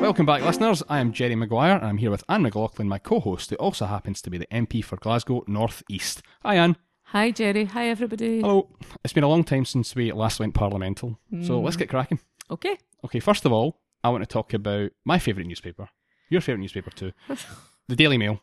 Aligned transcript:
Welcome 0.00 0.24
back, 0.24 0.42
listeners. 0.42 0.82
I 0.88 0.98
am 0.98 1.12
Jerry 1.12 1.36
Maguire, 1.36 1.76
and 1.76 1.84
I'm 1.84 1.98
here 1.98 2.10
with 2.10 2.24
Anne 2.26 2.40
McLaughlin, 2.40 2.88
my 2.88 2.98
co-host, 2.98 3.50
who 3.50 3.56
also 3.56 3.84
happens 3.84 4.22
to 4.22 4.30
be 4.30 4.38
the 4.38 4.46
MP 4.46 4.82
for 4.82 4.96
Glasgow 4.96 5.44
North 5.46 5.82
East. 5.90 6.22
Hi, 6.42 6.56
Anne. 6.56 6.78
Hi, 7.02 7.30
Jerry. 7.30 7.66
Hi, 7.66 7.88
everybody. 7.88 8.40
Hello. 8.40 8.70
It's 9.04 9.12
been 9.12 9.24
a 9.24 9.28
long 9.28 9.44
time 9.44 9.66
since 9.66 9.94
we 9.94 10.10
last 10.10 10.40
went 10.40 10.54
parliamental, 10.54 11.18
so 11.42 11.60
let's 11.60 11.76
mm. 11.76 11.80
get 11.80 11.90
cracking. 11.90 12.18
Okay. 12.50 12.78
Okay, 13.04 13.20
first 13.20 13.44
of 13.44 13.52
all, 13.52 13.76
I 14.02 14.08
want 14.08 14.22
to 14.22 14.26
talk 14.26 14.54
about 14.54 14.90
my 15.04 15.18
favourite 15.18 15.46
newspaper, 15.46 15.90
your 16.30 16.40
favourite 16.40 16.62
newspaper 16.62 16.90
too, 16.90 17.12
the 17.88 17.94
Daily 17.94 18.16
Mail. 18.16 18.40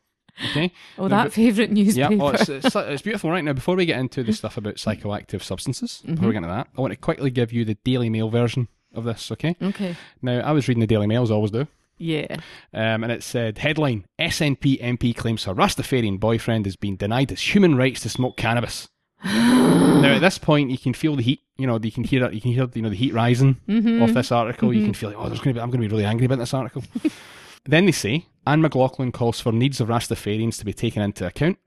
Okay. 0.51 0.71
Oh, 0.99 1.07
that 1.07 1.33
favourite 1.33 1.71
newspaper. 1.71 2.13
Yeah, 2.13 2.21
oh, 2.21 2.29
it's, 2.29 2.47
it's, 2.47 2.75
it's 2.75 3.01
beautiful 3.01 3.31
right 3.31 3.43
now. 3.43 3.53
Before 3.53 3.75
we 3.75 3.87
get 3.87 3.99
into 3.99 4.23
the 4.23 4.31
stuff 4.31 4.57
about 4.57 4.75
psychoactive 4.75 5.41
substances, 5.41 6.03
before 6.05 6.11
we 6.11 6.15
mm-hmm. 6.15 6.29
get 6.29 6.37
into 6.37 6.49
that, 6.49 6.67
I 6.77 6.81
want 6.81 6.91
to 6.91 6.97
quickly 6.97 7.31
give 7.31 7.51
you 7.51 7.65
the 7.65 7.75
Daily 7.83 8.11
Mail 8.11 8.29
version 8.29 8.67
of 8.97 9.03
this. 9.03 9.31
Okay. 9.31 9.55
Okay. 9.61 9.95
Now, 10.21 10.39
I 10.39 10.51
was 10.51 10.67
reading 10.67 10.81
the 10.81 10.87
Daily 10.87 11.07
Mail 11.07 11.23
as 11.23 11.31
I 11.31 11.35
always 11.35 11.51
do. 11.51 11.67
Yeah. 11.97 12.37
Um, 12.73 13.03
and 13.03 13.11
it 13.11 13.23
said 13.23 13.59
headline: 13.59 14.05
SNP 14.19 14.81
MP 14.81 15.15
claims 15.15 15.45
her 15.45 15.53
Rastafarian 15.53 16.19
boyfriend 16.19 16.65
has 16.65 16.75
been 16.75 16.95
denied 16.95 17.29
his 17.29 17.41
human 17.41 17.75
rights 17.75 18.01
to 18.01 18.09
smoke 18.09 18.37
cannabis. 18.37 18.89
now 19.23 20.13
at 20.13 20.19
this 20.19 20.37
point, 20.37 20.69
you 20.69 20.77
can 20.77 20.93
feel 20.93 21.15
the 21.15 21.23
heat. 21.23 21.41
You 21.57 21.65
know, 21.65 21.79
you 21.81 21.91
can 21.91 22.03
hear. 22.03 22.29
You 22.31 22.41
can 22.41 22.51
hear 22.51 22.67
you 22.73 22.81
know 22.81 22.89
the 22.89 22.95
heat 22.95 23.13
rising 23.13 23.57
off 24.01 24.13
this 24.13 24.31
article. 24.31 24.73
You 24.73 24.85
can 24.85 24.93
feel 24.93 25.09
like, 25.09 25.17
oh, 25.17 25.27
there's 25.27 25.39
going 25.39 25.55
to 25.55 25.59
be. 25.59 25.61
I'm 25.61 25.71
going 25.71 25.81
to 25.81 25.87
be 25.87 25.91
really 25.91 26.05
angry 26.05 26.25
about 26.25 26.39
this 26.39 26.53
article. 26.53 26.83
then 27.65 27.85
they 27.85 27.91
say 27.91 28.27
Anne 28.45 28.61
McLaughlin 28.61 29.11
calls 29.11 29.39
for 29.39 29.51
needs 29.51 29.81
of 29.81 29.87
Rastafarians 29.87 30.59
to 30.59 30.65
be 30.65 30.73
taken 30.73 31.01
into 31.01 31.25
account, 31.25 31.57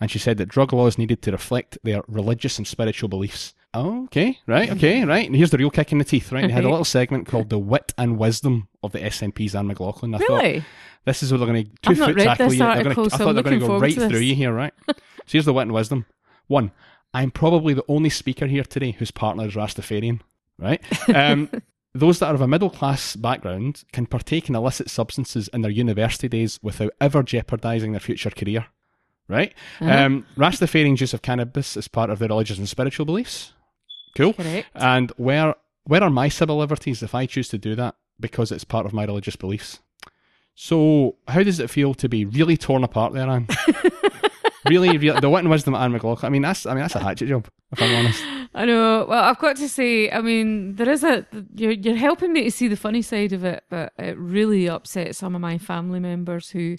and 0.00 0.10
she 0.10 0.18
said 0.18 0.38
that 0.38 0.46
drug 0.46 0.72
laws 0.72 0.96
needed 0.96 1.20
to 1.22 1.32
reflect 1.32 1.76
their 1.82 2.02
religious 2.08 2.56
and 2.56 2.66
spiritual 2.66 3.10
beliefs. 3.10 3.52
Oh, 3.74 4.04
okay, 4.04 4.38
right, 4.46 4.70
okay, 4.70 5.04
right. 5.06 5.26
And 5.26 5.34
here's 5.34 5.50
the 5.50 5.58
real 5.58 5.70
kick 5.70 5.92
in 5.92 5.98
the 5.98 6.04
teeth, 6.04 6.30
right? 6.32 6.46
They 6.46 6.52
had 6.52 6.64
a 6.64 6.70
little 6.70 6.84
segment 6.84 7.26
called 7.26 7.50
"The 7.50 7.58
Wit 7.58 7.92
and 7.98 8.18
Wisdom 8.18 8.68
of 8.82 8.92
the 8.92 9.00
SNP's 9.00 9.54
Anne 9.54 9.66
McLaughlin." 9.66 10.14
I 10.14 10.18
thought, 10.18 10.42
Really? 10.42 10.64
this 11.04 11.22
is 11.22 11.32
where 11.32 11.38
they're 11.38 11.48
going 11.48 11.64
to 11.64 11.70
two 11.82 11.90
I've 11.90 11.98
foot 11.98 12.18
tackle 12.18 12.52
you. 12.52 12.58
They're 12.58 12.66
gonna, 12.68 12.88
article, 12.88 13.06
I 13.06 13.16
thought 13.16 13.32
they're 13.34 13.42
going 13.42 13.60
to 13.60 13.66
go 13.66 13.78
right 13.78 13.94
through 13.94 14.18
you 14.20 14.34
here, 14.34 14.52
right? 14.52 14.72
so 14.86 14.94
here's 15.26 15.44
the 15.44 15.52
wit 15.52 15.62
and 15.62 15.72
wisdom. 15.72 16.06
One, 16.46 16.70
I'm 17.12 17.30
probably 17.30 17.74
the 17.74 17.84
only 17.88 18.10
speaker 18.10 18.46
here 18.46 18.64
today 18.64 18.92
whose 18.92 19.10
partner 19.10 19.46
is 19.46 19.54
Rastafarian, 19.54 20.20
right? 20.58 20.82
Um, 21.14 21.50
those 21.94 22.18
that 22.18 22.26
are 22.26 22.34
of 22.34 22.40
a 22.40 22.48
middle 22.48 22.70
class 22.70 23.16
background 23.16 23.84
can 23.92 24.06
partake 24.06 24.48
in 24.48 24.54
illicit 24.54 24.90
substances 24.90 25.48
in 25.48 25.62
their 25.62 25.70
university 25.70 26.28
days 26.28 26.58
without 26.62 26.92
ever 27.00 27.22
jeopardising 27.22 27.92
their 27.92 28.00
future 28.00 28.30
career, 28.30 28.66
right? 29.28 29.54
Uh-huh. 29.80 29.90
Um, 30.06 30.26
Rastafarian's 30.36 31.00
use 31.00 31.14
of 31.14 31.22
cannabis 31.22 31.76
is 31.76 31.88
part 31.88 32.10
of 32.10 32.18
their 32.18 32.28
religious 32.28 32.58
and 32.58 32.68
spiritual 32.68 33.06
beliefs. 33.06 33.52
Cool. 34.14 34.32
Correct. 34.34 34.68
And 34.74 35.10
where 35.16 35.54
where 35.84 36.02
are 36.02 36.10
my 36.10 36.28
civil 36.28 36.58
liberties 36.58 37.02
if 37.02 37.14
I 37.14 37.26
choose 37.26 37.48
to 37.48 37.58
do 37.58 37.74
that 37.74 37.96
because 38.18 38.50
it's 38.50 38.64
part 38.64 38.86
of 38.86 38.92
my 38.92 39.04
religious 39.04 39.36
beliefs? 39.36 39.80
So 40.54 41.16
how 41.28 41.42
does 41.42 41.58
it 41.60 41.68
feel 41.68 41.94
to 41.94 42.08
be 42.08 42.24
really 42.24 42.56
torn 42.56 42.84
apart 42.84 43.12
there, 43.12 43.28
Anne? 43.28 43.48
really, 44.68 44.96
really, 44.96 45.20
the 45.20 45.28
wit 45.28 45.40
and 45.40 45.50
wisdom 45.50 45.74
of 45.74 45.82
Anne 45.82 45.92
McLaughlin. 45.92 46.26
I 46.26 46.30
mean, 46.30 46.42
that's 46.42 46.64
I 46.66 46.74
mean 46.74 46.82
that's 46.82 46.94
a 46.94 47.00
hatchet 47.00 47.28
job, 47.28 47.48
if 47.72 47.82
I'm 47.82 47.94
honest. 47.94 48.24
I 48.54 48.64
know. 48.64 49.06
Well, 49.08 49.22
I've 49.22 49.38
got 49.38 49.56
to 49.56 49.68
say, 49.68 50.10
I 50.10 50.20
mean, 50.20 50.76
there 50.76 50.88
is 50.88 51.02
a 51.02 51.26
you're 51.54 51.72
you're 51.72 51.96
helping 51.96 52.32
me 52.32 52.44
to 52.44 52.50
see 52.50 52.68
the 52.68 52.76
funny 52.76 53.02
side 53.02 53.32
of 53.32 53.44
it, 53.44 53.64
but 53.68 53.92
it 53.98 54.16
really 54.16 54.68
upset 54.68 55.16
some 55.16 55.34
of 55.34 55.40
my 55.40 55.58
family 55.58 56.00
members 56.00 56.50
who 56.50 56.76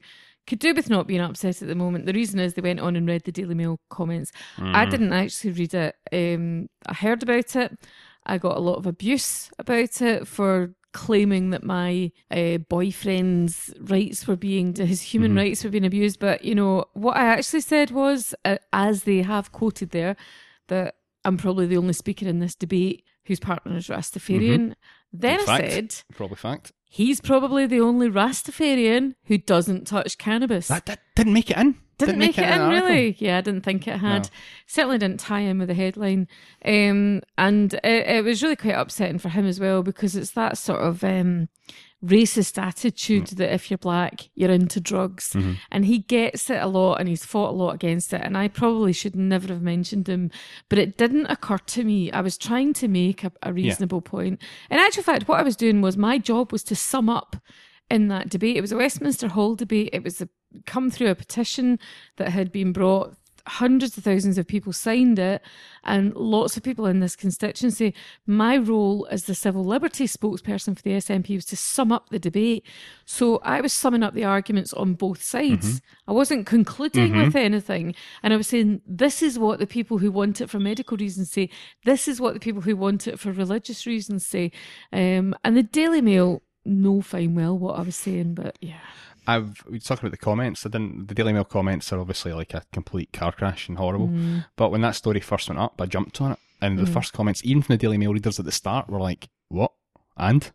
could 0.47 0.59
do 0.59 0.73
with 0.73 0.89
not 0.89 1.07
being 1.07 1.21
upset 1.21 1.61
at 1.61 1.67
the 1.67 1.75
moment. 1.75 2.05
The 2.05 2.13
reason 2.13 2.39
is 2.39 2.53
they 2.53 2.61
went 2.61 2.79
on 2.79 2.95
and 2.95 3.07
read 3.07 3.23
the 3.23 3.31
Daily 3.31 3.55
Mail 3.55 3.79
comments. 3.89 4.31
I 4.57 4.85
didn't 4.85 5.13
actually 5.13 5.51
read 5.51 5.73
it. 5.73 5.95
Um, 6.11 6.69
I 6.85 6.93
heard 6.93 7.23
about 7.23 7.55
it. 7.55 7.77
I 8.25 8.38
got 8.38 8.57
a 8.57 8.61
lot 8.61 8.75
of 8.75 8.85
abuse 8.85 9.51
about 9.59 10.01
it 10.01 10.27
for 10.27 10.73
claiming 10.93 11.49
that 11.49 11.63
my 11.63 12.11
uh, 12.31 12.57
boyfriend's 12.57 13.73
rights 13.81 14.25
were 14.28 14.38
being 14.38 14.73
his 14.73 15.01
human 15.01 15.35
rights 15.35 15.63
were 15.63 15.69
being 15.69 15.85
abused. 15.85 16.19
But 16.19 16.45
you 16.45 16.55
know 16.55 16.85
what 16.94 17.17
I 17.17 17.25
actually 17.25 17.61
said 17.61 17.91
was, 17.91 18.34
uh, 18.45 18.57
as 18.72 19.03
they 19.03 19.22
have 19.22 19.51
quoted 19.51 19.89
there, 19.91 20.16
that 20.69 20.95
I'm 21.25 21.38
probably 21.38 21.66
the 21.66 21.78
only 21.78 21.94
speaker 21.94 22.28
in 22.28 22.39
this 22.39 22.55
debate 22.55 23.03
whose 23.25 23.40
partner 23.40 23.78
is 23.78 23.88
Rastafarian. 23.88 24.75
Then 25.12 25.40
In 25.40 25.50
I 25.50 25.59
fact, 25.59 25.72
said 25.72 25.96
probably 26.16 26.38
fact. 26.38 26.72
he's 26.84 27.22
probably 27.22 27.66
the 27.68 27.80
only 27.80 28.09
Rastafarian 28.09 29.16
who 29.25 29.38
doesn't 29.38 29.88
touch 29.88 30.18
cannabis. 30.18 30.68
That, 30.68 30.86
that 30.88 31.00
didn't 31.16 31.34
make 31.34 31.50
it 31.52 31.58
in. 31.58 31.75
Didn't, 31.97 32.19
make, 32.19 32.38
it 32.38 32.44
in, 32.44 32.59
article. 32.59 32.90
really. 32.90 33.16
Yeah, 33.19 33.38
I 33.38 33.41
didn't 33.41 33.62
think 33.62 33.88
it 33.88 33.97
had. 34.00 34.24
No. 34.24 34.30
Certainly 34.68 34.97
didn't 34.97 35.22
tie 35.22 35.40
in 35.40 35.59
with 35.59 35.69
the 35.69 35.74
headline. 35.74 36.28
Um, 36.66 37.22
and 37.38 37.74
it, 37.75 38.08
it 38.08 38.24
was 38.25 38.44
really 38.44 38.58
quite 38.58 38.75
upsetting 38.75 39.18
for 39.18 39.30
him 39.30 39.46
as 39.46 39.62
well 39.62 39.81
because 39.81 40.14
it's 40.18 40.31
that 40.31 40.58
sort 40.58 40.81
of 40.81 41.06
um, 41.06 41.47
racist 42.03 42.61
attitude 42.61 43.25
Mm. 43.25 43.38
that 43.38 43.53
if 43.53 43.72
you're 43.72 43.78
black, 43.78 44.29
you're 44.35 44.51
into 44.51 44.79
drugs. 44.79 45.29
Mm-hmm. 45.33 45.53
And 45.72 45.85
he 45.85 46.00
gets 46.00 46.50
it 46.50 46.61
a 46.61 46.67
lot 46.67 46.95
and 46.97 47.09
he's 47.09 47.25
fought 47.25 47.50
a 47.50 47.57
lot 47.57 47.73
against 47.73 48.13
it. 48.13 48.22
And 48.22 48.38
I 48.38 48.47
probably 48.47 48.94
should 48.94 49.16
never 49.16 49.47
have 49.47 49.61
mentioned 49.61 50.07
him, 50.07 50.29
but 50.69 50.78
it 50.78 50.97
didn't 50.97 51.25
occur 51.28 51.57
to 51.57 51.84
me. 51.84 52.11
I 52.11 52.22
was 52.22 52.38
trying 52.38 52.73
to 52.73 52.88
make 52.88 53.23
a, 53.23 53.31
a 53.41 53.51
reasonable 53.53 54.01
point. 54.01 54.41
In 54.69 54.78
actual 54.78 55.03
fact, 55.03 55.28
what 55.28 55.39
I 55.39 55.44
was 55.44 55.55
doing 55.55 55.81
was 55.81 55.97
my 55.97 56.17
job 56.17 56.51
was 56.51 56.63
to 56.66 56.75
sum 56.75 57.09
up 57.09 57.38
in 57.89 58.07
that 58.09 58.29
debate. 58.29 58.57
It 58.57 58.61
was 58.61 58.72
a 58.72 58.78
Westminster 58.78 59.29
Hall 59.29 59.55
debate. 59.55 59.89
It 59.94 60.03
was 60.03 60.22
a, 60.22 60.29
come 60.66 60.89
through 60.89 61.09
a 61.09 61.16
petition 61.16 61.79
that 62.17 62.29
had 62.29 62.51
been 62.51 62.72
brought. 62.73 63.16
Hundreds 63.47 63.97
of 63.97 64.03
thousands 64.03 64.38
of 64.38 64.47
people 64.47 64.73
signed 64.73 65.19
it, 65.19 65.41
and 65.83 66.16
lots 66.16 66.57
of 66.57 66.63
people 66.63 66.85
in 66.85 67.00
this 67.00 67.16
constituency. 67.16 67.94
My 68.25 68.57
role 68.57 69.07
as 69.11 69.25
the 69.25 69.35
civil 69.35 69.63
liberties 69.63 70.16
spokesperson 70.16 70.75
for 70.75 70.81
the 70.81 70.91
SNP 70.91 71.35
was 71.35 71.45
to 71.45 71.55
sum 71.55 71.91
up 71.91 72.09
the 72.09 72.19
debate. 72.19 72.66
So 73.05 73.38
I 73.44 73.61
was 73.61 73.72
summing 73.73 74.03
up 74.03 74.13
the 74.13 74.23
arguments 74.23 74.73
on 74.73 74.94
both 74.94 75.22
sides. 75.22 75.81
I 76.07 76.11
wasn't 76.11 76.45
concluding 76.45 77.16
with 77.17 77.35
anything. 77.35 77.95
And 78.23 78.34
I 78.34 78.38
was 78.38 78.47
saying, 78.47 78.81
this 78.88 79.22
is 79.22 79.38
what 79.38 79.59
the 79.59 79.67
people 79.67 80.00
who 80.00 80.11
want 80.11 80.41
it 80.41 80.50
for 80.50 80.59
medical 80.59 80.97
reasons 80.97 81.31
say. 81.31 81.50
This 81.84 82.07
is 82.07 82.19
what 82.19 82.34
the 82.34 82.39
people 82.39 82.61
who 82.61 82.75
want 82.75 83.07
it 83.07 83.19
for 83.19 83.31
religious 83.31 83.85
reasons 83.85 84.25
say. 84.25 84.51
Um, 84.91 85.35
and 85.44 85.55
the 85.55 85.63
Daily 85.63 86.01
Mail 86.01 86.41
know 86.66 87.01
fine 87.01 87.35
well 87.35 87.57
what 87.57 87.78
I 87.78 87.84
was 87.84 87.95
saying, 87.95 88.34
but 88.34 88.57
yeah. 88.61 88.79
I've 89.28 89.63
we 89.69 89.80
talked 89.80 90.02
about 90.02 90.12
the 90.12 90.18
comments. 90.18 90.66
I 90.66 90.69
didn't. 90.69 91.08
The 91.08 91.16
Daily 91.16 91.34
Mail 91.34 91.44
comments 91.44 91.91
are 91.91 92.00
obviously 92.00 92.34
like 92.34 92.53
a 92.53 92.63
complete 92.72 93.12
car 93.13 93.31
crash 93.31 93.68
and 93.68 93.78
horrible. 93.78 94.08
Mm. 94.08 94.46
But 94.56 94.72
when 94.72 94.81
that 94.81 94.96
story 94.96 95.19
first 95.19 95.50
went 95.50 95.59
up, 95.59 95.80
I 95.80 95.86
jumped 95.86 96.22
on 96.22 96.34
it, 96.34 96.40
and 96.62 96.78
the 96.78 96.86
first 96.86 97.13
comments, 97.13 97.41
even 97.44 97.62
from 97.62 97.74
the 97.74 97.78
Daily 97.78 97.97
Mail 97.97 98.14
readers 98.14 98.40
at 98.40 98.46
the 98.46 98.52
start, 98.52 98.90
were 98.90 99.00
like, 99.00 99.30
"What?" 99.50 99.72
and. 100.18 100.52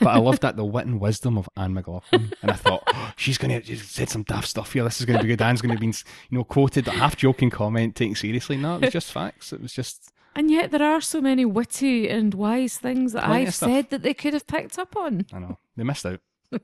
But 0.00 0.08
I 0.08 0.18
loved 0.18 0.42
that 0.42 0.56
the 0.56 0.66
wit 0.66 0.86
and 0.86 1.00
wisdom 1.00 1.38
of 1.38 1.48
Anne 1.56 1.72
McLaughlin, 1.72 2.30
and 2.42 2.50
I 2.50 2.54
thought 2.54 2.82
oh, 2.88 3.12
she's 3.16 3.38
going 3.38 3.62
to 3.62 3.76
said 3.78 4.10
some 4.10 4.22
daft 4.22 4.48
stuff 4.48 4.74
here. 4.74 4.84
This 4.84 5.00
is 5.00 5.06
going 5.06 5.18
to 5.18 5.22
be 5.22 5.28
good. 5.28 5.40
Anne's 5.40 5.62
going 5.62 5.74
to 5.74 5.80
be, 5.80 5.86
you 5.86 6.38
know, 6.38 6.44
quoted 6.44 6.86
a 6.88 6.90
half 6.90 7.16
joking 7.16 7.48
comment, 7.48 7.96
taken 7.96 8.14
seriously. 8.14 8.58
No, 8.58 8.76
it 8.76 8.82
was 8.82 8.92
just 8.92 9.10
facts. 9.10 9.52
It 9.52 9.62
was 9.62 9.72
just 9.72 10.12
And 10.36 10.50
yet 10.50 10.72
there 10.72 10.82
are 10.82 11.00
so 11.00 11.20
many 11.20 11.46
witty 11.46 12.08
and 12.08 12.34
wise 12.34 12.76
things 12.76 13.12
that 13.12 13.24
Plenty 13.24 13.46
I've 13.46 13.54
said 13.54 13.88
that 13.90 14.02
they 14.02 14.12
could 14.12 14.34
have 14.34 14.46
picked 14.46 14.78
up 14.78 14.94
on. 14.94 15.24
I 15.32 15.38
know 15.38 15.58
they 15.74 15.84
missed 15.84 16.04
out. 16.04 16.20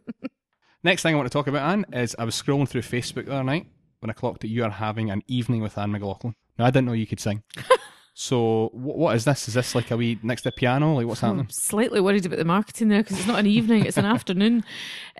Next 0.85 1.03
thing 1.03 1.15
I 1.15 1.17
want 1.17 1.27
to 1.27 1.33
talk 1.33 1.47
about, 1.47 1.69
Anne, 1.69 1.87
is 1.95 2.15
I 2.19 2.25
was 2.25 2.41
scrolling 2.41 2.69
through 2.69 2.83
Facebook 2.83 3.25
the 3.25 3.33
other 3.33 3.43
night 3.43 3.67
when 4.01 4.11
I 4.11 4.13
clocked 4.13 4.43
that 4.43 4.49
you 4.49 4.63
are 4.65 4.71
having 4.71 5.11
an 5.11 5.23
evening 5.27 5.63
with 5.63 5.79
Anne 5.79 5.91
McLaughlin. 5.91 6.35
Now 6.59 6.67
I 6.67 6.71
didn't 6.71 6.85
know 6.85 6.93
you 6.93 7.07
could 7.07 7.21
sing. 7.21 7.43
so 8.15 8.69
wh- 8.75 8.97
what 8.99 9.17
is 9.17 9.25
this? 9.25 9.49
Is 9.49 9.55
this 9.55 9.75
like 9.75 9.91
a 9.91 9.97
wee 9.97 10.19
next 10.23 10.43
to 10.43 10.51
a 10.51 10.53
piano? 10.53 10.95
Like 10.95 11.07
what's 11.07 11.23
happening? 11.23 11.47
I'm 11.47 11.51
slightly 11.51 12.03
worried 12.03 12.27
about 12.27 12.39
the 12.39 12.45
marketing 12.45 12.89
there 12.89 13.03
because 13.03 13.19
it's 13.19 13.27
not 13.27 13.39
an 13.39 13.47
evening, 13.47 13.87
it's 13.87 13.97
an 13.97 14.05
afternoon. 14.05 14.63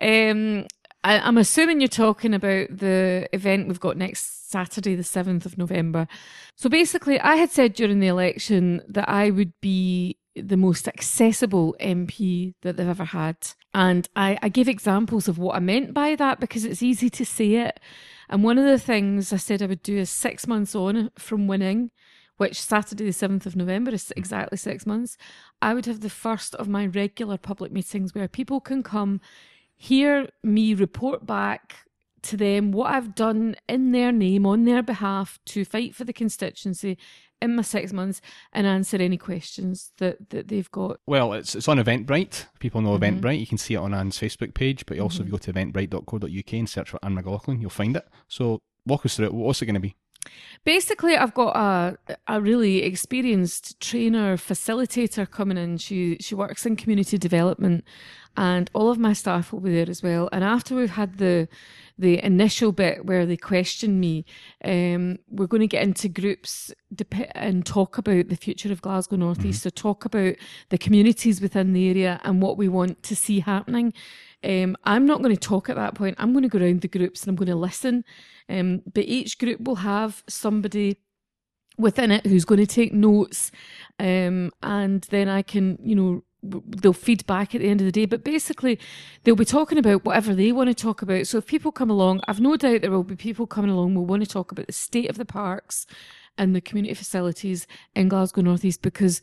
Um, 0.03 0.67
I, 1.03 1.19
I'm 1.19 1.39
assuming 1.39 1.81
you're 1.81 1.89
talking 1.89 2.35
about 2.35 2.69
the 2.71 3.27
event 3.33 3.69
we've 3.69 3.81
got 3.81 3.97
next 3.97 4.51
Saturday, 4.51 4.95
the 4.95 5.03
7th 5.03 5.47
of 5.47 5.57
November. 5.57 6.07
So 6.57 6.69
basically, 6.69 7.19
I 7.21 7.37
had 7.37 7.51
said 7.51 7.73
during 7.73 8.01
the 8.01 8.07
election 8.07 8.83
that 8.89 9.09
I 9.09 9.31
would 9.31 9.53
be 9.63 10.19
the 10.37 10.57
most 10.57 10.89
accessible 10.89 11.77
MP 11.81 12.55
that 12.63 12.77
they've 12.77 12.89
ever 12.89 13.05
had. 13.05 13.37
And 13.73 14.09
I, 14.17 14.39
I 14.43 14.49
give 14.49 14.69
examples 14.69 15.29
of 15.29 15.39
what 15.39 15.57
I 15.57 15.61
meant 15.61 15.95
by 15.95 16.17
that 16.17 16.41
because 16.41 16.65
it's 16.65 16.83
easy 16.83 17.11
to 17.11 17.25
say 17.25 17.55
it. 17.55 17.81
And 18.29 18.43
one 18.43 18.59
of 18.59 18.65
the 18.65 18.79
things 18.79 19.33
I 19.33 19.37
said 19.37 19.63
I 19.63 19.67
would 19.67 19.83
do 19.83 19.97
is 19.97 20.11
six 20.11 20.47
months 20.47 20.75
on 20.75 21.11
from 21.19 21.47
winning, 21.47 21.91
which 22.37 22.61
Saturday, 22.61 23.05
the 23.05 23.11
7th 23.11 23.47
of 23.47 23.57
November 23.57 23.93
is 23.93 24.05
mm. 24.05 24.13
exactly 24.17 24.59
six 24.59 24.87
months. 24.87 25.17
I 25.63 25.75
would 25.75 25.87
have 25.87 26.01
the 26.01 26.11
first 26.11 26.55
of 26.57 26.69
my 26.69 26.87
regular 26.87 27.39
public 27.39 27.73
meetings 27.73 28.15
where 28.15 28.29
people 28.29 28.61
can 28.61 28.83
come, 28.83 29.21
hear 29.77 30.29
me 30.43 30.75
report 30.75 31.27
back 31.27 31.77
to 32.23 32.37
them 32.37 32.73
what 32.73 32.91
I've 32.91 33.15
done 33.15 33.55
in 33.69 33.93
their 33.93 34.11
name, 34.11 34.47
on 34.47 34.65
their 34.65 34.83
behalf, 34.83 35.39
to 35.47 35.65
fight 35.65 35.95
for 35.95 36.05
the 36.05 36.13
constituency 36.13 36.99
in 37.45 37.55
my 37.55 37.63
six 37.63 37.93
months 37.93 38.21
and 38.53 38.67
answer 38.67 38.97
any 38.97 39.17
questions 39.17 39.93
that, 39.99 40.31
that 40.31 40.49
they've 40.49 40.71
got. 40.71 40.99
Well, 41.07 41.33
it's 41.35 41.55
it's 41.55 41.69
on 41.69 41.79
Eventbrite. 41.79 42.47
People 42.59 42.81
know 42.81 42.95
Mm-hmm. 42.99 43.21
Eventbrite. 43.21 43.41
You 43.41 43.47
can 43.47 43.59
see 43.59 43.75
it 43.75 43.79
on 43.79 43.93
Anne's 43.93 44.19
Facebook 44.19 44.55
page, 44.55 44.87
but 44.87 44.99
also 44.99 45.21
if 45.23 45.27
you 45.27 45.33
go 45.33 45.39
to 45.39 45.53
eventbrite.co.uk 45.53 46.53
and 46.53 46.69
search 46.69 46.91
for 46.91 46.99
Anne 47.03 47.15
McLaughlin, 47.15 47.61
you'll 47.61 47.71
find 47.71 47.97
it. 47.97 48.07
So 48.29 48.61
walk 48.87 49.05
us 49.05 49.17
through 49.17 49.27
it. 49.27 49.35
What's 49.35 49.63
it 49.63 49.67
going 49.67 49.75
to 49.75 49.81
be? 49.81 49.97
Basically, 50.65 51.17
I've 51.17 51.35
got 51.35 51.55
a 51.57 51.99
a 52.27 52.41
really 52.41 52.83
experienced 52.83 53.79
trainer 53.81 54.37
facilitator 54.37 55.31
coming 55.31 55.59
in. 55.59 55.77
She 55.79 56.17
she 56.21 56.35
works 56.35 56.65
in 56.65 56.77
community 56.77 57.19
development, 57.19 57.85
and 58.37 58.71
all 58.73 58.91
of 58.91 58.99
my 58.99 59.13
staff 59.13 59.53
will 59.53 59.61
be 59.61 59.75
there 59.75 59.91
as 59.91 60.03
well. 60.03 60.29
And 60.33 60.43
after 60.43 60.75
we've 60.75 60.91
had 60.91 61.19
the 61.19 61.49
the 61.97 62.25
initial 62.25 62.73
bit 62.73 63.07
where 63.07 63.25
they 63.25 63.37
question 63.37 64.01
me, 64.01 64.25
um, 64.65 65.19
we're 65.29 65.47
going 65.47 65.61
to 65.61 65.67
get 65.67 65.83
into 65.83 66.09
groups 66.09 66.73
dep- 66.95 67.31
and 67.35 67.65
talk 67.65 67.99
about 67.99 68.29
the 68.29 68.37
future 68.37 68.73
of 68.73 68.83
Glasgow 68.83 69.17
North 69.17 69.45
East. 69.45 69.63
So 69.63 69.71
talk 69.71 70.05
about 70.05 70.35
the 70.71 70.79
communities 70.79 71.41
within 71.41 71.73
the 71.73 71.89
area 71.89 72.21
and 72.25 72.43
what 72.43 72.57
we 72.57 72.69
want 72.69 73.03
to 73.05 73.17
see 73.17 73.41
happening. 73.41 73.93
Um, 74.43 74.77
I'm 74.85 75.07
not 75.07 75.23
going 75.23 75.35
to 75.35 75.41
talk 75.41 75.71
at 75.71 75.77
that 75.77 75.95
point. 75.95 76.17
I'm 76.19 76.33
going 76.33 76.43
to 76.43 76.49
go 76.49 76.59
around 76.59 76.81
the 76.81 76.89
groups 76.89 77.23
and 77.23 77.31
I'm 77.31 77.37
going 77.37 77.47
to 77.47 77.57
listen. 77.57 78.05
Um, 78.49 78.83
but 78.93 79.05
each 79.05 79.39
group 79.39 79.61
will 79.61 79.77
have 79.77 80.23
somebody 80.29 80.99
within 81.79 82.11
it 82.11 82.27
who's 82.27 82.45
going 82.45 82.61
to 82.61 82.67
take 82.67 82.93
notes, 82.93 83.51
um, 83.99 84.53
and 84.63 85.03
then 85.11 85.29
I 85.29 85.43
can, 85.43 85.79
you 85.83 85.97
know, 85.97 86.25
they'll 86.45 86.93
feed 86.93 87.27
back 87.27 87.55
at 87.55 87.61
the 87.61 87.69
end 87.69 87.81
of 87.81 87.85
the 87.87 87.93
day. 87.93 88.07
But 88.07 88.25
basically, 88.25 88.79
they'll 89.23 89.37
be 89.37 89.45
talking 89.45 89.79
about 89.79 90.05
whatever 90.05 90.35
they 90.35 90.53
want 90.53 90.69
to 90.69 90.75
talk 90.75 91.03
about. 91.03 91.27
So 91.27 91.39
if 91.39 91.47
people 91.47 91.73
come 91.73 91.91
along, 91.91 92.21
I've 92.29 92.41
no 92.41 92.57
doubt 92.57 92.83
there 92.83 92.91
will 92.91 93.05
be 93.05 93.17
people 93.17 93.47
coming 93.47 93.71
along 93.71 93.95
who 93.95 94.03
want 94.03 94.23
to 94.23 94.29
talk 94.29 94.53
about 94.53 94.67
the 94.67 94.73
state 94.73 95.11
of 95.11 95.17
the 95.17 95.25
parks 95.25 95.87
and 96.37 96.55
the 96.55 96.61
community 96.61 96.95
facilities 96.95 97.67
in 97.95 98.09
Glasgow 98.09 98.43
North 98.43 98.65
East 98.65 98.83
because 98.83 99.23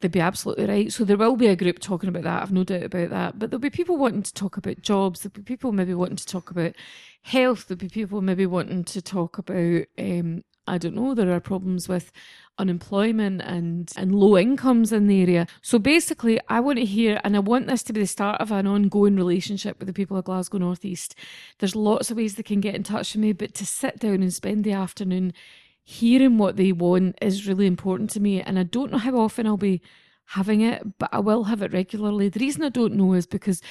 they'd 0.00 0.12
be 0.12 0.20
absolutely 0.20 0.66
right. 0.66 0.92
So 0.92 1.04
there 1.04 1.16
will 1.16 1.36
be 1.36 1.48
a 1.48 1.56
group 1.56 1.78
talking 1.78 2.08
about 2.08 2.22
that. 2.24 2.42
I've 2.42 2.52
no 2.52 2.64
doubt 2.64 2.84
about 2.84 3.10
that. 3.10 3.38
But 3.38 3.50
there'll 3.50 3.60
be 3.60 3.70
people 3.70 3.96
wanting 3.96 4.22
to 4.22 4.34
talk 4.34 4.56
about 4.56 4.82
jobs. 4.82 5.20
There'll 5.20 5.32
be 5.32 5.42
people 5.42 5.72
maybe 5.72 5.94
wanting 5.94 6.16
to 6.16 6.26
talk 6.26 6.50
about 6.50 6.74
health. 7.22 7.66
There'll 7.66 7.78
be 7.78 7.88
people 7.88 8.20
maybe 8.20 8.46
wanting 8.46 8.84
to 8.84 9.02
talk 9.02 9.38
about, 9.38 9.84
um, 9.98 10.44
I 10.66 10.78
don't 10.78 10.94
know, 10.94 11.14
there 11.14 11.32
are 11.32 11.40
problems 11.40 11.88
with 11.88 12.12
unemployment 12.58 13.40
and, 13.42 13.90
and 13.96 14.14
low 14.14 14.36
incomes 14.36 14.92
in 14.92 15.06
the 15.06 15.22
area. 15.22 15.46
So 15.62 15.78
basically, 15.78 16.40
I 16.48 16.60
want 16.60 16.78
to 16.78 16.84
hear, 16.84 17.20
and 17.24 17.36
I 17.36 17.40
want 17.40 17.66
this 17.66 17.82
to 17.84 17.92
be 17.92 18.00
the 18.00 18.06
start 18.06 18.40
of 18.40 18.50
an 18.50 18.66
ongoing 18.66 19.16
relationship 19.16 19.78
with 19.78 19.86
the 19.86 19.94
people 19.94 20.16
of 20.16 20.24
Glasgow 20.24 20.58
North 20.58 20.84
East. 20.84 21.14
There's 21.58 21.76
lots 21.76 22.10
of 22.10 22.16
ways 22.16 22.34
they 22.34 22.42
can 22.42 22.60
get 22.60 22.74
in 22.74 22.82
touch 22.82 23.14
with 23.14 23.22
me, 23.22 23.32
but 23.32 23.54
to 23.54 23.66
sit 23.66 23.98
down 23.98 24.22
and 24.22 24.32
spend 24.32 24.64
the 24.64 24.72
afternoon 24.72 25.32
hearing 25.90 26.36
what 26.36 26.56
they 26.56 26.70
want 26.70 27.16
is 27.22 27.48
really 27.48 27.64
important 27.66 28.10
to 28.10 28.20
me. 28.20 28.42
And 28.42 28.58
I 28.58 28.62
don't 28.62 28.92
know 28.92 28.98
how 28.98 29.16
often 29.16 29.46
I'll 29.46 29.56
be 29.56 29.80
having 30.28 30.60
it, 30.60 30.82
but 30.98 31.08
I 31.12 31.20
will 31.20 31.44
have 31.44 31.62
it 31.62 31.72
regularly. 31.72 32.28
The 32.28 32.40
reason 32.40 32.62
I 32.62 32.68
don't 32.68 32.94
know 32.94 33.14
is 33.14 33.26
because 33.26 33.62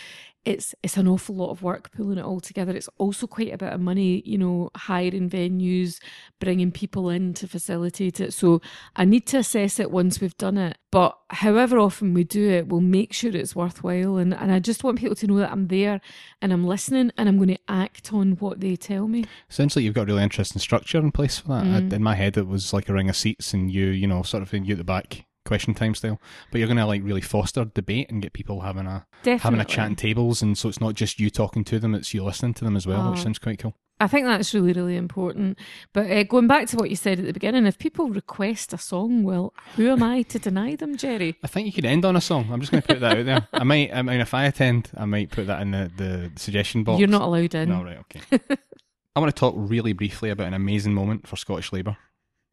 it's 0.47 0.73
it's 0.81 0.95
an 0.95 1.09
awful 1.09 1.35
lot 1.35 1.49
of 1.49 1.61
work 1.61 1.91
pulling 1.91 2.17
it 2.17 2.23
all 2.23 2.39
together. 2.39 2.73
It's 2.73 2.89
also 2.97 3.27
quite 3.27 3.53
a 3.53 3.57
bit 3.57 3.73
of 3.73 3.81
money, 3.81 4.23
you 4.25 4.37
know, 4.37 4.69
hiring 4.75 5.29
venues, 5.29 5.99
bringing 6.39 6.71
people 6.71 7.09
in 7.09 7.33
to 7.35 7.47
facilitate 7.47 8.21
it. 8.21 8.33
So 8.33 8.61
I 8.95 9.03
need 9.03 9.27
to 9.27 9.39
assess 9.39 9.77
it 9.77 9.91
once 9.91 10.21
we've 10.21 10.37
done 10.37 10.57
it. 10.57 10.77
But 10.89 11.17
however 11.31 11.77
often 11.77 12.13
we 12.13 12.23
do 12.23 12.49
it, 12.49 12.69
we'll 12.69 12.79
make 12.79 13.11
sure 13.11 13.35
it's 13.35 13.57
worthwhile. 13.57 14.15
And, 14.15 14.33
and 14.33 14.51
I 14.51 14.59
just 14.59 14.85
want 14.85 14.99
people 14.99 15.17
to 15.17 15.27
know 15.27 15.37
that 15.37 15.51
I'm 15.51 15.67
there 15.67 15.99
and 16.41 16.53
I'm 16.53 16.65
listening 16.65 17.11
and 17.17 17.27
I'm 17.27 17.35
going 17.35 17.49
to 17.49 17.59
act 17.67 18.13
on 18.13 18.31
what 18.37 18.61
they 18.61 18.77
tell 18.77 19.09
me. 19.09 19.25
Essentially, 19.49 19.83
you've 19.83 19.95
got 19.95 20.03
a 20.03 20.05
really 20.05 20.23
interesting 20.23 20.61
structure 20.61 20.97
in 20.99 21.11
place 21.11 21.39
for 21.39 21.49
that. 21.49 21.65
I- 21.65 21.81
mm. 21.81 21.91
in 21.91 22.01
my 22.01 22.15
head, 22.15 22.37
it 22.37 22.47
was 22.47 22.71
like 22.71 22.87
a 22.87 22.93
ring 22.93 23.09
of 23.09 23.17
seats 23.17 23.53
and 23.53 23.69
you, 23.69 23.87
you 23.87 24.07
know, 24.07 24.23
sort 24.23 24.43
of 24.43 24.53
you 24.53 24.71
at 24.71 24.77
the 24.77 24.83
back, 24.85 25.25
question 25.47 25.73
time 25.73 25.95
style. 25.95 26.19
But 26.51 26.59
you're 26.59 26.67
going 26.67 26.77
to 26.77 26.85
like 26.85 27.01
really 27.03 27.21
foster 27.21 27.65
debate 27.65 28.11
and 28.11 28.21
get 28.21 28.33
people 28.33 28.61
having 28.61 28.85
a 28.85 29.05
having 29.25 29.59
a 29.59 29.65
chat 29.65 29.87
in 29.87 29.95
tables, 29.95 30.41
and 30.41 30.57
so 30.57 30.69
it's 30.69 30.81
not 30.81 30.93
just 30.93 31.19
you 31.19 31.29
talking 31.29 31.63
to 31.65 31.79
them; 31.79 31.95
it's 31.95 32.13
you 32.13 32.23
listening 32.23 32.53
to 32.55 32.63
them 32.65 32.75
as 32.75 32.85
well, 32.85 33.09
which 33.11 33.19
Oh. 33.19 33.23
sounds 33.23 33.39
quite 33.39 33.59
cool. 33.59 33.73
I 33.99 34.05
think 34.05 34.27
that's 34.27 34.53
really, 34.53 34.73
really 34.73 34.95
important. 34.95 35.57
But 35.91 36.11
uh, 36.11 36.21
going 36.21 36.45
back 36.45 36.67
to 36.67 36.77
what 36.77 36.91
you 36.91 36.95
said 36.95 37.17
at 37.19 37.25
the 37.25 37.33
beginning, 37.33 37.65
if 37.65 37.79
people 37.79 38.09
request 38.09 38.71
a 38.71 38.77
song, 38.77 39.23
well, 39.23 39.55
who 39.75 39.89
am 39.89 40.03
I 40.03 40.21
to 40.21 40.37
deny 40.37 40.75
them, 40.75 40.95
Jerry? 40.97 41.35
I 41.43 41.47
think 41.47 41.65
you 41.65 41.73
could 41.73 41.83
end 41.83 42.05
on 42.05 42.15
a 42.15 42.21
song. 42.21 42.47
I'm 42.51 42.59
just 42.59 42.71
going 42.71 42.83
to 42.83 42.87
put 42.87 42.99
that 42.99 43.17
out 43.17 43.25
there. 43.25 43.47
I 43.53 43.63
might. 43.63 43.91
I 43.91 44.03
mean, 44.03 44.19
if 44.19 44.35
I 44.35 44.43
attend, 44.45 44.91
I 44.95 45.05
might 45.05 45.31
put 45.31 45.47
that 45.47 45.63
in 45.63 45.71
the, 45.71 45.91
the 45.97 46.31
suggestion 46.35 46.83
box. 46.83 46.99
You're 46.99 47.07
not 47.09 47.23
allowed 47.23 47.55
in. 47.55 47.69
No, 47.69 47.83
right, 47.83 47.97
okay. 48.01 48.21
I 49.15 49.19
want 49.19 49.35
to 49.35 49.39
talk 49.39 49.55
really 49.57 49.93
briefly 49.93 50.29
about 50.29 50.45
an 50.45 50.53
amazing 50.53 50.93
moment 50.93 51.27
for 51.27 51.35
Scottish 51.35 51.73
Labour, 51.73 51.97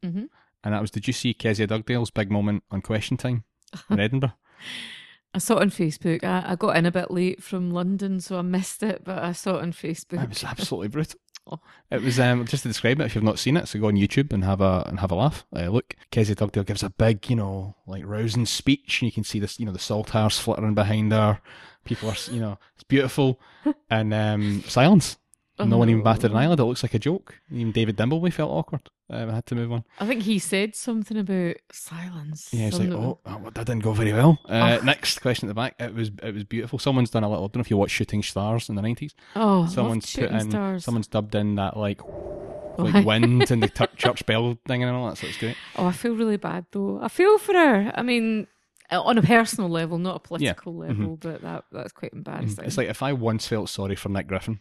Mhm. 0.03 0.29
And 0.65 0.73
that 0.73 0.81
was 0.81 0.91
did 0.91 1.07
you 1.07 1.13
see 1.13 1.33
Kezia 1.33 1.67
Dugdale's 1.67 2.09
big 2.09 2.31
moment 2.31 2.63
on 2.71 2.81
Question 2.81 3.15
Time 3.15 3.45
in 3.89 3.99
Edinburgh? 3.99 4.33
I 5.33 5.37
saw 5.37 5.57
it 5.57 5.61
on 5.61 5.69
Facebook. 5.69 6.23
I, 6.23 6.51
I 6.51 6.55
got 6.55 6.77
in 6.77 6.85
a 6.85 6.91
bit 6.91 7.11
late 7.11 7.43
from 7.43 7.71
London, 7.71 8.19
so 8.19 8.39
I 8.39 8.41
missed 8.41 8.81
it, 8.83 9.03
but 9.03 9.21
I 9.21 9.33
saw 9.33 9.57
it 9.57 9.63
on 9.63 9.73
Facebook. 9.73 10.23
It 10.23 10.29
was 10.29 10.43
absolutely 10.43 10.89
brutal. 10.89 11.19
Oh. 11.47 11.59
It 11.91 12.01
was 12.01 12.19
um, 12.19 12.43
just 12.47 12.63
to 12.63 12.69
describe 12.69 12.99
it. 12.99 13.05
If 13.05 13.13
you've 13.13 13.23
not 13.23 13.37
seen 13.37 13.55
it, 13.55 13.67
so 13.67 13.79
go 13.79 13.85
on 13.85 13.93
YouTube 13.93 14.33
and 14.33 14.43
have 14.43 14.61
a 14.61 14.83
and 14.87 14.99
have 14.99 15.11
a 15.11 15.15
laugh. 15.15 15.45
Uh, 15.55 15.67
look, 15.67 15.95
Kezia 16.09 16.33
Dugdale 16.33 16.65
gives 16.65 16.81
a 16.81 16.89
big, 16.89 17.29
you 17.29 17.35
know, 17.35 17.75
like 17.85 18.03
rousing 18.03 18.47
speech, 18.47 18.99
and 18.99 19.07
you 19.07 19.11
can 19.11 19.23
see 19.23 19.37
this, 19.37 19.59
you 19.59 19.65
know, 19.67 19.71
the 19.71 19.77
Salt 19.77 20.07
saltires 20.07 20.39
fluttering 20.39 20.73
behind 20.73 21.11
her. 21.11 21.39
People 21.83 22.09
are, 22.09 22.15
you 22.31 22.39
know, 22.39 22.57
it's 22.73 22.83
beautiful, 22.85 23.39
and 23.91 24.11
um, 24.11 24.63
silence. 24.63 25.19
No 25.57 25.77
one 25.77 25.89
even 25.89 26.03
batted 26.03 26.31
an 26.31 26.37
eyelid. 26.37 26.59
It 26.59 26.63
looks 26.65 26.83
like 26.83 26.93
a 26.93 26.99
joke. 26.99 27.35
Even 27.51 27.71
David 27.71 27.95
Dimbleby 27.97 28.33
felt 28.33 28.51
awkward. 28.51 28.89
Um, 29.09 29.29
I 29.29 29.35
had 29.35 29.45
to 29.45 29.55
move 29.55 29.71
on. 29.71 29.83
I 29.99 30.05
think 30.07 30.23
he 30.23 30.37
said 30.39 30.75
something 30.75 31.15
about 31.17 31.55
silence. 31.71 32.49
Yeah, 32.51 32.67
it's 32.67 32.79
like, 32.79 32.89
oh, 32.89 33.19
oh, 33.25 33.41
that 33.53 33.65
didn't 33.67 33.83
go 33.83 33.93
very 33.93 34.11
well. 34.11 34.39
Uh, 34.49 34.79
Oh. 34.81 34.83
Next 34.83 35.21
question 35.21 35.47
at 35.47 35.51
the 35.51 35.53
back. 35.55 35.75
It 35.79 35.93
was 35.93 36.11
it 36.23 36.33
was 36.33 36.43
beautiful. 36.43 36.79
Someone's 36.79 37.09
done 37.11 37.23
a 37.23 37.29
little. 37.29 37.45
I 37.45 37.47
don't 37.47 37.57
know 37.57 37.61
if 37.61 37.69
you 37.69 37.77
watched 37.77 37.95
Shooting 37.95 38.21
Stars 38.23 38.67
in 38.67 38.75
the 38.75 38.81
nineties. 38.81 39.13
oh, 39.35 39.67
Someone's 39.67 40.05
put 40.05 40.21
shooting 40.23 40.39
in. 40.39 40.49
stars. 40.49 40.83
Someone's 40.83 41.07
dubbed 41.07 41.35
in 41.35 41.55
that 41.55 41.77
like 41.77 42.01
like 42.77 43.05
wind 43.05 43.49
and 43.51 43.63
the 43.63 43.69
church 43.95 44.25
bell 44.25 44.57
thing 44.67 44.83
and 44.83 44.93
all 44.95 45.07
that. 45.09 45.17
So 45.17 45.27
it's 45.27 45.37
great. 45.37 45.55
Oh, 45.77 45.85
I 45.85 45.91
feel 45.93 46.15
really 46.15 46.37
bad 46.37 46.65
though. 46.71 46.99
I 47.01 47.07
feel 47.07 47.37
for 47.37 47.53
her. 47.53 47.91
I 47.95 48.01
mean, 48.01 48.47
uh, 48.91 49.01
on 49.01 49.17
a 49.17 49.21
personal 49.21 49.69
level, 49.69 49.97
not 49.97 50.17
a 50.17 50.19
political 50.19 50.75
level, 50.75 51.15
but 51.17 51.41
that 51.43 51.65
that's 51.71 51.93
quite 51.93 52.11
embarrassing. 52.13 52.57
Mm-hmm. 52.57 52.65
It's 52.65 52.77
like 52.77 52.89
if 52.89 53.01
I 53.01 53.13
once 53.13 53.47
felt 53.47 53.69
sorry 53.69 53.95
for 53.95 54.09
Nick 54.09 54.27
Griffin, 54.27 54.59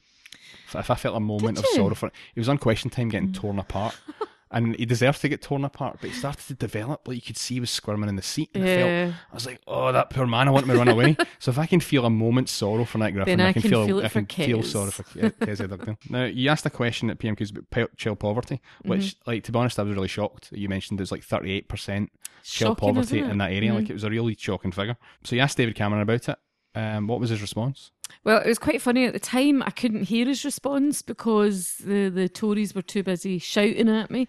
if, 0.81 0.91
I 0.91 0.95
felt 0.95 1.17
a 1.17 1.21
moment 1.21 1.59
of 1.59 1.67
sorrow 1.67 1.95
for 1.95 2.07
it, 2.09 2.13
he 2.35 2.41
was 2.41 2.49
on 2.49 2.59
Question 2.59 2.91
Time 2.91 3.09
getting 3.09 3.33
torn 3.33 3.59
apart. 3.59 3.97
And 4.51 4.77
he 4.77 4.87
deserved 4.87 5.21
to 5.23 5.29
get 5.29 5.43
torn 5.43 5.65
apart, 5.65 5.99
but 6.01 6.11
he 6.11 6.15
started 6.15 6.47
to 6.47 6.55
develop. 6.55 7.09
Like 7.09 7.17
you 7.17 7.23
could 7.23 7.37
see, 7.37 7.55
he 7.55 7.61
was 7.61 7.71
squirming 7.71 8.09
in 8.09 8.15
the 8.15 8.23
seat. 8.23 8.51
And 8.55 8.63
I 8.63 8.67
felt 8.77 8.89
yeah. 8.89 9.13
I 9.33 9.35
was 9.35 9.47
like, 9.47 9.61
oh, 9.67 9.91
that 9.91 10.11
poor 10.11 10.29
man, 10.29 10.47
I 10.47 10.53
want 10.53 10.67
him 10.67 10.71
to 10.71 10.79
run 10.79 10.87
away. 10.87 11.17
so 11.41 11.51
if 11.51 11.59
I 11.59 11.67
can 11.67 11.81
feel 11.81 12.05
a 12.07 12.11
moment's 12.11 12.53
sorrow 12.53 12.85
for 12.85 12.99
Nick 12.99 13.15
Griffin, 13.15 13.37
Then 13.39 13.47
I 13.47 13.49
I 13.49 13.53
can, 13.53 13.63
feel, 13.63 13.85
feel 13.85 13.99
it 13.99 14.05
I 14.05 14.09
for 14.09 14.23
can 14.23 14.47
feel 14.47 14.59
Kez. 14.61 14.67
sorry 14.67 14.91
for 14.93 15.03
Kezia 15.03 15.67
Dugdale. 15.67 15.97
Now, 16.09 16.27
you 16.27 16.51
asked 16.51 16.65
a 16.67 16.71
question 16.71 17.11
at 17.11 17.19
PMQ's 17.19 17.51
about 17.51 17.97
child 17.97 18.21
poverty, 18.21 18.61
which, 18.85 19.01
Mm-hmm. 19.17 19.31
like, 19.31 19.43
to 19.43 19.51
be 19.51 19.59
honest, 19.59 19.81
I 19.81 19.83
was 19.83 19.97
really 19.97 20.07
shocked. 20.07 20.51
You 20.53 20.69
mentioned 20.69 21.01
there's 21.01 21.11
like 21.11 21.27
38% 21.27 21.67
child 21.67 22.09
Shocking, 22.45 22.77
poverty 22.77 23.19
in 23.19 23.39
that 23.39 23.51
area. 23.51 23.73
Mhm. 23.73 23.75
Like, 23.75 23.91
it 23.91 23.95
was 23.95 24.05
a 24.05 24.11
really 24.11 24.37
shocking 24.39 24.71
figure. 24.71 24.97
So 25.25 25.35
you 25.35 25.43
asked 25.43 25.57
David 25.57 25.75
Cameron 25.75 26.03
about 26.03 26.29
it. 26.29 26.39
Um, 26.75 27.07
what 27.07 27.21
was 27.21 27.31
his 27.31 27.41
response? 27.41 27.93
Well, 28.25 28.41
it 28.41 28.47
was 28.47 28.59
quite 28.59 28.83
funny 28.83 29.05
at 29.07 29.13
the 29.13 29.21
time. 29.21 29.63
I 29.63 29.71
couldn't 29.71 30.05
hear 30.05 30.27
his 30.27 30.45
response 30.45 31.03
because 31.03 31.77
the, 31.77 32.09
the 32.09 32.29
Tories 32.29 32.75
were 32.75 32.83
too 32.83 33.03
busy 33.03 33.39
shouting 33.39 33.89
at 33.89 34.11
me. 34.11 34.27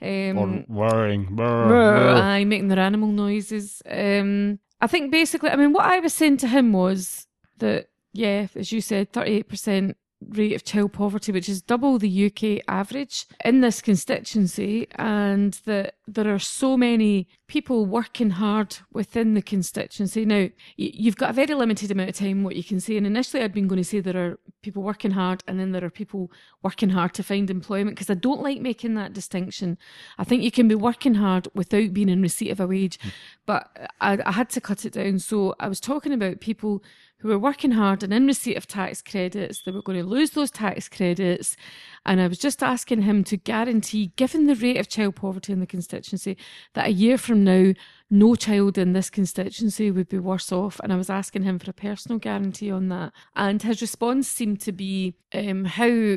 Um, 0.00 0.38
or 0.38 0.64
worrying. 0.68 1.26
Brr, 1.36 2.10
aye, 2.16 2.44
making 2.44 2.68
their 2.68 2.78
animal 2.78 3.08
noises. 3.08 3.82
Um, 3.88 4.58
I 4.80 4.86
think 4.86 5.12
basically, 5.12 5.50
I 5.50 5.56
mean, 5.56 5.72
what 5.72 5.84
I 5.84 6.00
was 6.00 6.12
saying 6.14 6.38
to 6.38 6.48
him 6.48 6.72
was 6.72 7.26
that, 7.58 7.88
yeah, 8.12 8.48
as 8.56 8.72
you 8.72 8.80
said, 8.80 9.12
38% 9.12 9.94
rate 10.30 10.54
of 10.54 10.64
child 10.64 10.92
poverty, 10.92 11.32
which 11.32 11.48
is 11.48 11.62
double 11.62 11.98
the 11.98 12.26
UK 12.26 12.62
average 12.68 13.26
in 13.44 13.60
this 13.60 13.80
constituency, 13.80 14.86
and 14.96 15.60
that 15.64 15.94
there 16.06 16.32
are 16.32 16.38
so 16.38 16.76
many 16.76 17.28
people 17.46 17.84
working 17.84 18.30
hard 18.30 18.78
within 18.92 19.34
the 19.34 19.42
constituency. 19.42 20.24
Now, 20.24 20.48
you've 20.76 21.16
got 21.16 21.30
a 21.30 21.34
very 21.34 21.54
limited 21.54 21.90
amount 21.90 22.10
of 22.10 22.16
time 22.16 22.42
what 22.42 22.56
you 22.56 22.64
can 22.64 22.80
say, 22.80 22.96
and 22.96 23.06
initially 23.06 23.42
I'd 23.42 23.52
been 23.52 23.68
going 23.68 23.82
to 23.82 23.84
say 23.84 24.00
there 24.00 24.16
are 24.16 24.38
people 24.62 24.82
working 24.82 25.10
hard, 25.10 25.42
and 25.46 25.60
then 25.60 25.72
there 25.72 25.84
are 25.84 25.90
people 25.90 26.30
working 26.62 26.90
hard 26.90 27.14
to 27.14 27.22
find 27.22 27.50
employment, 27.50 27.96
because 27.96 28.10
I 28.10 28.14
don't 28.14 28.42
like 28.42 28.60
making 28.60 28.94
that 28.94 29.12
distinction. 29.12 29.76
I 30.18 30.24
think 30.24 30.42
you 30.42 30.50
can 30.50 30.68
be 30.68 30.74
working 30.74 31.14
hard 31.14 31.48
without 31.54 31.92
being 31.92 32.08
in 32.08 32.22
receipt 32.22 32.50
of 32.50 32.60
a 32.60 32.66
wage, 32.66 32.98
hmm. 33.00 33.08
but 33.46 33.90
I, 34.00 34.18
I 34.24 34.32
had 34.32 34.50
to 34.50 34.60
cut 34.60 34.84
it 34.84 34.94
down. 34.94 35.18
So 35.18 35.54
I 35.60 35.68
was 35.68 35.80
talking 35.80 36.12
about 36.12 36.40
people 36.40 36.82
who 37.22 37.28
were 37.28 37.38
working 37.38 37.70
hard 37.70 38.02
and 38.02 38.12
in 38.12 38.26
receipt 38.26 38.56
of 38.56 38.66
tax 38.66 39.00
credits. 39.00 39.62
They 39.62 39.70
were 39.70 39.80
going 39.80 39.98
to 39.98 40.04
lose 40.04 40.32
those 40.32 40.50
tax 40.50 40.88
credits. 40.88 41.56
And 42.04 42.20
I 42.20 42.26
was 42.26 42.38
just 42.38 42.64
asking 42.64 43.02
him 43.02 43.22
to 43.24 43.36
guarantee, 43.36 44.12
given 44.16 44.46
the 44.46 44.56
rate 44.56 44.78
of 44.78 44.88
child 44.88 45.14
poverty 45.14 45.52
in 45.52 45.60
the 45.60 45.66
constituency, 45.66 46.36
that 46.74 46.88
a 46.88 46.92
year 46.92 47.16
from 47.16 47.44
now, 47.44 47.74
no 48.10 48.34
child 48.34 48.76
in 48.76 48.92
this 48.92 49.08
constituency 49.08 49.92
would 49.92 50.08
be 50.08 50.18
worse 50.18 50.50
off. 50.50 50.80
And 50.82 50.92
I 50.92 50.96
was 50.96 51.08
asking 51.08 51.44
him 51.44 51.60
for 51.60 51.70
a 51.70 51.74
personal 51.74 52.18
guarantee 52.18 52.72
on 52.72 52.88
that. 52.88 53.12
And 53.36 53.62
his 53.62 53.80
response 53.80 54.26
seemed 54.26 54.60
to 54.62 54.72
be, 54.72 55.14
um, 55.32 55.64
how 55.64 56.16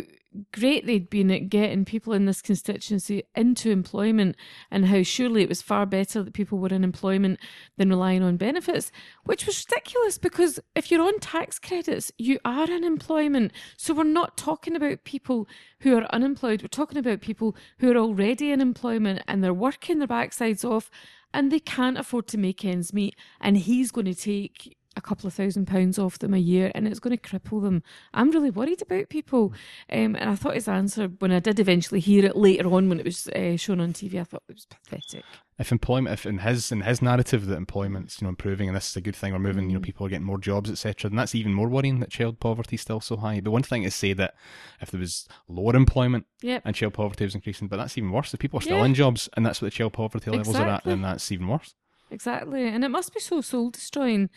great 0.51 0.85
they'd 0.85 1.09
been 1.09 1.31
at 1.31 1.49
getting 1.49 1.85
people 1.85 2.13
in 2.13 2.25
this 2.25 2.41
constituency 2.41 3.23
into 3.35 3.69
employment 3.69 4.35
and 4.69 4.85
how 4.87 5.03
surely 5.03 5.43
it 5.43 5.49
was 5.49 5.61
far 5.61 5.85
better 5.85 6.23
that 6.23 6.33
people 6.33 6.57
were 6.57 6.69
in 6.69 6.83
employment 6.83 7.39
than 7.77 7.89
relying 7.89 8.23
on 8.23 8.37
benefits, 8.37 8.91
which 9.23 9.45
was 9.45 9.65
ridiculous 9.69 10.17
because 10.17 10.59
if 10.75 10.91
you're 10.91 11.05
on 11.05 11.19
tax 11.19 11.59
credits, 11.59 12.11
you 12.17 12.39
are 12.45 12.69
in 12.69 12.83
employment. 12.83 13.51
So 13.77 13.93
we're 13.93 14.03
not 14.03 14.37
talking 14.37 14.75
about 14.75 15.03
people 15.03 15.47
who 15.81 15.97
are 15.97 16.05
unemployed, 16.13 16.61
we're 16.61 16.67
talking 16.67 16.97
about 16.97 17.21
people 17.21 17.55
who 17.79 17.91
are 17.91 17.97
already 17.97 18.51
in 18.51 18.61
employment 18.61 19.21
and 19.27 19.43
they're 19.43 19.53
working 19.53 19.99
their 19.99 20.07
backsides 20.07 20.63
off 20.63 20.89
and 21.33 21.51
they 21.51 21.59
can't 21.59 21.97
afford 21.97 22.27
to 22.27 22.37
make 22.37 22.63
ends 22.63 22.93
meet. 22.93 23.15
And 23.41 23.57
he's 23.57 23.91
going 23.91 24.05
to 24.05 24.15
take 24.15 24.77
a 24.97 25.01
couple 25.01 25.27
of 25.27 25.33
thousand 25.33 25.65
pounds 25.67 25.99
off 25.99 26.19
them 26.19 26.33
a 26.33 26.37
year 26.37 26.71
and 26.73 26.87
it's 26.87 26.99
going 26.99 27.17
to 27.17 27.21
cripple 27.21 27.61
them. 27.61 27.83
I'm 28.13 28.31
really 28.31 28.49
worried 28.49 28.81
about 28.81 29.09
people. 29.09 29.51
Um, 29.91 30.15
and 30.15 30.29
I 30.29 30.35
thought 30.35 30.55
his 30.55 30.67
answer, 30.67 31.07
when 31.19 31.31
I 31.31 31.39
did 31.39 31.59
eventually 31.59 31.99
hear 31.99 32.23
it 32.25 32.35
later 32.37 32.71
on 32.73 32.87
when 32.87 32.99
it 32.99 33.05
was 33.05 33.27
uh, 33.27 33.57
shown 33.57 33.79
on 33.81 33.91
TV, 33.93 34.19
I 34.19 34.23
thought 34.23 34.43
it 34.47 34.55
was 34.55 34.65
pathetic. 34.67 35.23
If 35.57 35.71
employment, 35.71 36.13
if 36.13 36.25
in 36.25 36.39
his 36.39 36.69
in 36.71 36.81
his 36.81 37.01
narrative 37.01 37.45
that 37.45 37.55
employment's 37.55 38.19
you 38.19 38.25
know 38.25 38.29
improving 38.29 38.67
and 38.67 38.75
this 38.75 38.89
is 38.89 38.95
a 38.97 39.01
good 39.01 39.15
thing, 39.15 39.31
we're 39.31 39.39
moving, 39.39 39.65
Mm. 39.65 39.71
you 39.71 39.73
know, 39.75 39.81
people 39.81 40.05
are 40.05 40.09
getting 40.09 40.25
more 40.25 40.37
jobs, 40.37 40.69
etc. 40.69 41.09
Then 41.09 41.15
that's 41.17 41.33
even 41.35 41.53
more 41.53 41.69
worrying 41.69 41.99
that 42.01 42.09
child 42.09 42.39
poverty 42.41 42.75
is 42.75 42.81
still 42.81 42.99
so 42.99 43.15
high. 43.17 43.39
But 43.39 43.51
one 43.51 43.63
thing 43.63 43.83
is 43.83 43.95
say 43.95 44.11
that 44.13 44.35
if 44.81 44.91
there 44.91 44.99
was 44.99 45.27
lower 45.47 45.75
employment 45.75 46.25
Yep. 46.41 46.61
and 46.65 46.75
child 46.75 46.93
poverty 46.93 47.23
was 47.23 47.35
increasing, 47.35 47.69
but 47.69 47.77
that's 47.77 47.97
even 47.97 48.11
worse. 48.11 48.33
If 48.33 48.39
people 48.41 48.59
are 48.59 48.61
still 48.63 48.79
Yeah. 48.79 48.85
in 48.85 48.93
jobs 48.95 49.29
and 49.35 49.45
that's 49.45 49.61
what 49.61 49.67
the 49.67 49.71
child 49.71 49.93
poverty 49.93 50.29
levels 50.29 50.55
are 50.57 50.63
at, 50.63 50.67
Exactly. 50.79 50.91
then 50.91 51.01
that's 51.03 51.31
even 51.31 51.47
worse. 51.47 51.73
Exactly. 52.11 52.67
And 52.67 52.83
it 52.83 52.89
must 52.89 53.13
be 53.13 53.19
so 53.21 53.39
soul 53.41 53.69
destroying, 53.71 54.29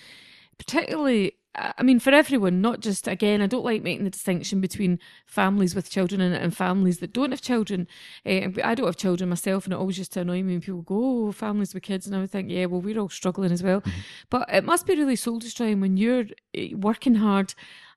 particularly, 0.58 1.34
I 1.54 1.82
mean, 1.82 1.98
for 1.98 2.10
everyone, 2.10 2.60
not 2.60 2.80
just, 2.80 3.08
again, 3.08 3.40
I 3.40 3.46
don't 3.46 3.64
like 3.64 3.82
making 3.82 4.04
the 4.04 4.10
distinction 4.10 4.60
between 4.60 4.98
families 5.26 5.74
with 5.74 5.90
children 5.90 6.20
and, 6.20 6.34
and 6.34 6.56
families 6.56 6.98
that 6.98 7.12
don't 7.12 7.30
have 7.30 7.40
children. 7.40 7.88
Uh, 8.24 8.48
I 8.62 8.74
don't 8.74 8.86
have 8.86 8.96
children 8.96 9.30
myself, 9.30 9.64
and 9.64 9.72
it 9.72 9.78
always 9.78 9.98
used 9.98 10.12
to 10.12 10.20
annoy 10.20 10.42
me 10.42 10.52
when 10.52 10.60
people 10.60 10.82
go, 10.82 11.28
oh, 11.28 11.32
families 11.32 11.74
with 11.74 11.82
kids. 11.82 12.06
And 12.06 12.14
I 12.14 12.20
would 12.20 12.30
think, 12.30 12.50
yeah, 12.50 12.66
well, 12.66 12.80
we're 12.80 12.98
all 12.98 13.08
struggling 13.08 13.52
as 13.52 13.62
well. 13.62 13.82
But 14.30 14.48
it 14.52 14.64
must 14.64 14.86
be 14.86 14.94
really 14.94 15.16
soul 15.16 15.38
destroying 15.38 15.80
when 15.80 15.96
you're 15.96 16.26
eh, 16.54 16.74
working 16.74 17.16
hard 17.16 17.54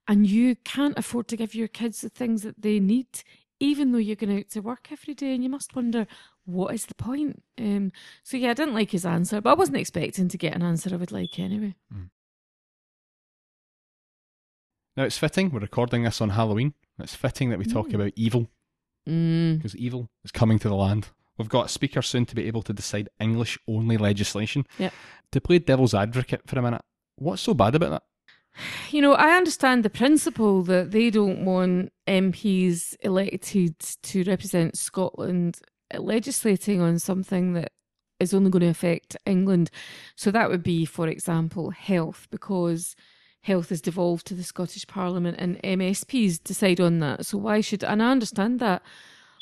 and 0.08 0.26
you 0.26 0.56
can't 0.56 0.98
afford 0.98 1.28
to 1.28 1.38
give 1.38 1.54
your 1.54 1.68
kids 1.68 2.02
the 2.02 2.10
things 2.10 2.42
that 2.44 2.62
they 2.62 2.80
need. 2.80 3.24
Even 3.60 3.92
though 3.92 4.00
you're 4.00 4.16
going 4.16 4.40
out 4.40 4.50
to 4.50 4.60
work 4.60 4.88
every 4.92 5.14
day, 5.14 5.36
and 5.36 5.44
you 5.44 5.50
must 5.50 5.76
wonder 5.76 6.08
what 6.46 6.74
is 6.74 6.88
the 6.88 6.96
point. 6.96 7.44
Um, 7.60 7.92
so 8.24 8.36
yeah, 8.36 8.50
I 8.50 8.54
didn't 8.56 8.74
like 8.74 8.90
his 8.90 9.06
answer, 9.06 9.40
but 9.40 9.52
I 9.52 9.54
wasn't 9.54 9.78
expecting 9.78 10.30
to 10.30 10.38
get 10.38 10.56
an 10.56 10.64
answer 10.64 10.90
I 10.92 10.98
would 10.98 11.12
like 11.12 11.38
anyway. 11.38 11.76
Now 15.02 15.06
it's 15.08 15.18
fitting. 15.18 15.50
We're 15.50 15.62
recording 15.62 16.04
this 16.04 16.22
on 16.22 16.30
Halloween. 16.30 16.76
It's 17.00 17.16
fitting 17.16 17.50
that 17.50 17.58
we 17.58 17.66
talk 17.66 17.88
Mm. 17.88 17.96
about 17.96 18.14
evil 18.16 18.52
Mm. 19.10 19.58
because 19.58 19.76
evil 19.76 20.12
is 20.24 20.30
coming 20.32 20.60
to 20.60 20.68
the 20.70 20.76
land. 20.76 21.08
We've 21.40 21.50
got 21.50 21.66
a 21.66 21.70
speaker 21.70 22.04
soon 22.04 22.28
to 22.28 22.36
be 22.36 22.46
able 22.46 22.62
to 22.62 22.72
decide 22.72 23.10
English 23.20 23.58
only 23.68 23.98
legislation. 23.98 24.64
Yep. 24.78 24.94
To 25.32 25.42
play 25.42 25.58
devil's 25.58 25.96
advocate 25.96 26.48
for 26.48 26.60
a 26.60 26.62
minute, 26.62 26.84
what's 27.16 27.42
so 27.42 27.56
bad 27.56 27.74
about 27.74 27.90
that? 27.90 28.04
You 28.92 29.02
know, 29.02 29.14
I 29.14 29.32
understand 29.36 29.84
the 29.84 29.90
principle 29.90 30.62
that 30.66 30.92
they 30.92 31.10
don't 31.10 31.46
want 31.46 31.92
MPs 32.06 32.96
elected 33.00 33.80
to 33.80 34.24
represent 34.26 34.78
Scotland 34.78 35.62
legislating 35.98 36.80
on 36.80 37.00
something 37.00 37.54
that 37.54 37.72
is 38.20 38.36
only 38.36 38.52
going 38.52 38.62
to 38.62 38.68
affect 38.68 39.18
England. 39.26 39.72
So 40.16 40.30
that 40.30 40.52
would 40.52 40.62
be, 40.62 40.86
for 40.86 41.08
example, 41.08 41.72
health, 41.72 42.28
because 42.30 42.96
health 43.42 43.72
is 43.72 43.82
devolved 43.82 44.28
to 44.28 44.34
the 44.34 44.44
Scottish 44.44 44.88
Parliament 44.88 45.38
and 45.40 45.62
MSPs 45.64 46.44
decide 46.44 46.80
on 46.80 47.00
that. 47.00 47.26
So 47.26 47.38
why 47.38 47.62
should, 47.62 47.84
and 47.84 48.02
I 48.02 48.12
understand 48.12 48.60
that, 48.60 48.82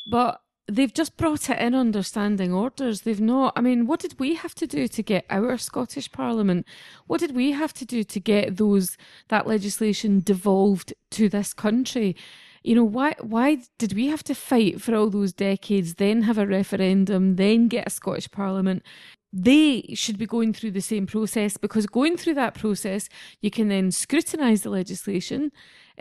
but 0.10 0.41
they've 0.70 0.94
just 0.94 1.18
brought 1.18 1.50
it 1.50 1.60
in 1.60 1.74
under 1.74 2.03
standing 2.03 2.53
orders. 2.53 3.01
They've 3.01 3.20
not, 3.20 3.53
I 3.56 3.62
mean, 3.62 3.88
what 3.88 4.00
did 4.00 4.20
we 4.20 4.36
have 4.36 4.56
to 4.56 4.68
do 4.68 4.88
to 4.88 5.03
get 5.03 5.25
our 5.29 5.58
Scottish 5.58 6.12
Parliament? 6.12 6.65
What 7.08 7.20
did 7.20 7.36
we 7.36 7.51
have 7.51 7.74
to 7.74 7.86
do 7.86 8.03
to 8.03 8.20
get 8.20 8.58
those, 8.58 8.96
that 9.27 9.48
legislation 9.48 10.22
devolved 10.22 10.94
to 11.12 11.27
this 11.27 11.53
country? 11.53 12.15
You 12.63 12.75
know, 12.75 12.84
why 12.84 13.15
why 13.22 13.60
did 13.77 13.94
we 13.94 14.08
have 14.08 14.24
to 14.25 14.36
fight 14.36 14.82
for 14.82 14.94
all 14.94 15.10
those 15.10 15.32
decades, 15.32 15.96
then 15.96 16.24
have 16.24 16.38
a 16.38 16.46
referendum, 16.46 17.38
then 17.38 17.70
get 17.70 17.88
a 17.88 17.89
Scottish 17.89 18.29
Parliament? 18.32 18.84
They 19.31 19.93
should 19.93 20.17
be 20.17 20.25
going 20.25 20.53
through 20.53 20.71
the 20.71 20.81
same 20.81 21.05
process 21.05 21.55
because 21.55 21.86
going 21.86 22.17
through 22.17 22.33
that 22.36 22.55
process, 22.55 23.09
you 23.41 23.51
can 23.51 23.67
then 23.67 23.91
scrutinise 23.91 24.63
the 24.63 24.71
legislation. 24.71 25.51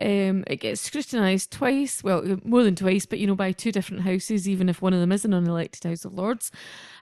Um, 0.00 0.44
it 0.46 0.60
gets 0.60 0.80
scrutinised 0.80 1.50
twice, 1.50 2.02
well, 2.04 2.38
more 2.44 2.62
than 2.62 2.76
twice, 2.76 3.04
but 3.04 3.18
you 3.18 3.26
know, 3.26 3.34
by 3.34 3.52
two 3.52 3.72
different 3.72 4.04
houses, 4.04 4.48
even 4.48 4.68
if 4.68 4.80
one 4.80 4.94
of 4.94 5.00
them 5.00 5.12
is 5.12 5.24
an 5.24 5.32
unelected 5.32 5.84
House 5.84 6.04
of 6.04 6.14
Lords, 6.14 6.52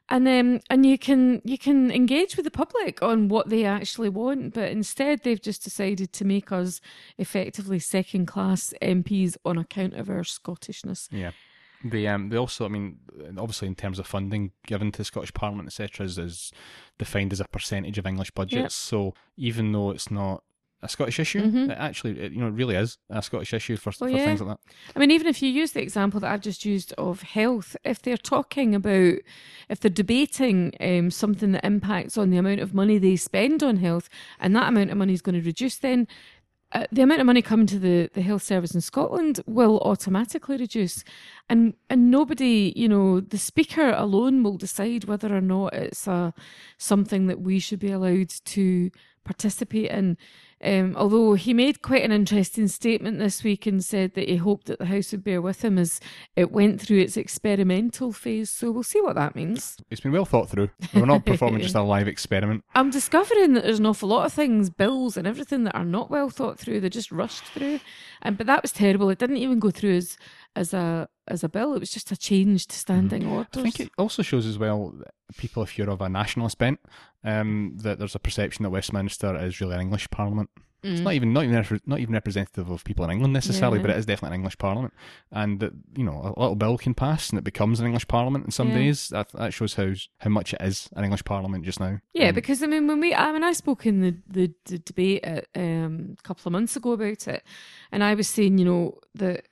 and 0.09 0.27
um, 0.27 0.61
and 0.71 0.87
you 0.87 0.97
can 0.97 1.43
you 1.45 1.59
can 1.59 1.91
engage 1.91 2.37
with 2.37 2.45
the 2.45 2.51
public 2.51 3.03
on 3.03 3.29
what 3.29 3.51
they 3.51 3.65
actually 3.65 4.09
want. 4.09 4.55
But 4.55 4.71
instead, 4.71 5.23
they've 5.23 5.41
just 5.41 5.63
decided 5.63 6.13
to 6.15 6.25
make 6.25 6.51
us 6.51 6.81
effectively 7.19 7.79
second 7.79 8.27
class 8.27 8.73
MPs 8.81 9.37
on 9.45 9.59
account 9.59 9.95
of 9.95 10.09
our 10.09 10.23
Scottishness. 10.23 11.09
Yeah. 11.11 11.33
They 11.85 12.07
um 12.07 12.29
they 12.31 12.37
also 12.37 12.65
I 12.65 12.69
mean 12.69 12.99
obviously 13.39 13.69
in 13.69 13.75
terms 13.75 13.99
of 13.99 14.07
funding 14.07 14.53
given 14.67 14.91
to 14.93 14.99
the 14.99 15.05
Scottish 15.05 15.33
Parliament 15.35 15.69
etc 15.69 16.07
is, 16.07 16.19
is 16.19 16.53
defined 16.99 17.33
as 17.33 17.41
a 17.41 17.45
percentage 17.49 17.99
of 17.99 18.07
English 18.07 18.31
budgets. 18.33 18.55
Yep. 18.63 18.71
So 18.73 19.15
even 19.37 19.73
though 19.73 19.91
it's 19.91 20.11
not 20.11 20.43
a 20.83 20.89
Scottish 20.91 21.19
issue, 21.19 21.41
Mhm. 21.41 21.71
it 21.71 21.79
actually 21.79 22.21
it, 22.21 22.33
you 22.33 22.39
know 22.39 22.49
it 22.49 22.53
really 22.53 22.77
is 22.77 22.99
a 23.09 23.23
Scottish 23.23 23.55
issue 23.55 23.77
for, 23.77 23.91
Oh, 23.91 23.93
for 23.93 24.09
yeah. 24.11 24.25
things 24.25 24.41
like 24.43 24.51
that. 24.57 24.73
I 24.95 24.99
mean, 24.99 25.11
even 25.11 25.27
if 25.27 25.43
you 25.43 25.49
use 25.49 25.73
the 25.73 25.81
example 25.83 26.21
that 26.21 26.31
I've 26.31 26.43
just 26.43 26.67
used 26.67 26.93
of 26.99 27.23
health, 27.23 27.77
if 27.83 28.03
they're 28.03 28.19
talking 28.19 28.75
about, 28.75 29.15
if 29.71 29.81
they're 29.81 29.91
debating 29.91 30.75
um, 30.81 31.11
something 31.11 31.53
that 31.53 31.65
impacts 31.65 32.19
on 32.19 32.29
the 32.31 32.37
amount 32.37 32.61
of 32.61 32.75
money 32.75 32.99
they 32.99 33.17
spend 33.17 33.63
on 33.63 33.79
health, 33.79 34.09
and 34.39 34.55
that 34.55 34.69
amount 34.69 34.91
of 34.91 34.99
money 34.99 35.15
is 35.15 35.23
going 35.23 35.41
to 35.41 35.47
reduce, 35.47 35.77
then 35.79 36.07
uh, 36.73 36.85
the 36.91 37.03
amount 37.03 37.21
of 37.21 37.27
money 37.27 37.43
coming 37.43 37.67
to 37.67 37.79
the, 37.79 38.11
the 38.15 38.23
health 38.23 38.43
service 38.43 38.75
in 38.75 38.81
Scotland 38.81 39.41
will 39.47 39.79
automatically 39.81 40.57
reduce, 40.57 41.05
and 41.49 41.75
and 41.89 42.11
nobody, 42.11 42.73
you 42.75 42.89
know, 42.89 43.21
the 43.21 43.39
speaker 43.39 43.91
alone 43.91 44.43
will 44.43 44.57
decide 44.57 45.05
whether 45.05 45.35
or 45.35 45.41
not 45.41 45.75
it's 45.75 46.07
a 46.07 46.35
something 46.77 47.29
that 47.29 47.41
we 47.41 47.61
should 47.61 47.79
be 47.79 47.93
allowed 47.93 48.31
to 48.47 48.91
participate 49.25 49.91
in. 49.91 50.17
Um, 50.65 50.97
although 50.97 51.35
he 51.35 51.53
made 51.53 51.83
quite 51.83 52.03
an 52.03 52.13
interesting 52.13 52.67
statement 52.69 53.19
this 53.19 53.45
week 53.45 53.67
and 53.67 53.85
said 53.85 54.15
that 54.15 54.29
he 54.29 54.37
hoped 54.37 54.67
that 54.67 54.79
the 54.79 54.87
House 54.87 55.13
would 55.13 55.23
bear 55.23 55.43
with 55.43 55.63
him 55.63 55.79
as 55.79 56.01
it 56.35 56.51
went 56.51 56.81
through 56.81 57.01
its 57.01 57.17
experimental 57.17 58.11
phase. 58.13 58.49
So 58.51 58.71
we'll 58.71 58.83
see 58.83 59.01
what 59.01 59.17
that 59.17 59.37
means. 59.37 59.77
It's 59.91 60.01
been 60.01 60.13
well 60.13 60.25
thought 60.25 60.49
through. 60.49 60.71
We're 60.95 61.05
not 61.05 61.27
performing 61.27 61.61
just 61.61 61.75
a 61.75 61.83
live 61.83 62.09
experiment. 62.09 62.65
I'm 62.75 62.91
discovering 62.91 63.53
that 63.53 63.65
there's 63.65 63.81
an 63.81 63.87
awful 63.87 64.09
lot 64.09 64.25
of 64.25 64.33
things, 64.33 64.71
bills 64.71 65.17
and 65.17 65.27
everything 65.27 65.65
that 65.65 65.77
are 65.77 65.85
not 65.85 66.11
well 66.11 66.31
thought 66.31 66.59
through. 66.59 66.81
They're 66.81 66.91
just 66.91 67.13
rushed 67.13 67.45
through, 67.45 67.81
and 68.23 68.39
but 68.39 68.47
that 68.47 68.63
was 68.63 68.73
terrible. 68.73 69.11
It 69.11 69.19
didn't 69.19 69.37
even 69.37 69.59
go 69.59 69.71
through 69.71 69.97
as 69.97 70.17
as 70.57 70.75
a 70.75 71.09
as 71.29 71.45
a 71.45 71.49
bill. 71.49 71.75
It 71.75 71.81
was 71.81 71.91
just 71.91 72.11
a 72.13 72.17
change 72.17 72.67
to 72.69 72.77
standing 72.77 73.27
orders. 73.27 73.49
I 73.57 73.63
think 73.63 73.81
it 73.81 73.91
also 73.99 74.23
shows 74.23 74.47
as 74.47 74.59
well 74.59 74.95
people, 75.37 75.63
if 75.63 75.77
you're 75.77 75.91
of 75.91 76.01
a 76.01 76.09
nationalist 76.09 76.59
bent, 76.59 76.81
um, 77.25 77.77
that 77.83 77.99
there's 77.99 78.15
a 78.15 78.21
perception 78.21 78.63
that 78.63 78.71
Westminster 78.71 79.37
is 79.45 79.61
really 79.61 79.75
an 79.75 79.81
English 79.81 80.09
Parliament. 80.11 80.51
It's 80.83 81.01
not 81.01 81.15
even 81.15 81.33
not 81.33 81.43
even 81.45 81.81
not 81.87 81.99
even 81.99 82.15
representative 82.15 82.71
of 82.71 82.85
people 82.85 83.05
in 83.07 83.11
England 83.11 83.33
necessarily, 83.33 83.79
Mm. 83.79 83.81
Yeah. 83.81 83.87
but 83.89 83.91
it 83.97 83.99
is 83.99 84.07
definitely 84.07 84.35
an 84.37 84.41
English 84.41 84.59
Parliament. 84.59 84.95
And 85.33 85.59
that 85.59 85.73
you 85.97 86.05
know, 86.05 86.13
a 86.37 86.39
little 86.41 86.55
bill 86.55 86.79
can 86.79 86.95
pass 86.95 87.29
and 87.31 87.39
it 87.39 87.45
becomes 87.45 87.81
an 87.81 87.87
English 87.87 88.07
Parliament 88.07 88.45
in 88.45 88.53
some 88.53 88.69
Yeah. 88.69 88.75
days. 88.79 89.09
That 89.09 89.31
that 89.33 89.53
shows 89.53 89.75
how 89.75 89.95
how 90.21 90.31
much 90.31 90.55
it 90.55 90.63
is 90.63 90.89
an 90.95 91.03
English 91.03 91.25
Parliament 91.25 91.65
just 91.65 91.81
now. 91.81 91.99
Yeah, 92.15 92.29
Um, 92.29 92.35
because 92.37 92.63
I 92.63 92.67
mean, 92.69 92.87
when 92.87 93.01
we, 93.01 93.13
I 93.13 93.33
mean, 93.33 93.43
I 93.43 93.53
spoke 93.53 93.85
in 93.85 94.01
the 94.01 94.15
the, 94.29 94.55
the 94.67 94.79
debate 94.79 95.25
at, 95.25 95.47
um, 95.57 96.15
a 96.21 96.23
couple 96.23 96.49
of 96.49 96.53
months 96.53 96.77
ago 96.77 96.93
about 96.93 97.27
it, 97.27 97.43
and 97.91 98.05
I 98.05 98.15
was 98.15 98.29
saying, 98.29 98.59
you 98.59 98.65
know, 98.65 98.99
that 99.17 99.47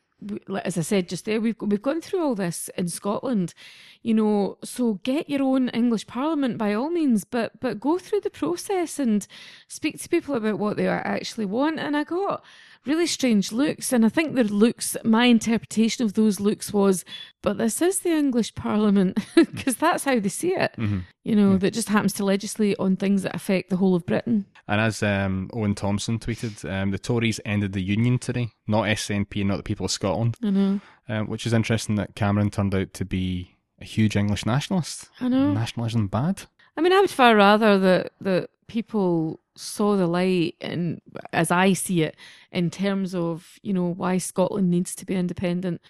as 0.63 0.79
I 0.79 0.83
said 0.83 1.09
just 1.09 1.25
there, 1.25 1.41
we've 1.41 1.57
we've 1.61 1.83
gone 1.83 2.01
through 2.01 2.23
all 2.23 2.35
this 2.35 2.71
in 2.77 2.89
Scotland, 2.89 3.55
you 4.03 4.15
know, 4.15 4.59
so 4.63 4.95
get 5.03 5.29
your 5.31 5.43
own 5.43 5.69
English 5.71 6.07
Parliament 6.07 6.59
by 6.59 6.75
all 6.75 6.91
means, 6.91 7.25
but 7.25 7.61
but 7.61 7.81
go 7.81 7.99
through 7.99 8.21
the 8.21 8.31
process 8.31 8.99
and 8.99 9.27
speak 9.69 10.01
to 10.01 10.09
people 10.09 10.35
about 10.35 10.59
what 10.59 10.77
they 10.77 10.89
actually 10.89 11.47
want. 11.47 11.79
And 11.79 11.97
I 11.97 12.05
got 12.05 12.45
really 12.87 13.07
strange 13.07 13.53
looks, 13.53 13.93
and 13.93 14.05
I 14.05 14.09
think 14.09 14.35
the 14.35 14.45
looks, 14.45 14.97
my 15.05 15.27
interpretation 15.27 16.05
of 16.05 16.15
those 16.15 16.41
looks 16.41 16.73
was, 16.73 17.05
but 17.43 17.59
this 17.59 17.81
is 17.81 18.01
the 18.01 18.11
English 18.11 18.55
Parliament 18.55 19.19
because 19.35 19.77
that's 19.77 20.05
how 20.05 20.19
they 20.19 20.29
see 20.29 20.55
it 20.55 20.73
mhm. 20.77 21.03
you 21.25 21.35
know, 21.37 21.57
that 21.59 21.73
just 21.73 21.89
happens 21.89 22.13
to 22.15 22.25
legislate 22.25 22.77
on 22.79 22.97
things 22.97 23.23
that 23.23 23.35
affect 23.35 23.71
the 23.71 23.77
whole 23.77 23.95
of 23.95 24.07
Britain. 24.07 24.47
And 24.67 24.81
as 24.81 25.03
um, 25.03 25.51
Owen 25.53 25.75
Thompson 25.75 26.19
tweeted, 26.19 26.71
um, 26.71 26.91
the 26.91 26.99
Tories 26.99 27.41
ended 27.45 27.73
the 27.73 27.83
union 27.83 28.19
today, 28.19 28.51
not 28.67 28.85
SNP 28.85 29.41
and 29.41 29.49
not 29.49 29.59
the 29.59 29.63
people 29.63 29.85
of 29.85 29.93
Scotland, 29.93 30.37
I 30.43 30.51
know. 30.51 30.81
um, 31.09 31.27
which 31.29 31.47
is 31.47 31.53
interesting 31.53 31.97
that 31.97 32.15
Cameron 32.15 32.51
turned 32.51 32.75
out 32.75 32.95
to 32.95 33.05
be 33.05 33.57
a 33.81 33.85
huge 33.85 34.17
English 34.17 34.47
nationalist. 34.47 35.11
I 35.21 35.29
know. 35.29 35.53
Nationalism 35.53 36.07
bad? 36.09 36.43
I 36.77 36.81
mean, 36.81 36.93
I 36.93 37.01
would 37.01 37.11
far 37.11 37.37
rather 37.37 37.79
that 37.79 38.13
that 38.21 38.51
people 38.67 39.41
saw 39.57 39.97
the 39.97 40.07
light 40.07 40.57
and 40.61 41.01
as 41.33 41.51
I 41.51 41.73
see 41.73 42.03
it 42.03 42.17
in 42.51 42.71
terms 42.71 43.15
of, 43.15 43.59
you 43.63 43.73
know, 43.73 43.87
why 43.87 44.19
Scotland 44.19 44.71
needs 44.71 44.95
to 44.97 45.07
be 45.07 45.15
independent 45.15 45.81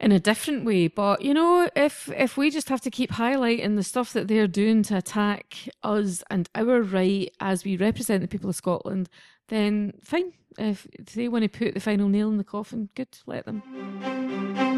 in 0.00 0.12
a 0.12 0.20
different 0.20 0.64
way. 0.64 0.88
But 0.88 1.22
you 1.22 1.34
know, 1.34 1.68
if 1.74 2.10
if 2.16 2.36
we 2.36 2.50
just 2.50 2.68
have 2.68 2.80
to 2.82 2.90
keep 2.90 3.12
highlighting 3.12 3.76
the 3.76 3.82
stuff 3.82 4.12
that 4.12 4.28
they're 4.28 4.46
doing 4.46 4.82
to 4.84 4.96
attack 4.96 5.56
us 5.82 6.22
and 6.30 6.48
our 6.54 6.82
right 6.82 7.32
as 7.40 7.64
we 7.64 7.76
represent 7.76 8.20
the 8.20 8.28
people 8.28 8.50
of 8.50 8.56
Scotland, 8.56 9.08
then 9.48 9.94
fine. 10.02 10.32
If 10.56 10.86
they 11.14 11.28
want 11.28 11.42
to 11.42 11.48
put 11.48 11.74
the 11.74 11.80
final 11.80 12.08
nail 12.08 12.28
in 12.28 12.36
the 12.36 12.44
coffin, 12.44 12.88
good, 12.94 13.08
let 13.26 13.44
them. 13.44 14.73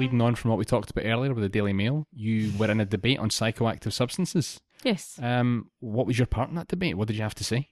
Leading 0.00 0.22
on 0.22 0.34
from 0.34 0.48
what 0.48 0.56
we 0.56 0.64
talked 0.64 0.90
about 0.90 1.04
earlier 1.04 1.34
with 1.34 1.42
the 1.42 1.50
Daily 1.50 1.74
Mail, 1.74 2.06
you 2.10 2.56
were 2.56 2.70
in 2.70 2.80
a 2.80 2.86
debate 2.86 3.18
on 3.18 3.28
psychoactive 3.28 3.92
substances. 3.92 4.58
Yes. 4.82 5.18
Um, 5.22 5.70
what 5.80 6.06
was 6.06 6.18
your 6.18 6.26
part 6.26 6.48
in 6.48 6.54
that 6.54 6.68
debate? 6.68 6.96
What 6.96 7.06
did 7.06 7.18
you 7.18 7.22
have 7.22 7.34
to 7.34 7.44
say? 7.44 7.68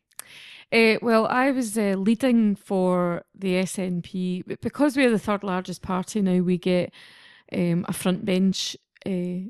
Uh, 0.70 0.96
well, 1.00 1.26
I 1.28 1.50
was 1.52 1.78
uh, 1.78 1.94
leading 1.96 2.54
for 2.54 3.22
the 3.34 3.54
SNP 3.54 4.60
because 4.60 4.94
we're 4.94 5.10
the 5.10 5.18
third 5.18 5.42
largest 5.42 5.80
party 5.80 6.20
now. 6.20 6.42
We 6.42 6.58
get 6.58 6.92
um, 7.50 7.86
a 7.88 7.94
front 7.94 8.26
bench 8.26 8.76
uh, 9.06 9.48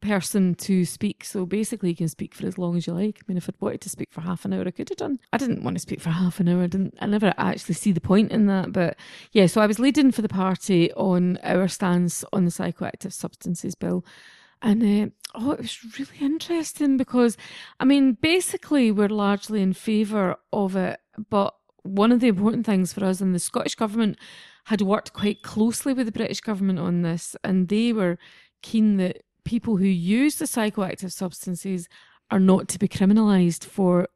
person 0.00 0.54
to 0.56 0.84
speak. 0.84 1.24
So 1.24 1.46
basically, 1.46 1.90
you 1.90 1.96
can 1.96 2.08
speak 2.08 2.34
for 2.34 2.46
as 2.46 2.58
long 2.58 2.76
as 2.76 2.86
you 2.86 2.92
like. 2.92 3.18
I 3.20 3.24
mean, 3.28 3.36
if 3.36 3.48
I'd 3.48 3.60
wanted 3.60 3.80
to 3.82 3.88
speak 3.88 4.08
for 4.10 4.20
half 4.20 4.44
an 4.44 4.52
hour, 4.52 4.64
I 4.66 4.70
could 4.70 4.88
have 4.88 4.98
done. 4.98 5.18
I 5.32 5.38
didn't 5.38 5.62
want 5.62 5.76
to 5.76 5.80
speak 5.80 6.00
for 6.00 6.10
half 6.10 6.40
an 6.40 6.48
hour. 6.48 6.62
I 6.62 6.66
didn't. 6.66 6.94
I 7.00 7.06
never 7.06 7.34
actually 7.36 7.74
see 7.74 7.92
the 7.92 8.00
point 8.00 8.32
in 8.32 8.46
that. 8.46 8.72
But 8.72 8.96
yeah, 9.32 9.46
so 9.46 9.60
I 9.60 9.66
was 9.66 9.78
leading 9.78 10.12
for 10.12 10.22
the 10.22 10.28
party 10.28 10.92
on 10.94 11.38
our 11.42 11.68
stance 11.68 12.24
on 12.32 12.44
the 12.44 12.50
psychoactive 12.50 13.12
substances 13.12 13.74
bill. 13.74 14.04
And 14.60 14.82
uh, 14.82 15.10
oh, 15.34 15.52
it 15.52 15.60
was 15.60 15.98
really 15.98 16.18
interesting 16.20 16.96
because, 16.96 17.36
I 17.78 17.84
mean, 17.84 18.14
basically, 18.14 18.90
we're 18.90 19.08
largely 19.08 19.62
in 19.62 19.72
favour 19.72 20.36
of 20.52 20.74
it. 20.74 20.98
But 21.30 21.54
one 21.82 22.12
of 22.12 22.20
the 22.20 22.28
important 22.28 22.66
things 22.66 22.92
for 22.92 23.04
us, 23.04 23.20
and 23.20 23.34
the 23.34 23.38
Scottish 23.38 23.76
Government 23.76 24.18
had 24.64 24.82
worked 24.82 25.12
quite 25.12 25.42
closely 25.42 25.92
with 25.92 26.06
the 26.06 26.12
British 26.12 26.40
Government 26.40 26.78
on 26.78 27.02
this, 27.02 27.36
and 27.42 27.68
they 27.68 27.92
were 27.92 28.18
keen 28.62 28.96
that 28.96 29.22
people 29.48 29.78
who 29.78 29.86
use 29.86 30.36
the 30.36 30.44
psychoactive 30.44 31.10
substances 31.10 31.88
are 32.30 32.38
not 32.38 32.68
to 32.68 32.78
be 32.78 32.86
criminalised 32.86 33.64
for 33.64 34.06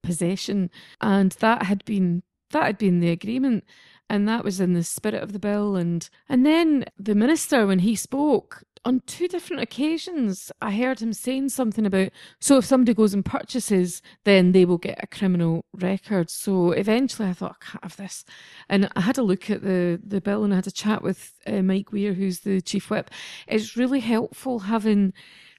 possession. 0.00 0.70
And 1.00 1.32
that 1.40 1.64
had 1.64 1.84
been 1.84 2.22
that 2.50 2.62
had 2.62 2.78
been 2.78 3.00
the 3.00 3.10
agreement 3.10 3.64
and 4.08 4.28
that 4.28 4.44
was 4.44 4.60
in 4.60 4.74
the 4.74 4.84
spirit 4.84 5.20
of 5.20 5.32
the 5.32 5.40
bill 5.40 5.74
and 5.74 6.08
and 6.28 6.46
then 6.46 6.84
the 6.96 7.16
minister 7.16 7.66
when 7.66 7.80
he 7.80 7.96
spoke 7.96 8.62
on 8.86 9.02
two 9.04 9.26
different 9.26 9.60
occasions, 9.60 10.52
I 10.62 10.70
heard 10.70 11.00
him 11.00 11.12
saying 11.12 11.48
something 11.48 11.84
about 11.84 12.10
so 12.40 12.58
if 12.58 12.64
somebody 12.64 12.94
goes 12.94 13.14
and 13.14 13.24
purchases, 13.24 14.00
then 14.22 14.52
they 14.52 14.64
will 14.64 14.78
get 14.78 15.02
a 15.02 15.08
criminal 15.08 15.64
record. 15.74 16.30
So 16.30 16.70
eventually 16.70 17.28
I 17.28 17.32
thought, 17.32 17.56
I 17.60 17.64
can't 17.64 17.82
have 17.82 17.96
this. 17.96 18.24
And 18.68 18.88
I 18.94 19.00
had 19.00 19.18
a 19.18 19.24
look 19.24 19.50
at 19.50 19.62
the, 19.62 20.00
the 20.06 20.20
bill 20.20 20.44
and 20.44 20.52
I 20.52 20.56
had 20.56 20.68
a 20.68 20.70
chat 20.70 21.02
with 21.02 21.34
uh, 21.48 21.62
Mike 21.62 21.90
Weir, 21.90 22.14
who's 22.14 22.40
the 22.40 22.60
chief 22.60 22.88
whip. 22.88 23.10
It's 23.48 23.76
really 23.76 23.98
helpful 23.98 24.60
having 24.60 25.12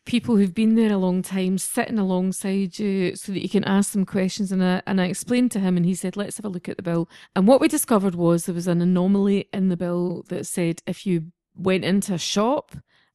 people 0.05 0.37
who've 0.37 0.53
been 0.53 0.75
there 0.75 0.93
a 0.93 0.97
long 0.97 1.21
time 1.21 1.57
sitting 1.57 1.99
alongside 1.99 2.79
you 2.79 3.13
so 3.17 3.33
that 3.33 3.41
you 3.41 3.49
can 3.49 3.65
ask 3.65 3.91
them 3.91 4.05
questions. 4.05 4.53
And 4.53 4.63
I, 4.63 4.81
and 4.87 5.01
I 5.01 5.07
explained 5.07 5.51
to 5.51 5.59
him, 5.59 5.75
and 5.75 5.85
he 5.85 5.95
said, 5.95 6.15
Let's 6.15 6.37
have 6.37 6.45
a 6.45 6.49
look 6.49 6.69
at 6.69 6.77
the 6.77 6.83
bill. 6.83 7.09
And 7.35 7.45
what 7.45 7.59
we 7.59 7.67
discovered 7.67 8.15
was 8.15 8.45
there 8.45 8.55
was 8.55 8.67
an 8.67 8.81
anomaly 8.81 9.49
in 9.51 9.67
the 9.67 9.75
bill 9.75 10.23
that 10.29 10.47
said 10.47 10.81
if 10.87 11.05
you 11.05 11.33
went 11.57 11.83
into 11.83 12.13
a 12.13 12.17
shop 12.17 12.73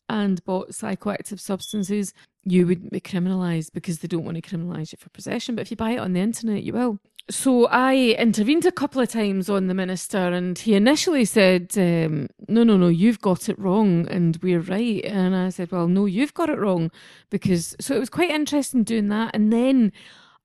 and 0.09 0.45
bought 0.45 0.71
psychoactive 0.71 1.41
substances, 1.41 2.13
you 2.45 2.67
wouldn't 2.67 2.91
be 2.91 3.01
criminalised 3.01 3.73
because 3.73 3.99
they 3.99 4.09
don't 4.09 4.25
want 4.25 4.37
to 4.37 4.43
criminalise 4.43 4.93
you 4.93 4.99
for 4.99 5.11
possession. 5.11 5.55
But 5.55 5.63
if 5.63 5.71
you 5.71 5.77
buy 5.77 5.93
it 5.93 5.99
on 5.99 6.13
the 6.13 6.21
internet, 6.21 6.63
you 6.63 6.73
will. 6.73 6.99
So 7.31 7.67
I 7.67 8.17
intervened 8.19 8.67
a 8.67 8.73
couple 8.73 9.01
of 9.01 9.09
times 9.09 9.49
on 9.49 9.69
the 9.69 9.75
minister, 9.75 10.19
and 10.19 10.59
he 10.59 10.75
initially 10.75 11.25
said, 11.25 11.73
um, 11.77 12.29
"No, 12.49 12.65
no, 12.65 12.77
no, 12.77 12.89
you've 12.89 13.21
got 13.21 13.49
it 13.49 13.59
wrong, 13.59 14.09
and 14.09 14.39
we're 14.43 14.61
right." 14.61 15.05
And 15.05 15.37
I 15.37 15.51
said, 15.51 15.71
"Well, 15.71 15.87
no, 15.87 16.07
you've 16.07 16.35
got 16.35 16.51
it 16.51 16.59
wrong," 16.59 16.91
because 17.31 17.77
so 17.81 17.95
it 17.95 18.01
was 18.01 18.11
quite 18.11 18.31
interesting 18.31 18.83
doing 18.83 19.09
that, 19.09 19.35
and 19.35 19.53
then 19.53 19.93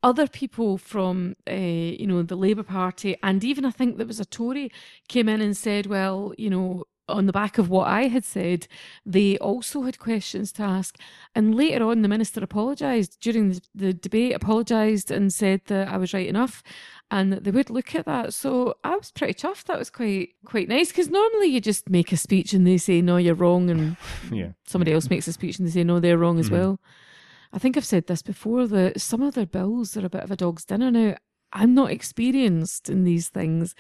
other 0.04 0.28
people 0.28 0.78
from 0.78 1.36
uh, 1.50 1.54
you 1.54 2.06
know 2.06 2.22
the 2.22 2.36
Labour 2.36 2.64
Party 2.64 3.18
and 3.24 3.44
even 3.44 3.66
I 3.66 3.72
think 3.72 3.98
there 3.98 4.06
was 4.06 4.20
a 4.20 4.26
Tory 4.26 4.72
came 5.08 5.28
in 5.28 5.42
and 5.42 5.58
said, 5.58 5.88
well, 5.88 6.34
you 6.38 6.50
know, 6.50 6.86
on 7.08 7.26
the 7.26 7.34
back 7.34 7.58
of 7.58 7.70
what 7.70 7.88
I 7.88 8.08
had 8.08 8.26
said, 8.26 8.68
they 9.06 9.38
also 9.38 9.84
had 9.84 10.00
questions 10.00 10.52
to 10.54 10.64
ask. 10.64 10.98
And 11.36 11.56
later 11.56 11.86
on, 11.86 12.02
the 12.02 12.08
minister 12.08 12.44
apologised 12.44 13.18
during 13.22 13.52
the, 13.52 13.62
the 13.74 13.94
debate, 13.94 14.34
apologised 14.34 15.12
and 15.12 15.32
said 15.32 15.62
that 15.68 15.88
I 15.88 15.98
was 15.98 16.14
right 16.14 16.28
enough 16.28 16.64
and 17.10 17.32
that 17.32 17.44
they 17.44 17.52
would 17.52 17.70
look 17.70 17.96
at 17.96 18.06
that. 18.06 18.34
So 18.34 18.76
I 18.84 18.96
was 18.96 19.12
pretty 19.12 19.34
chuffed. 19.34 19.66
That 19.66 19.80
was 19.80 19.90
quite 19.90 20.30
quite 20.46 20.68
nice 20.68 20.90
because 20.90 21.10
normally 21.10 21.48
you 21.48 21.62
just 21.62 21.90
make 21.90 22.12
a 22.12 22.18
speech 22.18 22.54
and 22.54 22.68
they 22.68 22.78
say, 22.78 23.02
no, 23.02 23.18
you're 23.18 23.36
wrong. 23.36 23.70
And 23.70 23.98
yeah. 24.32 24.52
somebody 24.66 24.94
else 24.94 25.10
makes 25.10 25.28
a 25.28 25.34
speech 25.34 25.60
and 25.60 25.68
they 25.68 25.72
say, 25.72 25.84
no, 25.84 26.00
they're 26.00 26.18
wrong 26.18 26.40
as 26.40 26.48
mm-hmm. 26.48 26.56
well. 26.56 26.80
I 27.54 27.60
think 27.60 27.78
I've 27.78 27.86
said 27.86 28.08
this 28.08 28.22
before 28.22 28.68
that 28.68 29.00
some 29.00 29.22
of 29.22 29.34
their 29.34 29.46
bills 29.46 29.96
are 29.96 30.06
a 30.06 30.10
bit 30.10 30.24
of 30.24 30.32
a 30.32 30.36
dog's 30.36 30.66
dinner 30.66 30.92
now. 30.92 31.16
I'm 31.54 31.74
not 31.74 31.92
experienced 31.92 32.90
in 32.90 33.04
these 33.04 33.30
things, 33.30 33.74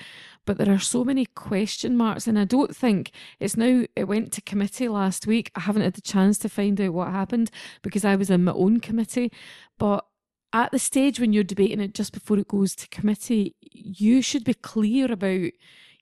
but 0.45 0.58
there 0.58 0.73
are 0.73 0.80
so 0.80 1.03
many 1.03 1.25
question 1.25 1.97
marks. 1.97 2.27
And 2.27 2.39
I 2.39 2.45
don't 2.45 2.75
think 2.75 3.12
it's 3.39 3.58
now, 3.58 3.86
it 3.95 4.06
went 4.06 4.32
to 4.34 4.41
committee 4.41 4.88
last 4.88 5.27
week. 5.27 5.51
I 5.56 5.62
haven't 5.62 5.84
had 5.84 5.93
the 5.93 6.01
chance 6.01 6.38
to 6.39 6.49
find 6.49 6.80
out 6.80 6.93
what 6.93 7.12
happened 7.12 7.51
because 7.82 8.06
I 8.06 8.15
was 8.15 8.30
in 8.30 8.43
my 8.43 8.53
own 8.53 8.80
committee. 8.80 9.32
But 9.77 10.06
at 10.53 10.71
the 10.71 10.80
stage 10.80 11.19
when 11.19 11.34
you're 11.34 11.43
debating 11.43 11.82
it 11.82 11.93
just 11.93 12.13
before 12.13 12.39
it 12.39 12.47
goes 12.47 12.73
to 12.75 12.88
committee, 12.88 13.56
you 13.62 14.21
should 14.21 14.43
be 14.43 14.53
clear 14.53 15.12
about 15.12 15.51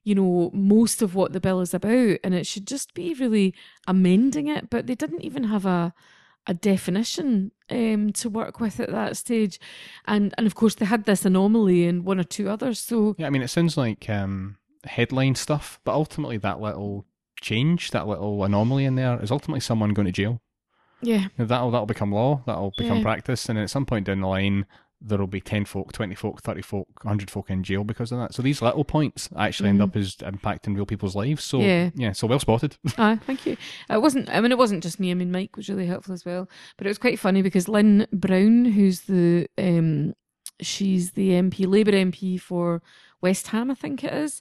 you 0.06 0.14
know, 0.14 0.52
most 0.54 1.02
of 1.02 1.16
what 1.16 1.32
the 1.32 1.40
bill 1.40 1.60
is 1.60 1.74
about, 1.74 2.18
and 2.22 2.32
it 2.32 2.46
should 2.46 2.64
just 2.64 2.94
be 2.94 3.12
really 3.14 3.52
amending 3.88 4.46
it. 4.46 4.70
But 4.70 4.86
they 4.86 4.94
didn't 4.94 5.22
even 5.22 5.42
have 5.42 5.66
a 5.66 5.92
a 6.46 6.54
definition 6.54 7.52
um, 7.70 8.12
to 8.12 8.28
work 8.28 8.60
with 8.60 8.80
at 8.80 8.90
that 8.90 9.16
stage, 9.16 9.58
and 10.06 10.34
and 10.38 10.46
of 10.46 10.54
course 10.54 10.74
they 10.74 10.84
had 10.84 11.04
this 11.04 11.24
anomaly 11.24 11.86
and 11.86 12.04
one 12.04 12.20
or 12.20 12.24
two 12.24 12.48
others. 12.48 12.78
So 12.78 13.14
yeah, 13.18 13.26
I 13.26 13.30
mean 13.30 13.42
it 13.42 13.48
sounds 13.48 13.76
like 13.76 14.08
um, 14.08 14.56
headline 14.84 15.34
stuff, 15.34 15.80
but 15.84 15.94
ultimately 15.94 16.36
that 16.38 16.60
little 16.60 17.06
change, 17.40 17.90
that 17.90 18.06
little 18.06 18.42
anomaly 18.44 18.84
in 18.84 18.94
there, 18.94 19.22
is 19.22 19.30
ultimately 19.30 19.60
someone 19.60 19.90
going 19.90 20.06
to 20.06 20.12
jail. 20.12 20.40
Yeah, 21.02 21.28
that'll 21.36 21.70
that'll 21.70 21.86
become 21.86 22.12
law, 22.12 22.42
that'll 22.46 22.72
become 22.78 22.98
yeah. 22.98 23.02
practice, 23.02 23.48
and 23.48 23.58
at 23.58 23.70
some 23.70 23.86
point 23.86 24.06
down 24.06 24.20
the 24.20 24.28
line, 24.28 24.66
there'll 25.00 25.26
be 25.26 25.40
10 25.40 25.64
folk, 25.64 25.92
20 25.92 26.14
folk, 26.14 26.42
30 26.42 26.62
folk, 26.62 26.88
100 27.02 27.30
folk 27.30 27.50
in 27.50 27.62
jail 27.62 27.84
because 27.84 28.12
of 28.12 28.18
that. 28.18 28.34
So 28.34 28.42
these 28.42 28.62
little 28.62 28.84
points 28.84 29.28
actually 29.36 29.70
mm-hmm. 29.70 29.82
end 29.82 29.90
up 29.90 29.96
as 29.96 30.16
impacting 30.16 30.74
real 30.74 30.86
people's 30.86 31.14
lives. 31.14 31.44
So, 31.44 31.60
yeah, 31.60 31.90
yeah 31.94 32.12
so 32.12 32.26
well 32.26 32.40
spotted. 32.40 32.76
Ah, 32.98 33.18
thank 33.26 33.44
you. 33.44 33.56
It 33.90 34.00
wasn't, 34.00 34.30
I 34.30 34.40
mean, 34.40 34.52
it 34.52 34.58
wasn't 34.58 34.82
just 34.82 34.98
me. 34.98 35.10
I 35.10 35.14
mean, 35.14 35.30
Mike 35.30 35.56
was 35.56 35.68
really 35.68 35.86
helpful 35.86 36.14
as 36.14 36.24
well. 36.24 36.48
But 36.76 36.86
it 36.86 36.90
was 36.90 36.98
quite 36.98 37.18
funny 37.18 37.42
because 37.42 37.68
Lyn 37.68 38.06
Brown, 38.10 38.64
who's 38.64 39.02
the, 39.02 39.48
um, 39.58 40.14
she's 40.60 41.12
the 41.12 41.30
MP, 41.30 41.66
Labour 41.66 41.92
MP 41.92 42.40
for 42.40 42.82
West 43.20 43.48
Ham, 43.48 43.70
I 43.70 43.74
think 43.74 44.02
it 44.02 44.12
is. 44.12 44.40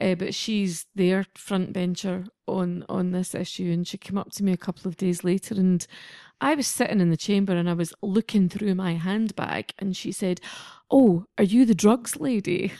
Uh, 0.00 0.16
but 0.16 0.34
she's 0.34 0.86
their 0.96 1.24
front 1.36 1.72
bencher 1.72 2.24
on 2.48 2.84
on 2.88 3.12
this 3.12 3.36
issue, 3.36 3.70
and 3.70 3.86
she 3.86 3.96
came 3.96 4.18
up 4.18 4.32
to 4.32 4.42
me 4.42 4.50
a 4.50 4.56
couple 4.56 4.88
of 4.88 4.96
days 4.96 5.22
later, 5.22 5.54
and 5.54 5.86
I 6.42 6.56
was 6.56 6.66
sitting 6.66 7.00
in 7.00 7.10
the 7.10 7.16
chamber 7.16 7.54
and 7.54 7.70
I 7.70 7.72
was 7.72 7.94
looking 8.02 8.48
through 8.48 8.74
my 8.74 8.94
handbag, 8.94 9.72
and 9.78 9.96
she 9.96 10.10
said, 10.10 10.40
"Oh, 10.90 11.24
are 11.38 11.44
you 11.44 11.64
the 11.64 11.74
drugs 11.74 12.16
lady?" 12.16 12.72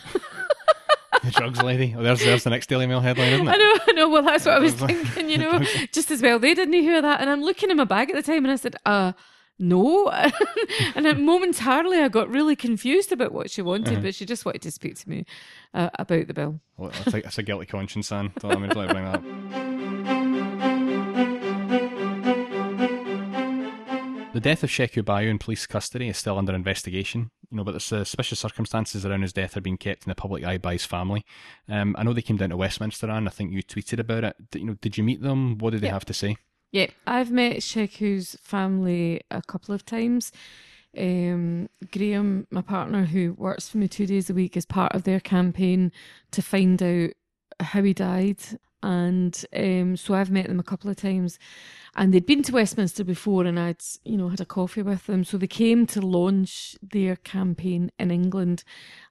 the 1.23 1.31
drugs 1.31 1.63
lady. 1.63 1.95
Oh, 1.97 2.03
there's 2.03 2.25
there's 2.25 2.43
the 2.43 2.51
next 2.51 2.69
Daily 2.69 2.89
Mail 2.89 3.01
headline, 3.01 3.33
isn't 3.33 3.47
it? 3.47 3.51
I 3.51 3.57
know, 3.57 3.79
I 3.89 3.93
know. 3.93 4.09
Well, 4.09 4.23
that's 4.25 4.45
what 4.45 4.57
I 4.57 4.59
was 4.59 4.75
thinking. 4.75 5.31
You 5.31 5.39
know, 5.39 5.61
just 5.93 6.11
as 6.11 6.21
well 6.21 6.41
they 6.41 6.55
didn't 6.55 6.75
hear 6.75 7.01
that. 7.01 7.21
And 7.21 7.31
I'm 7.31 7.43
looking 7.43 7.71
in 7.71 7.77
my 7.77 7.85
bag 7.85 8.11
at 8.11 8.17
the 8.17 8.23
time, 8.23 8.45
and 8.45 8.51
I 8.51 8.57
said, 8.57 8.75
"Uh, 8.85 9.13
no." 9.61 10.11
and 10.97 11.25
momentarily, 11.25 11.99
I 11.99 12.09
got 12.09 12.29
really 12.29 12.57
confused 12.57 13.13
about 13.13 13.31
what 13.31 13.49
she 13.49 13.63
wanted, 13.63 13.93
uh-huh. 13.93 14.03
but 14.03 14.15
she 14.17 14.27
just 14.27 14.45
wanted 14.45 14.63
to 14.63 14.73
speak 14.73 14.99
to 14.99 15.09
me 15.09 15.25
uh, 15.73 15.91
about 16.01 16.27
the 16.27 16.35
bill. 16.35 16.59
Well, 16.77 16.91
that's, 16.91 17.15
a, 17.15 17.21
that's 17.21 17.39
a 17.39 17.45
guilty 17.45 17.67
conscience, 17.67 18.11
Anne. 18.11 18.33
Don't 18.41 18.61
let 18.61 18.61
me 18.61 18.69
bring 18.69 19.05
that 19.05 19.15
up. 19.15 19.72
The 24.33 24.41
death 24.41 24.63
of 24.63 24.71
Sheku 24.71 25.03
Bayoh 25.03 25.29
in 25.29 25.39
police 25.39 25.67
custody 25.67 26.09
is 26.09 26.17
still 26.17 26.39
under 26.39 26.55
investigation, 26.55 27.31
you 27.51 27.57
know, 27.59 27.65
but 27.65 27.73
the 27.73 27.81
suspicious 27.81 28.41
circumstances 28.41 29.05
around 29.05 29.21
his 29.21 29.35
death 29.35 29.59
are 29.59 29.61
being 29.61 29.77
kept 29.77 30.07
in 30.07 30.11
the 30.11 30.15
public 30.15 30.43
eye 30.43 30.57
by 30.57 30.73
his 30.73 30.87
family. 30.87 31.23
Um, 31.69 31.95
I 31.99 32.03
know 32.03 32.15
they 32.15 32.23
came 32.23 32.39
down 32.39 32.49
to 32.49 32.57
Westminster, 32.57 33.11
and 33.11 33.29
I 33.29 33.31
think 33.31 33.53
you 33.53 33.63
tweeted 33.63 33.99
about 33.99 34.25
it. 34.25 34.37
you 34.55 34.65
know, 34.65 34.75
did 34.81 34.97
you 34.97 35.05
meet 35.05 35.21
them? 35.21 35.59
What 35.59 35.71
did 35.71 35.83
they 35.83 35.89
have 35.89 36.07
to 36.07 36.15
say? 36.15 36.39
Yeah, 36.71 36.87
I've 37.07 37.31
met 37.31 37.59
Sheku's 37.59 38.39
family 38.41 39.21
a 39.31 39.43
couple 39.43 39.75
of 39.75 39.85
times. 39.85 40.33
Um, 40.97 41.69
Graham, 41.91 42.47
my 42.51 42.63
partner, 42.63 43.05
who 43.05 43.35
works 43.35 43.69
for 43.69 43.77
me 43.77 43.87
two 43.87 44.07
days 44.07 44.31
a 44.31 44.35
week, 44.35 44.57
is 44.57 44.65
part 44.65 44.95
of 44.95 45.03
their 45.03 45.21
campaign 45.21 45.93
to 46.31 46.41
find 46.41 46.83
out 46.83 47.11
how 47.61 47.83
he 47.83 47.93
died. 47.93 48.39
And 48.83 49.45
um, 49.55 49.97
so 49.97 50.15
I've 50.15 50.31
met 50.31 50.49
them 50.49 50.61
a 50.61 50.65
couple 50.65 50.91
of 50.91 50.97
times. 50.97 51.39
And 51.95 52.15
they'd 52.15 52.25
been 52.25 52.43
to 52.45 52.53
Westminster 52.53 53.05
before, 53.05 53.45
and 53.45 53.61
I'd 53.61 53.83
you 54.05 54.17
know 54.17 54.29
had 54.29 54.41
a 54.41 54.47
coffee 54.47 54.81
with 54.81 55.07
them. 55.07 55.25
So 55.25 55.37
they 55.37 55.47
came 55.47 55.87
to 55.89 56.01
launch 56.01 56.75
their 56.83 57.17
campaign 57.17 57.91
in 57.99 58.11
England, 58.11 58.65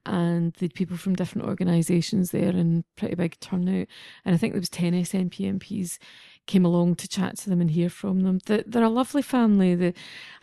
and 0.04 0.52
they'd 0.54 0.74
people 0.74 0.96
from 0.96 1.14
different 1.14 1.46
organisations 1.46 2.32
there, 2.32 2.50
and 2.50 2.84
pretty 2.96 3.14
big 3.14 3.38
turnout. 3.38 3.86
And 4.24 4.34
I 4.34 4.36
think 4.36 4.52
there 4.52 4.60
was 4.60 4.68
ten 4.68 4.94
SNP 4.94 5.60
MPs 5.60 5.98
came 6.46 6.64
along 6.64 6.96
to 6.96 7.08
chat 7.08 7.38
to 7.38 7.50
them 7.50 7.60
and 7.60 7.70
hear 7.70 7.88
from 7.88 8.20
them. 8.20 8.40
They're 8.46 8.82
a 8.82 8.88
lovely 8.88 9.22
family. 9.22 9.94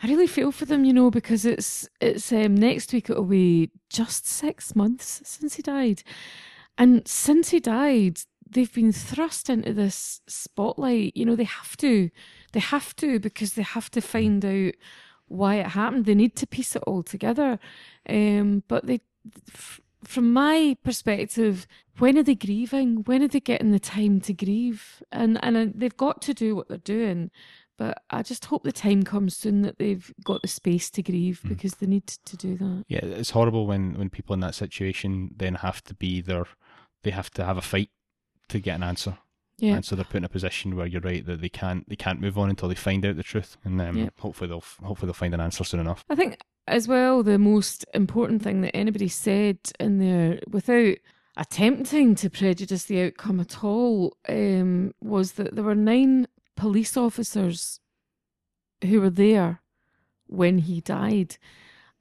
I 0.02 0.08
really 0.08 0.26
feel 0.26 0.50
for 0.50 0.64
them, 0.64 0.84
you 0.84 0.92
know, 0.92 1.10
because 1.10 1.44
it's 1.44 1.88
it's 2.00 2.32
um, 2.32 2.54
next 2.54 2.92
week 2.92 3.10
it'll 3.10 3.24
be 3.24 3.70
just 3.90 4.26
six 4.26 4.74
months 4.74 5.20
since 5.24 5.54
he 5.56 5.62
died, 5.62 6.02
and 6.78 7.06
since 7.06 7.50
he 7.50 7.60
died, 7.60 8.20
they've 8.50 8.72
been 8.72 8.92
thrust 8.92 9.48
into 9.48 9.72
this 9.72 10.20
spotlight. 10.26 11.16
You 11.16 11.24
know, 11.24 11.36
they 11.36 11.44
have 11.44 11.76
to, 11.78 12.10
they 12.52 12.60
have 12.60 12.94
to 12.96 13.18
because 13.18 13.54
they 13.54 13.62
have 13.62 13.90
to 13.92 14.00
find 14.00 14.44
out 14.44 14.74
why 15.28 15.56
it 15.56 15.68
happened. 15.68 16.06
They 16.06 16.14
need 16.14 16.36
to 16.36 16.46
piece 16.46 16.74
it 16.76 16.82
all 16.86 17.02
together. 17.02 17.58
Um, 18.08 18.64
but 18.68 18.86
they, 18.86 19.00
f- 19.48 19.80
from 20.04 20.32
my 20.32 20.76
perspective, 20.82 21.66
when 21.98 22.18
are 22.18 22.22
they 22.22 22.34
grieving? 22.34 23.04
When 23.04 23.22
are 23.22 23.28
they 23.28 23.40
getting 23.40 23.70
the 23.70 23.78
time 23.78 24.20
to 24.22 24.32
grieve? 24.32 25.02
And 25.12 25.38
and 25.42 25.56
uh, 25.56 25.66
they've 25.74 25.96
got 25.96 26.22
to 26.22 26.34
do 26.34 26.56
what 26.56 26.68
they're 26.68 26.78
doing. 26.78 27.30
But 27.76 28.02
I 28.10 28.22
just 28.22 28.44
hope 28.44 28.64
the 28.64 28.72
time 28.72 29.04
comes 29.04 29.34
soon 29.34 29.62
that 29.62 29.78
they've 29.78 30.12
got 30.22 30.42
the 30.42 30.48
space 30.48 30.90
to 30.90 31.02
grieve 31.02 31.40
mm. 31.42 31.48
because 31.48 31.76
they 31.76 31.86
need 31.86 32.06
to 32.06 32.36
do 32.36 32.58
that. 32.58 32.84
Yeah, 32.88 33.00
it's 33.02 33.30
horrible 33.30 33.66
when 33.66 33.94
when 33.94 34.10
people 34.10 34.34
in 34.34 34.40
that 34.40 34.54
situation 34.54 35.30
then 35.36 35.56
have 35.56 35.82
to 35.84 35.94
be 35.94 36.20
there. 36.20 36.46
They 37.02 37.10
have 37.10 37.30
to 37.30 37.44
have 37.44 37.56
a 37.56 37.62
fight 37.62 37.90
to 38.50 38.60
get 38.60 38.76
an 38.76 38.82
answer. 38.82 39.18
Yeah. 39.58 39.74
And 39.74 39.84
so 39.84 39.94
they're 39.94 40.06
put 40.06 40.18
in 40.18 40.24
a 40.24 40.28
position 40.28 40.74
where 40.74 40.86
you're 40.86 41.02
right 41.02 41.24
that 41.26 41.42
they 41.42 41.50
can't 41.50 41.86
they 41.88 41.96
can't 41.96 42.20
move 42.20 42.38
on 42.38 42.48
until 42.48 42.68
they 42.68 42.74
find 42.74 43.04
out 43.04 43.16
the 43.16 43.22
truth, 43.22 43.58
and 43.64 43.80
um, 43.80 43.96
yeah. 43.96 44.08
hopefully 44.18 44.48
they'll 44.48 44.64
hopefully 44.82 45.08
they'll 45.08 45.12
find 45.12 45.34
an 45.34 45.40
answer 45.40 45.64
soon 45.64 45.80
enough. 45.80 46.04
I 46.08 46.14
think 46.14 46.38
as 46.66 46.88
well 46.88 47.22
the 47.22 47.38
most 47.38 47.84
important 47.92 48.42
thing 48.42 48.62
that 48.62 48.74
anybody 48.74 49.08
said 49.08 49.58
in 49.78 49.98
there 49.98 50.40
without 50.48 50.96
attempting 51.36 52.14
to 52.14 52.30
prejudice 52.30 52.84
the 52.84 53.02
outcome 53.02 53.40
at 53.40 53.62
all 53.62 54.16
um, 54.28 54.92
was 55.00 55.32
that 55.32 55.54
there 55.54 55.64
were 55.64 55.74
nine 55.74 56.26
police 56.56 56.96
officers 56.96 57.80
who 58.82 59.00
were 59.00 59.10
there 59.10 59.60
when 60.26 60.58
he 60.58 60.80
died. 60.80 61.36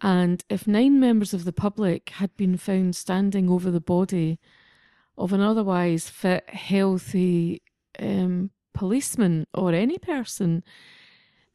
And 0.02 0.44
if 0.50 0.68
nine 0.68 1.00
members 1.00 1.34
of 1.34 1.44
the 1.44 1.54
public 1.54 2.10
had 2.12 2.36
been 2.38 2.58
found 2.58 2.96
standing 2.96 3.50
over 3.50 3.70
the 3.70 3.82
body 3.82 4.40
of 5.20 5.34
an 5.34 5.42
otherwise 5.42 6.10
fit, 6.10 6.50
healthy 6.50 7.62
um, 8.00 8.52
policeman 8.74 9.46
or 9.54 9.74
any 9.74 9.98
person, 9.98 10.64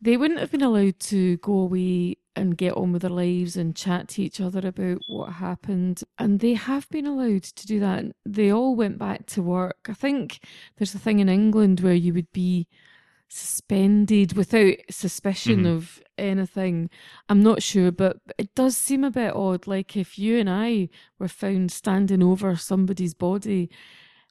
they 0.01 0.17
wouldn't 0.17 0.41
have 0.41 0.51
been 0.51 0.63
allowed 0.63 1.01
to 1.01 1.39
go 1.39 1.55
away 1.55 2.19
and 2.37 2.59
get 2.59 2.75
on 2.75 2.93
with 2.93 3.03
their 3.03 3.11
lives 3.11 3.57
and 3.57 3.75
chat 3.75 4.09
to 4.09 4.23
each 4.23 4.41
other 4.41 4.67
about 4.67 4.99
what 5.09 5.35
happened. 5.35 6.03
And 6.19 6.41
they 6.41 6.55
have 6.55 6.89
been 6.91 7.07
allowed 7.07 7.45
to 7.45 7.67
do 7.67 7.81
that. 7.81 8.05
They 8.27 8.53
all 8.53 8.77
went 8.77 8.99
back 8.99 9.27
to 9.27 9.43
work. 9.43 9.87
I 9.89 9.95
think 9.95 10.41
there's 10.77 10.95
a 10.95 10.99
thing 10.99 11.21
in 11.21 11.29
England 11.29 11.81
where 11.81 11.95
you 11.95 12.13
would 12.13 12.33
be 12.33 12.67
suspended 13.35 14.35
without 14.35 14.75
suspicion 14.91 15.61
mm-hmm. 15.61 15.77
of 15.77 16.03
anything. 16.17 16.91
I'm 17.29 17.43
not 17.43 17.63
sure, 17.63 17.91
but 17.91 18.19
it 18.39 18.55
does 18.55 18.77
seem 18.77 19.05
a 19.05 19.11
bit 19.11 19.35
odd. 19.35 19.67
Like 19.67 19.97
if 19.97 20.19
you 20.19 20.39
and 20.39 20.49
I 20.49 20.89
were 21.19 21.29
found 21.29 21.73
standing 21.73 22.23
over 22.23 22.57
somebody's 22.57 23.15
body, 23.15 23.71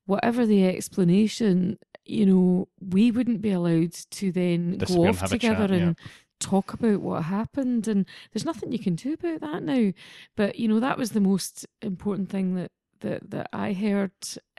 whatever 0.05 0.45
the 0.45 0.65
explanation, 0.65 1.77
you 2.05 2.25
know, 2.25 2.67
we 2.79 3.11
wouldn't 3.11 3.41
be 3.41 3.51
allowed 3.51 3.93
to 3.93 4.31
then 4.31 4.77
go 4.77 5.07
off 5.07 5.29
together 5.29 5.67
chat, 5.67 5.71
and 5.71 5.97
yeah. 5.99 6.05
talk 6.39 6.73
about 6.73 7.01
what 7.01 7.23
happened. 7.23 7.87
And 7.87 8.05
there's 8.31 8.45
nothing 8.45 8.71
you 8.71 8.79
can 8.79 8.95
do 8.95 9.13
about 9.13 9.41
that 9.41 9.63
now. 9.63 9.91
But 10.35 10.57
you 10.57 10.67
know, 10.67 10.79
that 10.79 10.97
was 10.97 11.11
the 11.11 11.21
most 11.21 11.65
important 11.81 12.29
thing 12.29 12.55
that 12.55 12.71
that 13.01 13.29
that 13.31 13.49
I 13.53 13.73
heard. 13.73 14.11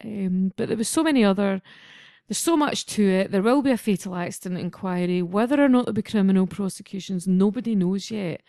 Um, 0.04 0.52
but 0.57 0.68
there 0.68 0.76
was 0.76 0.88
so 0.88 1.02
many 1.02 1.24
other 1.24 1.62
there's 2.29 2.39
so 2.39 2.57
much 2.57 2.87
to 2.87 3.07
it. 3.07 3.31
There 3.33 3.43
will 3.43 3.61
be 3.61 3.71
a 3.71 3.77
fatal 3.77 4.15
accident 4.15 4.59
inquiry. 4.61 5.21
Whether 5.21 5.63
or 5.63 5.69
not 5.69 5.85
there'll 5.85 5.95
be 5.95 6.03
criminal 6.03 6.47
prosecutions, 6.47 7.29
nobody 7.29 7.75
knows 7.75 8.11
yet. 8.11 8.43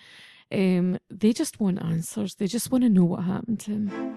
Um, 0.52 0.98
they 1.10 1.34
just 1.34 1.60
want 1.60 1.84
answers. 1.84 2.36
They 2.36 2.48
just 2.48 2.72
want 2.72 2.84
to 2.86 2.90
know 2.90 3.04
what 3.04 3.24
happened 3.24 3.60
to 3.62 3.72
him. 3.72 4.16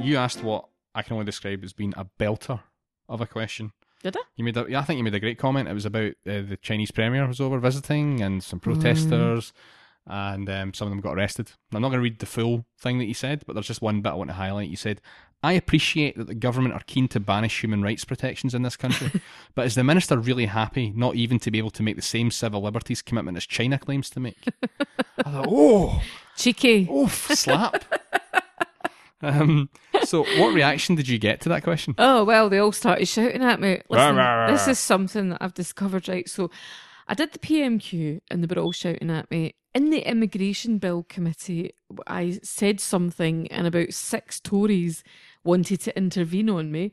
You 0.00 0.16
asked 0.18 0.44
what 0.44 0.68
I 0.94 1.02
can 1.02 1.14
only 1.14 1.24
describe 1.26 1.64
as 1.64 1.72
being 1.72 1.92
a 1.96 2.06
belter 2.20 2.60
of 3.08 3.20
a 3.20 3.26
question. 3.26 3.72
Did 4.04 4.16
I? 4.16 4.20
You 4.36 4.44
made 4.44 4.56
a, 4.56 4.66
yeah, 4.68 4.78
I 4.78 4.84
think 4.84 4.98
you 4.98 5.04
made 5.04 5.14
a 5.14 5.20
great 5.20 5.38
comment. 5.38 5.68
It 5.68 5.74
was 5.74 5.86
about 5.86 6.12
uh, 6.24 6.42
the 6.42 6.58
Chinese 6.62 6.92
premier 6.92 7.26
was 7.26 7.40
over 7.40 7.58
visiting 7.58 8.20
and 8.20 8.44
some 8.44 8.60
protesters. 8.60 9.50
Mm 9.50 9.52
and 10.06 10.48
um, 10.48 10.74
some 10.74 10.86
of 10.86 10.90
them 10.90 11.00
got 11.00 11.16
arrested. 11.16 11.52
I'm 11.72 11.82
not 11.82 11.88
going 11.88 11.98
to 11.98 12.04
read 12.04 12.20
the 12.20 12.26
full 12.26 12.64
thing 12.78 12.98
that 12.98 13.04
he 13.04 13.12
said, 13.12 13.42
but 13.46 13.54
there's 13.54 13.66
just 13.66 13.82
one 13.82 14.02
bit 14.02 14.10
I 14.10 14.14
want 14.14 14.30
to 14.30 14.34
highlight. 14.34 14.68
He 14.68 14.76
said, 14.76 15.00
I 15.42 15.52
appreciate 15.52 16.16
that 16.16 16.28
the 16.28 16.34
government 16.34 16.74
are 16.74 16.82
keen 16.86 17.08
to 17.08 17.20
banish 17.20 17.62
human 17.62 17.82
rights 17.82 18.04
protections 18.04 18.54
in 18.54 18.62
this 18.62 18.76
country, 18.76 19.20
but 19.54 19.66
is 19.66 19.74
the 19.74 19.84
minister 19.84 20.18
really 20.18 20.46
happy 20.46 20.92
not 20.94 21.14
even 21.14 21.38
to 21.40 21.50
be 21.50 21.58
able 21.58 21.70
to 21.70 21.82
make 21.82 21.96
the 21.96 22.02
same 22.02 22.30
civil 22.30 22.62
liberties 22.62 23.02
commitment 23.02 23.36
as 23.36 23.46
China 23.46 23.78
claims 23.78 24.08
to 24.10 24.20
make? 24.20 24.38
I 25.24 25.30
thought, 25.30 25.48
oh, 25.48 26.02
cheeky, 26.36 26.88
oh, 26.90 27.08
slap. 27.08 27.84
um, 29.22 29.68
so, 30.04 30.24
what 30.38 30.54
reaction 30.54 30.94
did 30.94 31.08
you 31.08 31.18
get 31.18 31.40
to 31.42 31.48
that 31.50 31.62
question? 31.62 31.94
Oh 31.98 32.24
well, 32.24 32.48
they 32.48 32.58
all 32.58 32.72
started 32.72 33.06
shouting 33.06 33.42
at 33.42 33.60
me. 33.60 33.82
Listen, 33.88 34.16
this 34.48 34.68
is 34.68 34.78
something 34.78 35.30
that 35.30 35.38
I've 35.40 35.54
discovered, 35.54 36.08
right? 36.08 36.28
So, 36.28 36.50
I 37.08 37.14
did 37.14 37.32
the 37.32 37.38
PMQ, 37.38 38.20
and 38.30 38.42
they 38.42 38.52
were 38.52 38.60
all 38.60 38.72
shouting 38.72 39.10
at 39.10 39.30
me 39.30 39.54
in 39.76 39.90
the 39.90 40.08
immigration 40.08 40.78
bill 40.78 41.04
committee, 41.06 41.74
I 42.06 42.38
said 42.42 42.80
something, 42.80 43.46
and 43.48 43.66
about 43.66 43.92
six 43.92 44.40
Tories 44.40 45.04
wanted 45.44 45.82
to 45.82 45.96
intervene 45.98 46.48
on 46.48 46.72
me. 46.72 46.92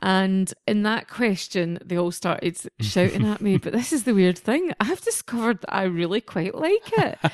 And 0.00 0.52
in 0.66 0.82
that 0.84 1.08
question, 1.08 1.78
they 1.84 1.98
all 1.98 2.10
started 2.10 2.58
shouting 2.80 3.26
at 3.26 3.42
me. 3.42 3.56
But 3.62 3.74
this 3.74 3.92
is 3.92 4.04
the 4.04 4.14
weird 4.14 4.38
thing 4.38 4.72
I've 4.80 5.02
discovered 5.02 5.60
that 5.60 5.74
I 5.74 5.82
really 5.82 6.22
quite 6.22 6.54
like 6.54 6.90
it. 6.96 7.18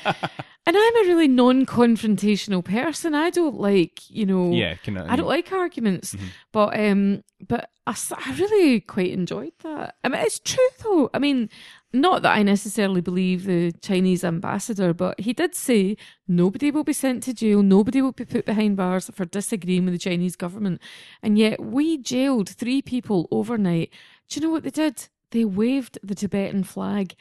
and 0.65 0.77
I'm 0.77 0.95
a 0.97 1.07
really 1.07 1.29
non 1.29 1.65
confrontational 1.65 2.63
person. 2.63 3.15
I 3.15 3.29
don't 3.29 3.57
like, 3.57 4.11
you 4.11 4.25
know, 4.25 4.51
yeah, 4.51 4.75
I, 4.85 5.13
I 5.13 5.15
don't 5.15 5.27
like 5.27 5.53
arguments. 5.53 6.13
Mm-hmm. 6.13 6.25
But, 6.51 6.77
um, 6.77 7.23
but 7.47 7.69
I, 7.87 7.95
I 8.13 8.35
really 8.37 8.81
quite 8.81 9.11
enjoyed 9.11 9.53
that. 9.63 9.95
I 10.03 10.09
mean, 10.09 10.21
it's 10.21 10.39
true 10.39 10.67
though. 10.83 11.09
I 11.13 11.19
mean, 11.19 11.49
not 11.91 12.21
that 12.21 12.37
I 12.37 12.43
necessarily 12.43 13.01
believe 13.01 13.45
the 13.45 13.71
Chinese 13.71 14.23
ambassador, 14.23 14.93
but 14.93 15.19
he 15.19 15.33
did 15.33 15.55
say 15.55 15.97
nobody 16.27 16.69
will 16.69 16.83
be 16.83 16.93
sent 16.93 17.23
to 17.23 17.33
jail, 17.33 17.63
nobody 17.63 18.01
will 18.01 18.11
be 18.11 18.25
put 18.25 18.45
behind 18.45 18.77
bars 18.77 19.09
for 19.13 19.25
disagreeing 19.25 19.85
with 19.85 19.95
the 19.95 19.99
Chinese 19.99 20.35
government. 20.35 20.81
And 21.23 21.37
yet 21.37 21.59
we 21.59 21.97
jailed 21.97 22.49
three 22.49 22.81
people 22.81 23.27
overnight. 23.31 23.91
Do 24.29 24.39
you 24.39 24.45
know 24.45 24.51
what 24.51 24.63
they 24.63 24.69
did? 24.69 25.07
They 25.31 25.45
waved 25.45 25.97
the 26.03 26.15
Tibetan 26.15 26.63
flag. 26.63 27.15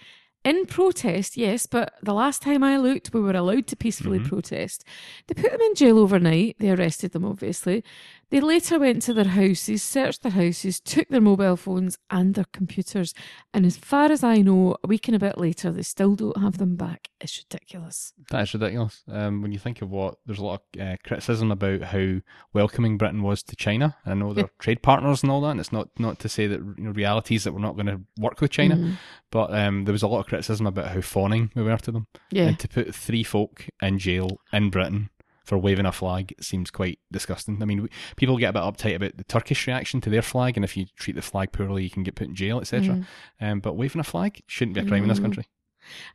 In 0.45 0.67
protest, 0.67 1.37
yes, 1.37 1.67
but 1.67 1.95
the 2.03 2.15
last 2.15 2.43
time 2.43 2.63
I 2.63 2.77
looked, 2.79 3.13
we 3.13 3.21
were 3.21 3.33
allowed 3.33 3.67
to 3.67 3.77
peacefully 3.77 4.19
mm-hmm. 4.19 4.29
protest. 4.29 4.85
They 5.27 5.35
put 5.35 5.51
them 5.51 5.61
in 5.61 5.75
jail 5.75 5.99
overnight. 5.99 6.57
They 6.59 6.71
arrested 6.71 7.13
them, 7.13 7.25
obviously. 7.25 7.83
They 8.31 8.41
later 8.41 8.79
went 8.79 9.01
to 9.03 9.15
their 9.15 9.25
houses, 9.25 9.83
searched 9.83 10.23
their 10.23 10.33
houses, 10.33 10.81
took 10.81 11.09
their 11.09 11.21
mobile 11.21 11.57
phones 11.57 11.97
and 12.11 12.35
their 12.35 12.45
computers. 12.53 13.15
And 13.55 13.65
as 13.65 13.79
far 13.79 14.13
as 14.13 14.23
I 14.23 14.39
know, 14.39 14.77
a 14.85 14.87
week 14.87 15.09
and 15.09 15.17
a 15.17 15.19
bit 15.19 15.39
later, 15.39 15.73
they 15.73 15.83
still 15.83 16.15
don't 16.15 16.37
have 16.37 16.59
them 16.59 16.77
back. 16.77 17.09
It's 17.21 17.39
ridiculous. 17.39 18.13
That 18.31 18.43
is 18.43 18.53
ridiculous. 18.53 19.03
Um, 19.09 19.41
when 19.41 19.53
you 19.53 19.59
think 19.59 19.81
of 19.81 19.91
what, 19.91 20.19
there's 20.27 20.41
a 20.41 20.45
lot 20.45 20.61
of 20.77 20.81
uh, 20.81 20.97
criticism 21.05 21.51
about 21.51 21.81
how 21.81 22.21
welcoming 22.53 22.99
Britain 22.99 23.23
was 23.23 23.43
to 23.45 23.57
China. 23.57 23.97
And 24.05 24.13
I 24.13 24.17
know 24.17 24.35
they're 24.35 24.51
trade 24.59 24.83
partners 24.83 25.23
and 25.23 25.33
all 25.33 25.41
that. 25.41 25.53
And 25.53 25.61
it's 25.61 25.73
not, 25.73 25.89
not 25.99 26.19
to 26.19 26.29
say 26.29 26.47
that 26.49 26.61
you 26.61 26.85
know, 26.85 26.91
realities 26.91 27.45
that 27.45 27.53
we're 27.53 27.61
not 27.61 27.77
going 27.77 27.87
to 27.87 28.01
work 28.19 28.43
with 28.43 28.51
China, 28.51 28.77
mm. 28.77 28.97
but 29.31 29.55
um, 29.55 29.87
there 29.87 29.93
was 29.93 30.03
a 30.03 30.09
lot 30.09 30.21
of 30.21 30.27
criticism 30.27 30.67
about 30.67 30.89
how 30.89 31.01
fawning 31.01 31.51
we 31.55 31.63
were 31.63 31.79
to 31.79 31.93
them. 31.93 32.07
Yeah. 32.31 32.49
And 32.49 32.59
to 32.59 32.69
put 32.69 32.95
three 32.95 33.25
folk 33.25 33.67
in 33.81 33.99
jail 33.99 34.39
in 34.53 34.69
Britain 34.69 35.09
for 35.49 35.57
waving 35.57 35.87
a 35.87 35.93
flag 35.93 36.35
seems 36.41 36.71
quite 36.71 36.99
disgusting. 37.11 37.63
I 37.63 37.65
mean, 37.65 37.89
people 38.17 38.37
get 38.37 38.51
a 38.51 38.53
bit 38.53 38.63
uptight 38.63 38.95
about 38.95 39.17
the 39.17 39.25
Turkish 39.25 39.67
reaction 39.67 39.99
to 40.03 40.11
their 40.11 40.21
flag, 40.21 40.59
and 40.59 40.65
if 40.65 40.77
you 40.77 40.85
treat 40.97 41.17
the 41.17 41.23
flag 41.23 41.53
poorly, 41.53 41.85
you 41.85 41.91
can 41.91 42.03
get 42.03 42.17
put 42.17 42.29
in 42.29 42.35
jail, 42.35 42.61
etc. 42.61 42.97
Mm. 42.97 43.07
Um, 43.41 43.61
but 43.61 43.75
waving 43.75 44.01
a 44.01 44.05
flag 44.05 44.43
shouldn't 44.47 44.75
be 44.75 44.83
a 44.83 44.85
crime 44.85 45.01
mm. 45.01 45.05
in 45.05 45.09
this 45.09 45.21
country. 45.21 45.47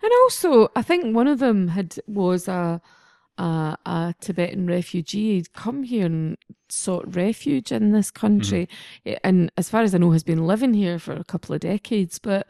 And 0.04 0.12
also, 0.22 0.70
I 0.76 0.84
think 0.84 1.16
one 1.16 1.28
of 1.28 1.40
them 1.40 1.70
had 1.70 1.96
was 2.06 2.48
a 2.48 2.80
a, 3.40 3.76
a 3.88 4.16
Tibetan 4.22 4.68
refugee 4.68 5.34
He'd 5.34 5.54
come 5.54 5.82
here 5.82 6.06
and 6.06 6.38
sought 6.70 7.16
refuge 7.16 7.72
in 7.72 7.92
this 7.92 8.12
country, 8.12 8.70
mm-hmm. 9.04 9.18
and 9.24 9.52
as 9.58 9.68
far 9.68 9.82
as 9.82 9.96
I 9.96 9.98
know, 9.98 10.12
has 10.12 10.24
been 10.24 10.46
living 10.46 10.76
here 10.76 11.00
for 11.00 11.14
a 11.14 11.24
couple 11.24 11.56
of 11.56 11.62
decades. 11.62 12.20
But 12.20 12.46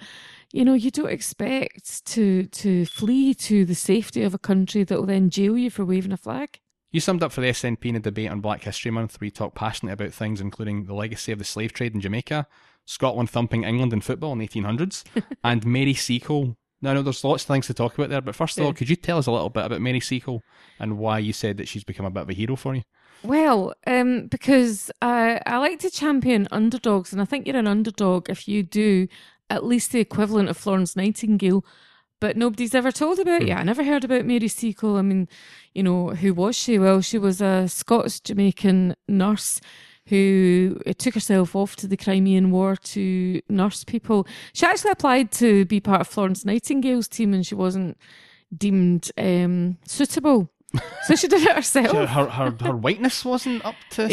you 0.51 0.65
know, 0.65 0.73
you 0.73 0.91
don't 0.91 1.09
expect 1.09 2.05
to 2.07 2.47
to 2.47 2.85
flee 2.87 3.33
to 3.35 3.63
the 3.63 3.75
safety 3.75 4.23
of 4.23 4.33
a 4.33 4.37
country 4.37 4.83
that 4.83 4.99
will 4.99 5.05
then 5.05 5.29
jail 5.29 5.57
you 5.57 5.69
for 5.69 5.85
waving 5.85 6.11
a 6.11 6.17
flag. 6.17 6.59
You 6.93 6.99
summed 6.99 7.23
up 7.23 7.31
for 7.31 7.41
the 7.41 7.47
SNP 7.47 7.85
in 7.85 7.95
a 7.95 7.99
debate 7.99 8.29
on 8.29 8.39
Black 8.39 8.63
History 8.63 8.91
Month 8.91 9.19
where 9.19 9.25
you 9.25 9.31
talked 9.31 9.55
passionately 9.55 9.93
about 9.93 10.13
things 10.13 10.39
including 10.39 10.85
the 10.85 10.93
legacy 10.93 11.31
of 11.31 11.39
the 11.39 11.43
slave 11.43 11.73
trade 11.73 11.95
in 11.95 12.01
Jamaica, 12.01 12.45
Scotland 12.85 13.31
thumping 13.31 13.63
England 13.63 13.93
in 13.93 13.99
football 14.01 14.31
in 14.31 14.37
the 14.37 14.47
1800s, 14.47 15.03
and 15.43 15.65
Mary 15.65 15.95
Seacole. 15.95 16.55
Now, 16.83 16.91
I 16.91 16.93
know 16.93 17.01
there's 17.01 17.23
lots 17.23 17.43
of 17.43 17.47
things 17.47 17.65
to 17.65 17.73
talk 17.73 17.97
about 17.97 18.11
there, 18.11 18.21
but 18.21 18.35
first 18.35 18.57
of 18.57 18.61
Yeah. 18.61 18.67
all, 18.67 18.73
could 18.73 18.89
you 18.89 18.95
tell 18.95 19.17
us 19.17 19.25
a 19.25 19.31
little 19.31 19.49
bit 19.49 19.65
about 19.65 19.81
Mary 19.81 19.99
Seacole 19.99 20.41
and 20.79 20.99
why 20.99 21.17
you 21.17 21.33
said 21.33 21.57
that 21.57 21.67
she's 21.67 21.83
become 21.83 22.05
a 22.05 22.11
bit 22.11 22.21
of 22.23 22.29
a 22.29 22.33
hero 22.33 22.55
for 22.55 22.75
you? 22.75 22.83
Well, 23.23 23.73
um, 23.87 24.27
because 24.27 24.91
I, 25.01 25.41
I 25.47 25.57
like 25.57 25.79
to 25.79 25.89
champion 25.89 26.47
underdogs, 26.51 27.11
and 27.11 27.21
I 27.21 27.25
think 27.25 27.47
you're 27.47 27.55
an 27.57 27.67
underdog 27.67 28.29
if 28.29 28.47
you 28.47 28.61
do 28.61 29.07
at 29.49 29.63
least 29.65 29.93
the 29.93 29.99
equivalent 29.99 30.49
of 30.49 30.57
Florence 30.57 30.95
Nightingale. 30.95 31.65
But 32.23 32.37
nobody's 32.37 32.73
ever 32.73 32.89
told 32.89 33.19
about 33.19 33.45
you. 33.45 33.53
I 33.53 33.63
never 33.63 33.83
heard 33.83 34.05
about 34.05 34.23
Mary 34.23 34.47
Seacole. 34.47 34.95
I 34.95 35.01
mean, 35.01 35.27
you 35.73 35.83
know, 35.83 36.11
who 36.11 36.33
was 36.33 36.55
she? 36.55 36.79
Well, 36.79 37.01
she 37.01 37.17
was 37.17 37.41
a 37.41 37.67
Scots 37.67 38.21
Jamaican 38.21 38.95
nurse 39.09 39.59
who 40.07 40.79
took 40.97 41.15
herself 41.15 41.53
off 41.53 41.75
to 41.75 41.85
the 41.85 41.97
Crimean 41.97 42.49
War 42.49 42.77
to 42.77 43.41
nurse 43.49 43.83
people. 43.83 44.25
She 44.53 44.65
actually 44.65 44.91
applied 44.91 45.33
to 45.33 45.65
be 45.65 45.81
part 45.81 45.99
of 45.99 46.07
Florence 46.07 46.45
Nightingale's 46.45 47.09
team, 47.09 47.33
and 47.33 47.45
she 47.45 47.55
wasn't 47.55 47.97
deemed 48.55 49.11
um, 49.17 49.77
suitable. 49.85 50.49
So 51.03 51.15
she 51.15 51.27
did 51.27 51.41
it 51.43 51.51
herself. 51.55 51.91
Her, 51.91 52.07
her, 52.25 52.51
her, 52.61 52.75
whiteness 52.75 53.23
wasn't 53.25 53.63
up 53.65 53.75
to. 53.91 54.03
Yeah, 54.03 54.07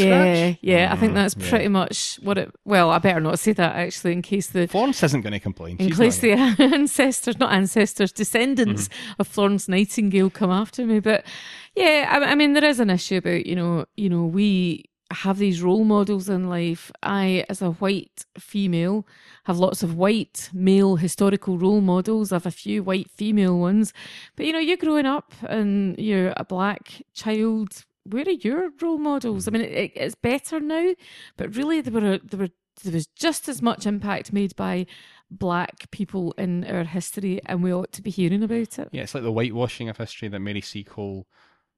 scratch? 0.51 0.59
yeah. 0.61 0.93
I 0.93 0.97
think 0.97 1.13
Mm, 1.13 1.15
that's 1.15 1.37
yeah. 1.39 1.49
pretty 1.49 1.69
much 1.69 2.19
what 2.23 2.37
it. 2.37 2.53
Well, 2.65 2.91
I 2.91 2.99
better 2.99 3.21
not 3.21 3.39
say 3.39 3.53
that 3.53 3.77
actually, 3.77 4.13
in 4.13 4.23
case 4.23 4.49
the 4.49 4.67
Florence 4.67 5.03
isn't 5.03 5.23
going 5.23 5.33
to 5.33 5.39
complain. 5.41 5.77
in 5.79 5.89
She's 5.89 5.97
case 5.99 6.19
the 6.19 6.33
ancestors, 6.59 7.39
not 7.39 7.53
ancestors, 7.53 8.13
descendants 8.13 8.89
Mm-hmm. 8.89 9.21
of 9.21 9.29
Florence 9.29 9.69
Nightingale 9.69 10.31
come 10.31 10.51
after 10.51 10.85
me. 10.85 11.01
But 11.01 11.25
yeah, 11.77 12.07
I, 12.11 12.33
I 12.33 12.35
mean, 12.35 12.53
there 12.53 12.65
is 12.65 12.81
an 12.81 12.91
issue 12.91 13.17
about 13.19 13.47
you 13.47 13.55
know, 13.57 13.87
you 13.97 14.11
know, 14.11 14.25
we 14.27 14.90
have 15.11 15.39
these 15.39 15.63
role 15.63 15.85
models 15.85 16.29
in 16.29 16.49
life. 16.49 16.93
I, 17.03 17.45
as 17.49 17.61
a 17.61 17.73
white 17.73 18.25
female, 18.39 19.07
have 19.45 19.59
lots 19.59 19.83
of 19.83 19.95
white 19.95 20.51
male 20.53 20.97
historical 20.97 21.59
role 21.59 21.81
models. 21.81 22.33
I 22.33 22.37
have 22.37 22.47
a 22.47 22.51
few 22.51 22.83
white 22.83 23.11
female 23.11 23.59
ones. 23.59 23.93
But 24.37 24.47
you 24.47 24.53
know, 24.53 24.59
you're 24.59 24.77
growing 24.77 25.07
up 25.07 25.33
and 25.43 25.99
you're 25.99 26.33
a 26.37 26.45
black 26.45 27.03
child. 27.15 27.85
Where 28.05 28.25
are 28.25 28.31
your 28.31 28.71
role 28.81 28.99
models? 28.99 29.47
I 29.47 29.51
mean, 29.51 29.63
it, 29.63 29.73
it, 29.73 29.93
it's 29.95 30.15
better 30.15 30.61
now, 30.61 30.95
but 31.37 31.55
really, 31.55 31.81
there 31.81 31.93
were 31.93 32.19
there 32.19 32.41
were 32.41 32.51
there 32.83 32.93
was 32.93 33.07
just 33.09 33.49
as 33.49 33.61
much 33.61 33.87
impact 33.87 34.33
made 34.33 34.57
by 34.57 34.87
black 35.31 35.91
people 35.91 36.33
in 36.39 36.65
our 36.65 36.85
history, 36.85 37.41
and 37.47 37.63
we 37.63 37.73
ought 37.73 37.93
to 37.93 38.03
be 38.03 38.11
hearing 38.11 38.43
about 38.43 38.79
it. 38.79 38.89
Yeah, 38.93 39.03
it's 39.03 39.15
like 39.15 39.23
the 39.23 39.33
whitewashing 39.33 39.89
of 39.89 39.99
history 39.99 40.29
that 40.29 40.41
Mary 40.41 40.61
Seacole 40.61 41.27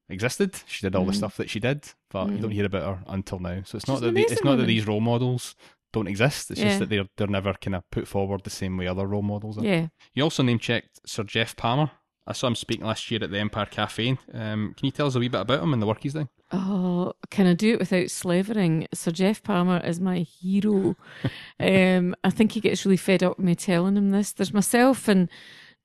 existed. 0.09 0.55
She 0.67 0.81
did 0.85 0.95
all 0.95 1.05
the 1.05 1.11
Mm. 1.11 1.15
stuff 1.17 1.37
that 1.37 1.49
she 1.49 1.59
did, 1.59 1.85
but 2.11 2.29
you 2.31 2.37
Mm. 2.37 2.41
don't 2.41 2.51
hear 2.51 2.65
about 2.65 2.83
her 2.97 3.03
until 3.07 3.39
now. 3.39 3.61
So 3.65 3.77
it's 3.77 3.87
not 3.87 4.01
that 4.01 4.13
the, 4.13 4.21
it's 4.21 4.43
not 4.43 4.57
that 4.57 4.67
these 4.67 4.87
role 4.87 5.01
models 5.01 5.55
don't 5.91 6.07
exist. 6.07 6.51
It's 6.51 6.59
Yeah. 6.59 6.67
just 6.67 6.79
that 6.79 6.89
they're 6.89 7.07
they're 7.17 7.27
never 7.27 7.53
kind 7.53 7.75
of 7.75 7.89
put 7.91 8.07
forward 8.07 8.43
the 8.43 8.49
same 8.49 8.77
way 8.77 8.87
other 8.87 9.07
role 9.07 9.21
models 9.21 9.57
are. 9.57 9.63
Yeah. 9.65 9.87
You 10.13 10.23
also 10.23 10.43
name 10.43 10.59
checked 10.59 10.99
Sir 11.05 11.23
Geoff 11.23 11.55
Palmer. 11.55 11.91
I 12.25 12.31
saw 12.31 12.47
him 12.47 12.55
speaking 12.55 12.85
last 12.85 13.11
year 13.11 13.21
at 13.21 13.31
the 13.31 13.37
Empire 13.39 13.65
Cafe. 13.65 14.17
Um, 14.33 14.73
can 14.77 14.85
you 14.85 14.91
tell 14.91 15.07
us 15.07 15.15
a 15.15 15.19
wee 15.19 15.27
bit 15.27 15.41
about 15.41 15.61
him 15.61 15.73
and 15.73 15.81
the 15.81 15.85
work 15.85 16.01
he's 16.03 16.13
doing? 16.13 16.29
Oh, 16.53 17.13
can 17.29 17.47
I 17.47 17.53
do 17.53 17.73
it 17.73 17.79
without 17.79 18.09
slavering? 18.11 18.87
Sir 18.93 19.11
Geoff 19.11 19.43
Palmer 19.43 19.79
is 19.85 19.99
my 19.99 20.19
hero. 20.19 20.95
um, 21.59 22.15
I 22.23 22.29
think 22.29 22.53
he 22.53 22.61
gets 22.61 22.85
really 22.85 22.95
fed 22.97 23.23
up 23.23 23.37
with 23.37 23.45
me 23.45 23.55
telling 23.55 23.97
him 23.97 24.11
this. 24.11 24.31
There's 24.31 24.53
myself 24.53 25.07
and 25.09 25.29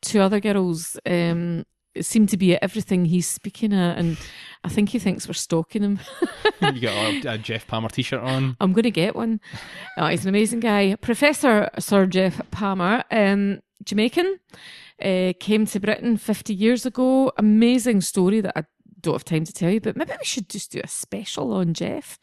two 0.01 0.21
other 0.21 0.39
girls 0.39 0.97
um, 1.07 1.65
seem 2.05 2.27
to 2.29 2.37
be 2.37 2.55
at 2.55 2.63
everything 2.63 3.05
he's 3.05 3.27
speaking 3.27 3.73
at, 3.73 3.99
and 3.99 4.17
I 4.65 4.69
think 4.69 4.91
he 4.91 4.99
thinks 4.99 5.27
we're 5.27 5.35
stalking 5.35 5.83
him. 5.83 6.01
you 6.61 6.81
got 6.81 7.25
a, 7.25 7.33
a 7.35 7.39
Geoff 7.39 7.67
Palmer 7.67 7.89
T-shirt 7.89 8.21
on. 8.21 8.57
I'm 8.61 8.73
going 8.73 8.85
to 8.85 8.91
get 8.91 9.15
one. 9.15 9.41
Oh, 9.97 10.07
he's 10.07 10.25
an 10.25 10.29
amazing 10.29 10.61
guy. 10.61 10.97
Professor 10.97 11.71
Sir 11.79 12.07
Geoff 12.07 12.41
Palmer, 12.51 13.05
um, 13.11 13.61
Jamaican, 13.85 14.39
uh, 15.03 15.33
came 15.39 15.67
to 15.67 15.81
Britain 15.81 16.17
50 16.17 16.55
years 16.55 16.85
ago. 16.85 17.33
Amazing 17.37 18.01
story 18.01 18.41
that 18.41 18.57
I 18.57 18.65
don't 19.01 19.15
have 19.15 19.25
time 19.25 19.45
to 19.45 19.53
tell 19.53 19.71
you, 19.71 19.81
but 19.81 19.97
maybe 19.97 20.13
we 20.19 20.25
should 20.25 20.49
just 20.49 20.73
do 20.73 20.81
a 20.83 20.89
special 20.89 21.53
on 21.53 21.75
Geoff. 21.75 22.19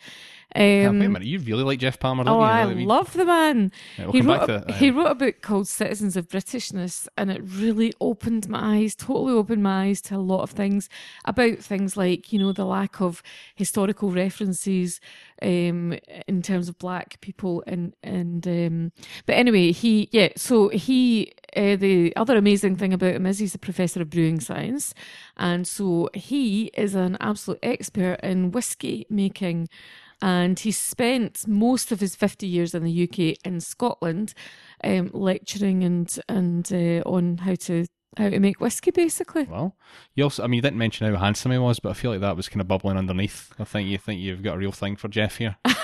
Um, 0.56 1.00
wait 1.00 1.06
a 1.06 1.10
minute, 1.10 1.24
you 1.28 1.40
really 1.40 1.64
like 1.64 1.80
Geoff 1.80 2.00
Palmer, 2.00 2.24
don't 2.24 2.38
Oh? 2.38 2.40
I 2.42 2.64
Really? 2.64 2.86
love 2.86 3.12
the 3.14 3.26
man. 3.26 3.72
Yeah, 3.98 4.06
we'll 4.06 4.14
he 4.14 4.22
wrote 4.22 4.50
a, 4.50 4.74
he 4.74 4.90
uh, 4.90 4.94
wrote 4.94 5.12
a 5.12 5.16
book 5.16 5.42
called 5.42 5.68
Citizens 5.68 6.16
of 6.16 6.30
Britishness, 6.30 7.08
and 7.18 7.30
it 7.30 7.42
really 7.44 7.92
opened 8.00 8.48
my 8.48 8.78
eyes, 8.78 8.96
totally 8.96 9.34
opened 9.34 9.64
my 9.64 9.88
eyes 9.88 10.02
to 10.04 10.16
a 10.16 10.18
lot 10.18 10.44
of 10.44 10.52
things 10.52 10.88
about 11.26 11.58
things 11.60 11.98
like 11.98 12.32
you 12.32 12.40
know 12.40 12.54
the 12.54 12.66
lack 12.66 13.02
of 13.02 13.22
historical 13.56 14.12
references 14.12 15.02
um, 15.42 15.94
in 16.28 16.42
terms 16.42 16.70
of 16.70 16.80
black 16.80 17.20
people 17.20 17.62
and 17.68 17.94
and 18.02 18.48
um, 18.48 18.92
but 19.26 19.34
anyway 19.34 19.72
he 19.74 20.08
yeah 20.12 20.30
so 20.38 20.70
he 20.70 21.34
uh, 21.58 21.76
the 21.76 22.16
other 22.16 22.38
amazing 22.38 22.76
thing 22.78 22.94
about 22.94 23.16
him 23.16 23.26
is 23.26 23.40
he's 23.40 23.56
a 23.56 23.60
professor 23.60 24.02
of 24.02 24.10
brewing 24.10 24.40
science 24.40 24.94
and 25.36 25.68
so 25.68 26.10
he 26.14 26.66
is 26.76 26.96
an 26.96 27.18
absolute 27.20 27.60
expert 27.62 28.18
in 28.24 28.52
whiskey 28.52 29.06
making 29.10 29.68
and 30.22 30.60
he 30.60 30.72
spent 30.72 31.48
most 31.48 31.92
of 31.92 32.00
his 32.00 32.16
50 32.16 32.48
years 32.48 32.74
in 32.74 32.84
the 32.84 33.04
UK 33.04 33.38
in 33.46 33.60
Scotland 33.60 34.34
um, 34.84 35.10
lecturing 35.14 35.84
and 35.84 36.18
and 36.30 36.72
uh, 36.72 37.08
on 37.10 37.38
how 37.40 37.56
to 37.56 37.86
how 38.18 38.30
to 38.30 38.40
make 38.40 38.62
whiskey 38.62 38.92
basically 38.92 39.44
Well, 39.44 39.76
you 40.14 40.24
also, 40.24 40.44
I 40.44 40.48
mean, 40.48 40.58
you 40.58 40.62
didn't 40.62 40.78
mention 40.78 41.12
how 41.12 41.20
handsome 41.20 41.52
he 41.52 41.58
was, 41.58 41.80
but 41.80 41.90
I 41.90 41.94
feel 41.94 42.12
like 42.12 42.22
that 42.22 42.38
was 42.38 42.48
kind 42.48 42.62
of 42.62 42.68
bubbling 42.68 42.98
underneath. 42.98 43.52
I 43.60 43.66
think 43.66 43.90
you 43.90 43.98
think 43.98 44.22
you've 44.22 44.44
got 44.44 44.56
a 44.56 44.58
real 44.58 44.72
thing 44.72 44.96
for 44.96 45.10
Geoff 45.10 45.38
here. 45.38 45.58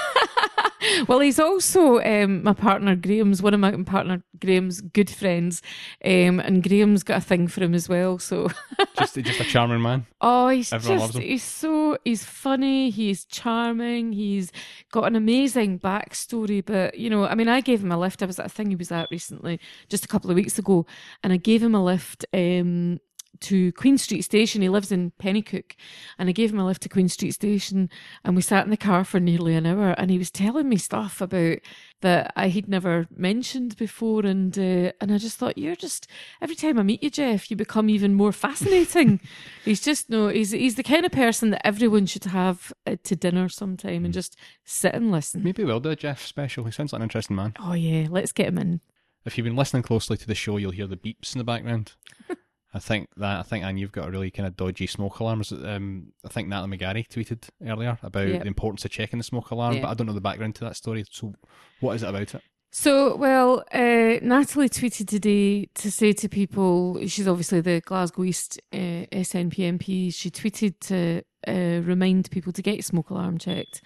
well 1.08 1.19
he's 1.19 1.39
also 1.39 1.99
um, 2.01 2.43
my 2.43 2.54
partner 2.54 2.95
Graham's 2.95 3.41
one 3.41 3.54
of 3.54 3.60
my 3.60 3.71
partner 3.84 4.23
Graham's 4.39 4.82
good 4.82 5.10
friends 5.10 5.62
um, 6.04 6.39
and 6.39 6.63
Graham's 6.63 7.04
got 7.04 7.17
a 7.17 7.21
thing 7.21 7.47
for 7.47 7.63
him 7.63 7.73
as 7.73 7.88
well 7.88 8.19
so 8.19 8.49
just, 8.97 9.15
just 9.15 9.39
a 9.39 9.43
charming 9.43 9.82
man. 9.82 10.06
Oh, 10.19 10.49
he's 10.49 10.71
Everyone 10.71 11.08
just, 11.08 11.17
he's 11.17 11.43
so 11.43 11.97
he's 12.06 12.23
funny, 12.23 12.89
he's 12.89 13.25
charming, 13.25 14.13
he's 14.13 14.51
got 14.91 15.06
an 15.06 15.15
amazing 15.15 15.80
backstory. 15.80 16.63
But 16.65 16.97
you 16.97 17.10
know, 17.10 17.25
I 17.25 17.36
mean, 17.36 17.47
I 17.47 17.62
gave 17.62 17.84
him 17.84 17.91
a 17.91 17.97
lift. 17.97 18.21
I 18.21 18.25
was 18.25 18.39
at 18.39 18.45
a 18.45 18.49
thing 18.49 18.69
he 18.69 18.75
was 18.75 18.91
at 18.91 19.10
recently, 19.12 19.60
just 19.89 20.06
a 20.06 20.08
couple 20.08 20.30
of 20.30 20.36
weeks 20.36 20.58
ago, 20.60 20.86
and 21.23 21.34
I 21.34 21.38
gave 21.38 21.63
him 21.63 21.75
a 21.75 21.84
lift 21.84 22.25
um 22.34 22.99
to 23.39 23.71
Queen 23.73 23.97
Street 23.97 24.21
Station. 24.21 24.61
He 24.61 24.69
lives 24.69 24.91
in 24.91 25.11
Penicuik, 25.19 25.75
and 26.17 26.29
I 26.29 26.31
gave 26.31 26.51
him 26.51 26.59
a 26.59 26.65
lift 26.65 26.81
to 26.83 26.89
Queen 26.89 27.09
Street 27.09 27.31
Station, 27.31 27.89
and 28.23 28.35
we 28.35 28.41
sat 28.41 28.65
in 28.65 28.71
the 28.71 28.77
car 28.77 29.03
for 29.03 29.19
nearly 29.19 29.55
an 29.55 29.65
hour, 29.65 29.91
and 29.91 30.11
he 30.11 30.17
was 30.17 30.31
telling 30.31 30.69
me 30.69 30.77
stuff 30.77 31.21
about 31.21 31.57
that 32.01 32.33
I 32.35 32.49
had 32.49 32.67
never 32.67 33.07
mentioned 33.15 33.77
before, 33.77 34.25
and 34.25 34.57
uh, 34.57 34.91
and 34.99 35.11
I 35.11 35.17
just 35.17 35.37
thought 35.37 35.57
you're 35.57 35.75
just 35.75 36.07
every 36.41 36.55
time 36.55 36.77
I 36.77 36.83
meet 36.83 37.03
you, 37.03 37.09
Geoff, 37.09 37.49
you 37.49 37.57
become 37.57 37.89
even 37.89 38.13
more 38.13 38.31
fascinating. 38.31 39.19
he's 39.65 39.81
just 39.81 40.09
no, 40.09 40.27
he's 40.27 40.51
he's 40.51 40.75
the 40.75 40.83
kind 40.83 41.05
of 41.05 41.11
person 41.11 41.51
that 41.51 41.65
everyone 41.65 42.05
should 42.05 42.25
have 42.25 42.73
uh, 42.85 42.95
to 43.03 43.15
dinner 43.15 43.49
sometime 43.49 44.05
and 44.05 44.13
just 44.13 44.37
sit 44.63 44.93
and 44.93 45.11
listen. 45.11 45.43
Maybe 45.43 45.63
we'll 45.63 45.79
do 45.79 45.89
a 45.89 45.95
Geoff 45.95 46.25
special. 46.25 46.65
He 46.65 46.71
sounds 46.71 46.93
like 46.93 46.99
an 46.99 47.03
interesting 47.03 47.35
man. 47.35 47.53
Oh 47.59 47.73
yeah, 47.73 48.07
let's 48.09 48.31
get 48.31 48.47
him 48.47 48.57
in. 48.57 48.81
If 49.23 49.37
you've 49.37 49.45
been 49.45 49.55
listening 49.55 49.83
closely 49.83 50.17
to 50.17 50.27
the 50.27 50.33
show, 50.33 50.57
you'll 50.57 50.71
hear 50.71 50.87
the 50.87 50.97
beeps 50.97 51.35
in 51.35 51.37
the 51.37 51.43
background. 51.43 51.93
I 52.73 52.79
think 52.79 53.10
that 53.17 53.39
I 53.39 53.43
think 53.43 53.65
and 53.65 53.79
you've 53.79 53.91
got 53.91 54.07
a 54.07 54.12
really 54.12 54.31
kind 54.31 54.47
of 54.47 54.55
dodgy 54.55 54.88
smoke 54.88 55.19
alarm. 55.19 55.43
Um, 55.63 56.13
I 56.25 56.29
think 56.29 56.47
Natalie 56.47 56.77
McGarry 56.77 57.07
tweeted 57.07 57.49
earlier 57.65 57.97
about 58.01 58.27
Yep. 58.27 58.41
the 58.43 58.47
importance 58.47 58.86
of 58.86 58.91
checking 58.91 59.19
the 59.19 59.23
smoke 59.23 59.51
alarm, 59.51 59.75
Yeah. 59.75 59.81
but 59.81 59.89
I 59.89 59.93
don't 59.93 60.07
know 60.07 60.13
the 60.13 60.21
background 60.21 60.55
to 60.55 60.63
that 60.65 60.77
story. 60.77 61.03
So, 61.12 61.34
what 61.81 61.95
is 61.95 62.03
it 62.03 62.10
about 62.10 62.34
it? 62.36 62.41
So, 62.73 63.17
well, 63.17 63.65
uh, 63.73 64.19
Natalie 64.21 64.69
tweeted 64.69 65.07
today 65.07 65.65
to 65.75 65.91
say 65.91 66.13
to 66.13 66.29
people, 66.29 67.05
she's 67.07 67.27
obviously 67.27 67.60
the 67.60 67.81
Glasgow 67.81 68.23
East 68.23 68.62
uh, 68.71 69.05
SNP 69.12 69.55
MP. 69.77 70.13
She 70.13 70.31
tweeted 70.31 70.75
to 70.88 71.21
uh, 71.45 71.81
remind 71.84 72.31
people 72.31 72.53
to 72.53 72.62
get 72.62 72.75
your 72.75 72.84
smoke 72.84 73.10
alarm 73.10 73.38
checked. 73.38 73.81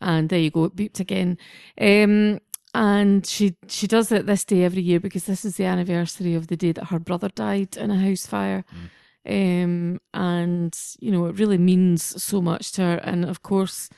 And 0.00 0.28
there 0.28 0.38
you 0.38 0.50
go, 0.52 0.64
it 0.66 0.76
beeped 0.76 1.00
again. 1.00 1.36
Um, 1.80 2.38
and 2.74 3.26
she 3.26 3.56
she 3.68 3.86
does 3.86 4.12
it 4.12 4.26
this 4.26 4.44
day 4.44 4.62
every 4.64 4.82
year 4.82 5.00
because 5.00 5.24
this 5.24 5.44
is 5.44 5.56
the 5.56 5.64
anniversary 5.64 6.34
of 6.34 6.46
the 6.46 6.56
day 6.56 6.72
that 6.72 6.86
her 6.86 6.98
brother 6.98 7.28
died 7.28 7.76
in 7.76 7.90
a 7.90 7.98
house 7.98 8.26
fire. 8.26 8.64
Um, 9.26 10.00
and 10.14 10.78
you 10.98 11.10
know, 11.10 11.26
it 11.26 11.38
really 11.38 11.58
means 11.58 12.22
so 12.22 12.40
much 12.40 12.72
to 12.72 12.82
her. 12.82 12.94
And 12.96 13.24
of 13.24 13.42
course, 13.42 13.90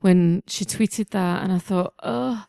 when 0.00 0.42
she 0.46 0.64
tweeted 0.64 1.10
that, 1.10 1.42
and 1.42 1.52
I 1.52 1.58
thought, 1.58 1.94
oh, 2.02 2.46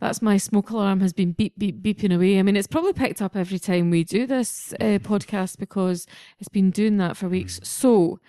that's 0.00 0.22
my 0.22 0.36
smoke 0.36 0.70
alarm 0.70 1.00
has 1.00 1.12
been 1.12 1.32
beep 1.32 1.58
beep 1.58 1.82
beeping 1.82 2.14
away. 2.14 2.38
I 2.38 2.42
mean, 2.42 2.56
it's 2.56 2.66
probably 2.66 2.92
picked 2.94 3.22
up 3.22 3.36
every 3.36 3.58
time 3.58 3.90
we 3.90 4.04
do 4.04 4.26
this 4.26 4.72
uh, 4.80 4.98
podcast 5.00 5.58
because 5.58 6.06
it's 6.38 6.48
been 6.48 6.70
doing 6.70 6.96
that 6.96 7.16
for 7.16 7.28
weeks. 7.28 7.60
So 7.62 8.20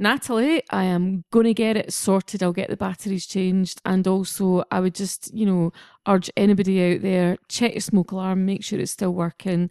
Natalie, 0.00 0.62
I 0.70 0.84
am 0.84 1.24
going 1.30 1.44
to 1.44 1.52
get 1.52 1.76
it 1.76 1.92
sorted. 1.92 2.42
I'll 2.42 2.54
get 2.54 2.70
the 2.70 2.76
batteries 2.76 3.26
changed. 3.26 3.82
And 3.84 4.08
also, 4.08 4.64
I 4.70 4.80
would 4.80 4.94
just, 4.94 5.32
you 5.34 5.44
know, 5.44 5.74
urge 6.08 6.30
anybody 6.38 6.94
out 6.94 7.02
there 7.02 7.36
check 7.48 7.74
your 7.74 7.82
smoke 7.82 8.10
alarm, 8.10 8.46
make 8.46 8.64
sure 8.64 8.80
it's 8.80 8.92
still 8.92 9.12
working. 9.12 9.68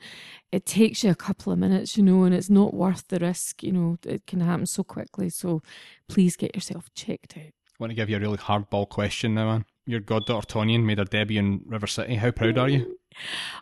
It 0.52 0.68
takes 0.68 1.04
you 1.04 1.10
a 1.10 1.16
couple 1.16 1.52
of 1.52 1.58
minutes, 1.58 1.98
you 1.98 2.04
know, 2.04 2.26
and 2.26 2.36
it's 2.36 2.50
not 2.50 2.76
worth 2.76 3.08
the 3.08 3.18
risk. 3.18 3.64
You 3.64 3.72
know, 3.72 3.98
it 4.06 4.28
can 4.28 4.42
happen 4.42 4.68
so 4.68 4.84
quickly. 4.84 5.30
So 5.30 5.64
please 6.08 6.36
get 6.36 6.56
yourself 6.56 6.94
checked 6.94 7.36
out. 7.36 7.46
I 7.46 7.80
want 7.80 7.90
to 7.90 7.96
give 7.96 8.10
you 8.10 8.18
a 8.18 8.20
really 8.20 8.38
hardball 8.38 8.88
question 8.88 9.34
now, 9.34 9.46
man. 9.48 9.66
Your 9.88 10.00
goddaughter 10.00 10.46
Tonian 10.46 10.84
made 10.84 11.00
her 11.00 11.06
debut 11.06 11.40
in 11.40 11.62
River 11.66 11.88
City. 11.88 12.16
How 12.16 12.30
proud 12.30 12.60
are 12.60 12.70
you? 12.70 12.98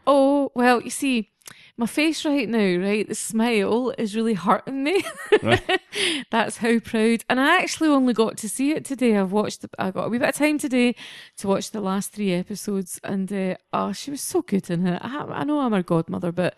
Oh, 0.05 0.51
well, 0.53 0.81
you 0.81 0.89
see, 0.89 1.31
my 1.77 1.85
face 1.85 2.25
right 2.25 2.49
now, 2.49 2.83
right? 2.83 3.07
The 3.07 3.13
smile 3.13 3.93
is 3.97 4.15
really 4.15 4.33
hurting 4.33 4.83
me. 4.83 5.03
Right. 5.43 5.79
That's 6.31 6.57
how 6.57 6.79
proud. 6.79 7.23
And 7.29 7.39
I 7.39 7.59
actually 7.61 7.89
only 7.89 8.13
got 8.13 8.37
to 8.37 8.49
see 8.49 8.71
it 8.71 8.83
today. 8.83 9.15
I've 9.15 9.31
watched, 9.31 9.63
I 9.77 9.91
got 9.91 10.05
a 10.05 10.09
wee 10.09 10.17
bit 10.17 10.29
of 10.29 10.35
time 10.35 10.57
today 10.57 10.95
to 11.37 11.47
watch 11.47 11.69
the 11.69 11.79
last 11.79 12.11
three 12.11 12.33
episodes. 12.33 12.99
And 13.03 13.31
uh, 13.31 13.55
oh, 13.71 13.93
she 13.93 14.09
was 14.09 14.21
so 14.21 14.41
good 14.41 14.69
in 14.71 14.87
it. 14.87 14.99
I, 15.03 15.25
I 15.29 15.43
know 15.43 15.59
I'm 15.59 15.73
her 15.73 15.83
godmother, 15.83 16.31
but 16.31 16.55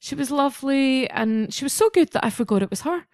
she 0.00 0.16
was 0.16 0.32
lovely. 0.32 1.08
And 1.10 1.54
she 1.54 1.64
was 1.64 1.72
so 1.72 1.88
good 1.90 2.10
that 2.10 2.24
I 2.24 2.30
forgot 2.30 2.62
it 2.62 2.70
was 2.70 2.82
her. 2.82 3.06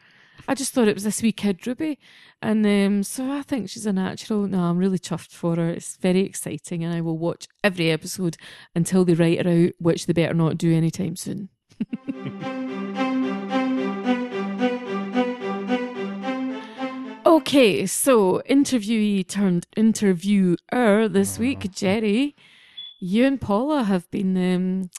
I 0.49 0.55
just 0.55 0.73
thought 0.73 0.89
it 0.89 0.95
was 0.95 1.05
this 1.05 1.23
wee 1.23 1.33
kid 1.33 1.67
Ruby. 1.67 1.99
And 2.41 2.67
um, 2.67 3.03
so 3.03 3.31
I 3.31 3.43
think 3.43 3.71
she's 3.71 3.87
a 3.87 3.93
natural. 3.93 4.47
No, 4.47 4.65
I'm 4.65 4.79
really 4.79 4.99
chuffed 4.99 5.33
for 5.33 5.57
her. 5.57 5.71
It's 5.71 5.97
very 5.97 6.21
exciting. 6.21 6.85
And 6.85 6.95
I 6.95 7.01
will 7.01 7.19
watch 7.19 7.47
every 7.63 7.91
episode 7.91 8.37
until 8.75 9.05
they 9.05 9.15
write 9.15 9.45
her 9.45 9.67
out, 9.67 9.73
which 9.79 10.07
they 10.07 10.13
better 10.13 10.35
not 10.35 10.59
do 10.59 10.75
anytime 10.75 11.17
soon. 11.17 11.49
okay, 17.27 17.87
so 17.87 18.43
interviewee 18.49 19.27
turned 19.27 19.67
interviewer 19.77 21.09
this 21.09 21.39
week, 21.39 21.71
Jerry. 21.73 22.37
You 23.01 23.27
and 23.27 23.41
Paula 23.41 23.85
have 23.85 24.11
been 24.11 24.37
um, 24.55 24.91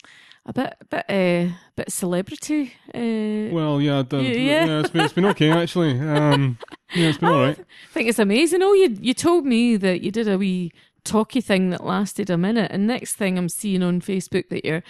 a 0.45 0.53
bit, 0.53 0.73
bit, 0.89 1.05
uh, 1.09 1.53
bit 1.75 1.91
celebrity. 1.91 2.73
Uh, 2.93 3.53
Well, 3.53 3.79
yeah, 3.81 4.03
the, 4.07 4.21
Yeah. 4.21 4.65
yeah, 4.65 4.79
it's 4.79 4.89
been, 4.89 5.01
it's 5.05 5.13
been 5.13 5.25
okay 5.27 5.51
actually. 5.51 5.99
Um, 5.99 6.57
yeah, 6.93 7.07
it's 7.09 7.17
been 7.17 7.29
all 7.29 7.39
right. 7.41 7.59
I 7.59 7.93
think 7.93 8.09
it's 8.09 8.19
amazing. 8.19 8.61
Oh, 8.61 8.73
you 8.73 8.97
you 9.01 9.13
told 9.13 9.45
me 9.45 9.77
that 9.77 10.01
you 10.01 10.11
did 10.11 10.27
a 10.27 10.37
wee 10.37 10.71
talky 11.03 11.41
thing 11.41 11.69
that 11.71 11.83
lasted 11.85 12.29
a 12.29 12.37
minute, 12.37 12.71
and 12.71 12.87
next 12.87 13.15
thing 13.15 13.37
I'm 13.37 13.49
seeing 13.49 13.83
on 13.83 14.01
Facebook 14.01 14.49
that 14.49 14.65
you're 14.65 14.83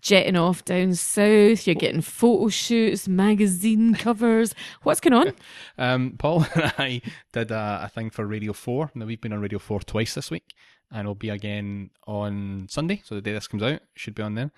jetting 0.00 0.36
off 0.36 0.64
down 0.64 0.94
south. 0.94 1.66
You're 1.66 1.74
getting 1.74 2.02
photo 2.02 2.48
shoots, 2.48 3.08
magazine 3.08 3.94
covers. 3.94 4.54
What's 4.82 5.00
going 5.00 5.14
on? 5.14 5.32
Um, 5.78 6.14
Paul 6.18 6.46
and 6.54 6.72
I 6.78 7.00
did 7.32 7.50
a, 7.50 7.80
a 7.84 7.88
thing 7.88 8.08
for 8.10 8.26
Radio 8.26 8.52
4. 8.54 8.92
Now, 8.94 9.04
we've 9.06 9.20
been 9.20 9.32
on 9.34 9.40
Radio 9.40 9.58
4 9.58 9.80
twice 9.80 10.14
this 10.14 10.30
week, 10.30 10.54
and 10.92 11.06
we'll 11.06 11.14
be 11.14 11.30
again 11.30 11.90
on 12.06 12.66
Sunday. 12.70 13.02
So, 13.04 13.14
the 13.14 13.20
day 13.20 13.32
this 13.32 13.48
comes 13.48 13.62
out, 13.62 13.80
should 13.94 14.14
be 14.14 14.22
on 14.22 14.34
then. 14.34 14.50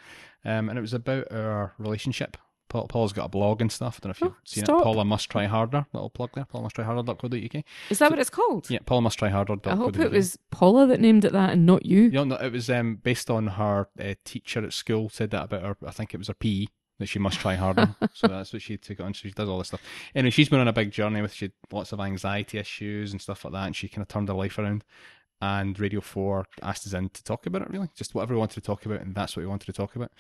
Um, 0.45 0.69
and 0.69 0.79
it 0.79 0.83
was 0.83 0.95
about 0.95 1.31
our 1.33 1.75
relationship. 1.79 2.37
Paul, 2.69 2.87
Paul's 2.87 3.15
got 3.15 3.25
a 3.25 3.29
blog 3.31 3.63
and 3.63 3.73
stuff. 3.73 3.99
I 3.99 4.05
don't 4.05 4.09
know 4.09 4.11
if 4.11 4.21
you've 4.21 4.33
Oh, 4.33 4.45
seen 4.45 4.65
stop. 4.65 4.81
it. 4.81 4.85
Paula 4.85 5.05
Must 5.05 5.31
Try 5.31 5.47
Harder. 5.47 5.87
Little 5.95 6.11
plug 6.11 6.31
there. 6.35 6.45
Paula 6.45 6.65
Must 6.65 6.75
Try 6.77 6.85
Harder.co.uk. 6.85 7.65
Is 7.89 7.99
that 7.99 8.11
what 8.11 8.19
it's 8.19 8.29
called? 8.29 8.69
Yeah, 8.69 8.81
Paula 8.85 9.01
Must 9.01 9.19
Try 9.19 9.31
Harder.co.uk. 9.31 9.67
I 9.73 9.75
hope 9.77 9.99
it 9.99 10.11
was 10.11 10.39
Paula 10.51 10.87
that 10.89 11.01
named 11.01 11.25
it 11.25 11.33
that 11.33 11.51
and 11.55 11.65
not 11.65 11.87
you. 11.87 12.03
You 12.03 12.11
know, 12.11 12.25
no, 12.25 12.37
it 12.37 12.53
was 12.53 12.69
um, 12.69 12.97
based 12.97 13.31
on 13.31 13.47
her 13.47 13.89
uh, 13.99 14.15
teacher 14.25 14.63
at 14.63 14.75
school 14.75 15.09
said 15.09 15.31
that 15.31 15.45
about 15.45 15.63
her. 15.63 15.77
I 15.87 15.93
think 15.93 16.13
it 16.13 16.19
was 16.19 16.29
her 16.29 16.35
PE 16.35 16.67
that 16.99 17.07
she 17.07 17.19
must 17.19 17.39
try 17.41 17.55
harder. 17.55 17.95
so 18.13 18.27
that's 18.27 18.53
what 18.53 18.61
she 18.61 18.77
took 18.77 19.01
on. 19.01 19.15
So 19.15 19.29
she 19.29 19.31
does 19.31 19.49
all 19.49 19.57
this 19.59 19.69
stuff. 19.69 19.81
Anyway, 20.15 20.31
she's 20.31 20.51
been 20.51 20.61
on 20.61 20.69
a 20.69 20.73
big 20.75 20.91
journey 20.91 21.23
with 21.23 21.33
she 21.33 21.51
lots 21.73 21.93
of 21.93 22.01
anxiety 22.01 22.59
issues 22.59 23.13
and 23.13 23.21
stuff 23.23 23.45
like 23.47 23.55
that, 23.55 23.67
and 23.67 23.75
she 23.77 23.89
kind 23.89 24.03
of 24.03 24.09
turned 24.09 24.29
her 24.29 24.35
life 24.35 24.59
around. 24.59 24.85
And 25.41 25.79
Radio 25.79 26.01
Four 26.01 26.47
asked 26.63 26.87
us 26.87 26.93
in 26.95 27.11
to 27.11 27.23
talk 27.23 27.47
about 27.47 27.63
it. 27.63 27.71
Really, 27.71 27.89
just 27.95 28.15
whatever 28.15 28.35
we 28.35 28.39
wanted 28.41 28.55
to 28.55 28.61
talk 28.61 28.85
about, 28.87 29.01
and 29.01 29.15
that's 29.15 29.37
what 29.37 29.43
we 29.43 29.47
wanted 29.49 29.67
to 29.67 29.73
talk 29.73 29.97
about. 29.97 30.13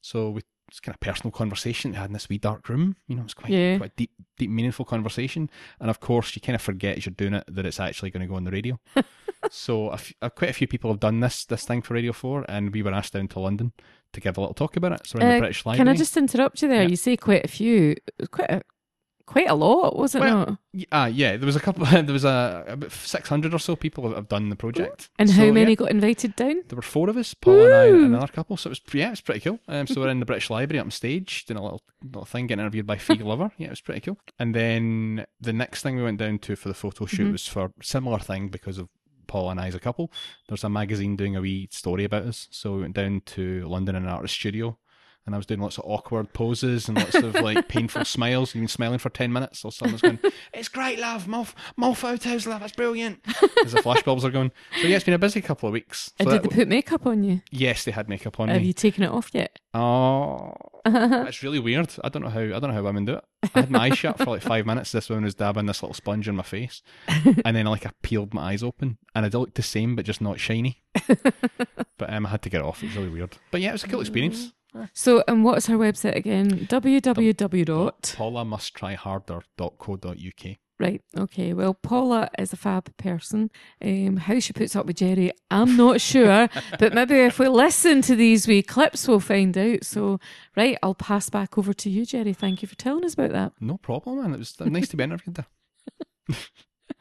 So 0.00 0.30
we. 0.30 0.42
It's 0.68 0.80
kind 0.80 0.96
of 0.96 0.98
personal 0.98 1.30
conversation 1.30 1.92
we 1.92 1.96
had 1.96 2.06
in 2.08 2.12
this 2.12 2.28
wee 2.28 2.38
dark 2.38 2.68
room. 2.68 2.96
You 3.06 3.14
know, 3.14 3.22
it's 3.22 3.34
quite 3.34 3.52
Yeah. 3.52 3.78
quite 3.78 3.94
deep, 3.94 4.10
deep, 4.36 4.50
meaningful 4.50 4.84
conversation. 4.84 5.48
And 5.78 5.88
of 5.88 6.00
course, 6.00 6.34
you 6.34 6.42
kind 6.42 6.56
of 6.56 6.60
forget 6.60 6.96
as 6.96 7.06
you're 7.06 7.14
doing 7.14 7.34
it 7.34 7.44
that 7.46 7.64
it's 7.64 7.78
actually 7.78 8.10
going 8.10 8.22
to 8.22 8.26
go 8.26 8.34
on 8.34 8.42
the 8.42 8.50
radio. 8.50 8.80
so 9.48 9.90
a 9.90 9.94
f- 9.94 10.12
uh, 10.22 10.28
quite 10.28 10.50
a 10.50 10.54
few 10.54 10.66
people 10.66 10.90
have 10.90 10.98
done 10.98 11.20
this 11.20 11.44
this 11.44 11.64
thing 11.64 11.82
for 11.82 11.94
Radio 11.94 12.12
Four, 12.12 12.44
and 12.48 12.72
we 12.74 12.82
were 12.82 12.92
asked 12.92 13.12
down 13.12 13.28
to 13.28 13.38
London 13.38 13.74
to 14.12 14.20
give 14.20 14.36
a 14.36 14.40
little 14.40 14.54
talk 14.54 14.76
about 14.76 14.90
it. 14.90 15.06
So 15.06 15.20
we're 15.20 15.24
in 15.26 15.30
Uh, 15.30 15.34
the 15.34 15.40
British 15.42 15.64
Library. 15.66 15.78
Can 15.86 15.94
I 15.94 15.96
just 15.96 16.16
interrupt 16.16 16.60
you 16.62 16.68
there? 16.68 16.82
Yeah. 16.82 16.88
You 16.88 16.96
say 16.96 17.16
quite 17.16 17.44
a 17.44 17.48
few, 17.48 17.94
quite 18.32 18.50
a, 18.50 18.62
quite 19.26 19.48
a 19.50 19.54
lot, 19.54 19.96
was 19.98 20.14
it 20.14 20.20
Well, 20.20 20.38
not? 20.38 20.58
Y- 20.72 20.84
Ah, 20.92 21.06
yeah, 21.06 21.36
there 21.36 21.46
was 21.46 21.56
a 21.56 21.60
couple. 21.60 21.84
there 21.90 22.04
was 22.12 22.24
a 22.24 22.64
about 22.68 22.92
six 22.92 23.28
hundred 23.28 23.52
or 23.52 23.58
so 23.58 23.76
people 23.76 24.08
that 24.08 24.16
have 24.16 24.28
done 24.28 24.48
the 24.48 24.56
project. 24.56 25.08
And 25.18 25.28
So, 25.28 25.34
how 25.36 25.44
yeah, 25.44 25.50
many 25.52 25.76
got 25.76 25.90
invited 25.90 26.36
down? 26.36 26.62
there 26.68 26.76
were 26.76 26.82
four 26.82 27.10
of 27.10 27.16
us, 27.16 27.34
Paul 27.34 27.64
and 27.66 27.74
I, 27.74 27.84
and 27.86 28.04
another 28.14 28.28
couple. 28.28 28.56
So 28.56 28.68
it 28.68 28.70
was 28.70 28.80
yeah, 28.94 29.08
it 29.08 29.10
was 29.10 29.20
pretty 29.20 29.40
cool. 29.40 29.58
Um, 29.68 29.86
so 29.86 30.00
we're 30.00 30.08
in 30.08 30.20
the 30.20 30.26
British 30.26 30.48
Library 30.50 30.78
up 30.80 30.86
on 30.86 30.90
stage 30.90 31.44
doing 31.46 31.58
a 31.58 31.62
little 31.62 31.82
little 32.02 32.24
thing, 32.24 32.46
getting 32.46 32.60
interviewed 32.62 32.86
by 32.86 32.96
Fi 32.98 33.14
Glover. 33.16 33.50
Yeah, 33.58 33.66
it 33.68 33.70
was 33.70 33.80
pretty 33.80 34.00
cool. 34.00 34.18
And 34.38 34.54
then 34.54 35.26
the 35.40 35.52
next 35.52 35.82
thing 35.82 35.96
we 35.96 36.02
went 36.02 36.18
down 36.18 36.38
to 36.40 36.56
for 36.56 36.68
the 36.68 36.74
photo 36.74 37.06
shoot 37.06 37.28
Mhm. 37.28 37.32
was 37.32 37.46
for 37.48 37.72
similar 37.82 38.18
thing 38.18 38.48
because 38.48 38.78
of 38.78 38.88
Paul 39.26 39.50
and 39.50 39.58
I 39.60 39.66
as 39.66 39.74
a 39.74 39.80
couple. 39.80 40.12
There's 40.48 40.62
a 40.62 40.68
magazine 40.68 41.16
doing 41.16 41.34
a 41.34 41.40
wee 41.40 41.68
story 41.72 42.04
about 42.04 42.22
us, 42.26 42.46
so 42.52 42.74
we 42.76 42.82
went 42.82 42.94
down 42.94 43.22
to 43.26 43.66
London 43.66 43.96
in 43.96 44.04
an 44.04 44.08
artist 44.08 44.34
studio. 44.34 44.78
And 45.26 45.34
I 45.34 45.38
was 45.38 45.46
doing 45.46 45.60
lots 45.60 45.76
of 45.76 45.84
awkward 45.86 46.32
poses 46.32 46.88
and 46.88 46.96
lots 46.96 47.16
of 47.16 47.34
like 47.34 47.66
painful 47.68 48.04
smiles. 48.04 48.54
You've 48.54 48.62
been 48.62 48.68
smiling 48.68 48.98
for 49.00 49.10
ten 49.10 49.32
minutes, 49.32 49.64
or 49.64 49.72
someone's 49.72 50.00
going, 50.00 50.20
"It's 50.54 50.68
great, 50.68 51.00
love, 51.00 51.26
more, 51.26 51.46
more 51.76 51.96
photos, 51.96 52.46
love. 52.46 52.60
That's 52.60 52.72
brilliant." 52.74 53.18
As 53.64 53.72
the 53.72 53.80
flashbulbs 53.80 54.22
are 54.22 54.30
going. 54.30 54.52
So 54.80 54.86
yeah, 54.86 54.94
it's 54.96 55.04
been 55.04 55.14
a 55.14 55.18
busy 55.18 55.40
couple 55.40 55.68
of 55.68 55.72
weeks. 55.72 56.12
And 56.20 56.28
did 56.28 56.42
that- 56.42 56.50
they 56.50 56.56
put 56.56 56.68
makeup 56.68 57.06
on 57.06 57.24
you? 57.24 57.42
yes, 57.50 57.84
they 57.84 57.90
had 57.90 58.08
makeup 58.08 58.38
on 58.38 58.48
Have 58.48 58.60
me. 58.62 58.68
you 58.68 58.72
taken 58.72 59.02
it 59.02 59.10
off 59.10 59.30
yet? 59.34 59.58
Oh, 59.74 60.54
it's 60.86 61.42
really 61.42 61.58
weird. 61.58 61.92
I 62.04 62.08
don't 62.08 62.22
know 62.22 62.28
how. 62.30 62.40
I 62.40 62.46
don't 62.60 62.68
know 62.68 62.72
how 62.72 62.82
women 62.84 63.04
do 63.04 63.14
it. 63.14 63.24
I 63.54 63.60
had 63.60 63.70
my 63.70 63.80
eyes 63.86 63.98
shut 63.98 64.18
for 64.18 64.26
like 64.26 64.42
five 64.42 64.64
minutes. 64.64 64.92
This 64.92 65.08
woman 65.08 65.24
was 65.24 65.34
dabbing 65.34 65.66
this 65.66 65.82
little 65.82 65.94
sponge 65.94 66.28
in 66.28 66.36
my 66.36 66.42
face, 66.44 66.82
and 67.44 67.56
then 67.56 67.66
like 67.66 67.84
I 67.84 67.90
peeled 68.02 68.32
my 68.32 68.52
eyes 68.52 68.62
open, 68.62 68.98
and 69.14 69.26
it 69.26 69.34
looked 69.34 69.56
the 69.56 69.62
same 69.64 69.96
but 69.96 70.04
just 70.04 70.20
not 70.20 70.38
shiny. 70.38 70.82
but 71.98 72.12
um, 72.12 72.26
I 72.26 72.30
had 72.30 72.42
to 72.42 72.50
get 72.50 72.60
it 72.60 72.64
off. 72.64 72.82
It 72.82 72.86
was 72.86 72.96
really 72.96 73.08
weird. 73.10 73.36
But 73.50 73.60
yeah, 73.60 73.70
it 73.70 73.72
was 73.72 73.84
a 73.84 73.88
cool 73.88 74.00
experience. 74.00 74.52
So, 74.92 75.22
and 75.28 75.44
what's 75.44 75.66
her 75.66 75.76
website 75.76 76.16
again? 76.16 76.66
www. 76.68 77.64
dot. 77.64 78.02
PaulaMustTryHarder.co.uk. 78.02 80.56
Right. 80.78 81.00
Okay. 81.16 81.54
Well, 81.54 81.72
Paula 81.72 82.28
is 82.38 82.52
a 82.52 82.56
fab 82.56 82.94
person. 82.98 83.50
Um, 83.80 84.18
how 84.18 84.38
she 84.40 84.52
puts 84.52 84.76
up 84.76 84.84
with 84.84 84.96
Jerry, 84.96 85.32
I'm 85.50 85.74
not 85.76 86.02
sure. 86.02 86.50
but 86.78 86.92
maybe 86.92 87.14
if 87.14 87.38
we 87.38 87.48
listen 87.48 88.02
to 88.02 88.14
these 88.14 88.46
wee 88.46 88.62
clips, 88.62 89.08
we'll 89.08 89.20
find 89.20 89.56
out. 89.56 89.84
So, 89.84 90.20
right, 90.54 90.76
I'll 90.82 90.94
pass 90.94 91.30
back 91.30 91.56
over 91.56 91.72
to 91.72 91.88
you, 91.88 92.04
Jerry. 92.04 92.34
Thank 92.34 92.60
you 92.60 92.68
for 92.68 92.76
telling 92.76 93.06
us 93.06 93.14
about 93.14 93.32
that. 93.32 93.52
No 93.58 93.78
problem, 93.78 94.20
man. 94.20 94.34
It 94.34 94.38
was 94.38 94.54
nice 94.60 94.88
to 94.88 94.98
be 94.98 95.04
interviewed 95.04 95.36
there. 95.36 95.46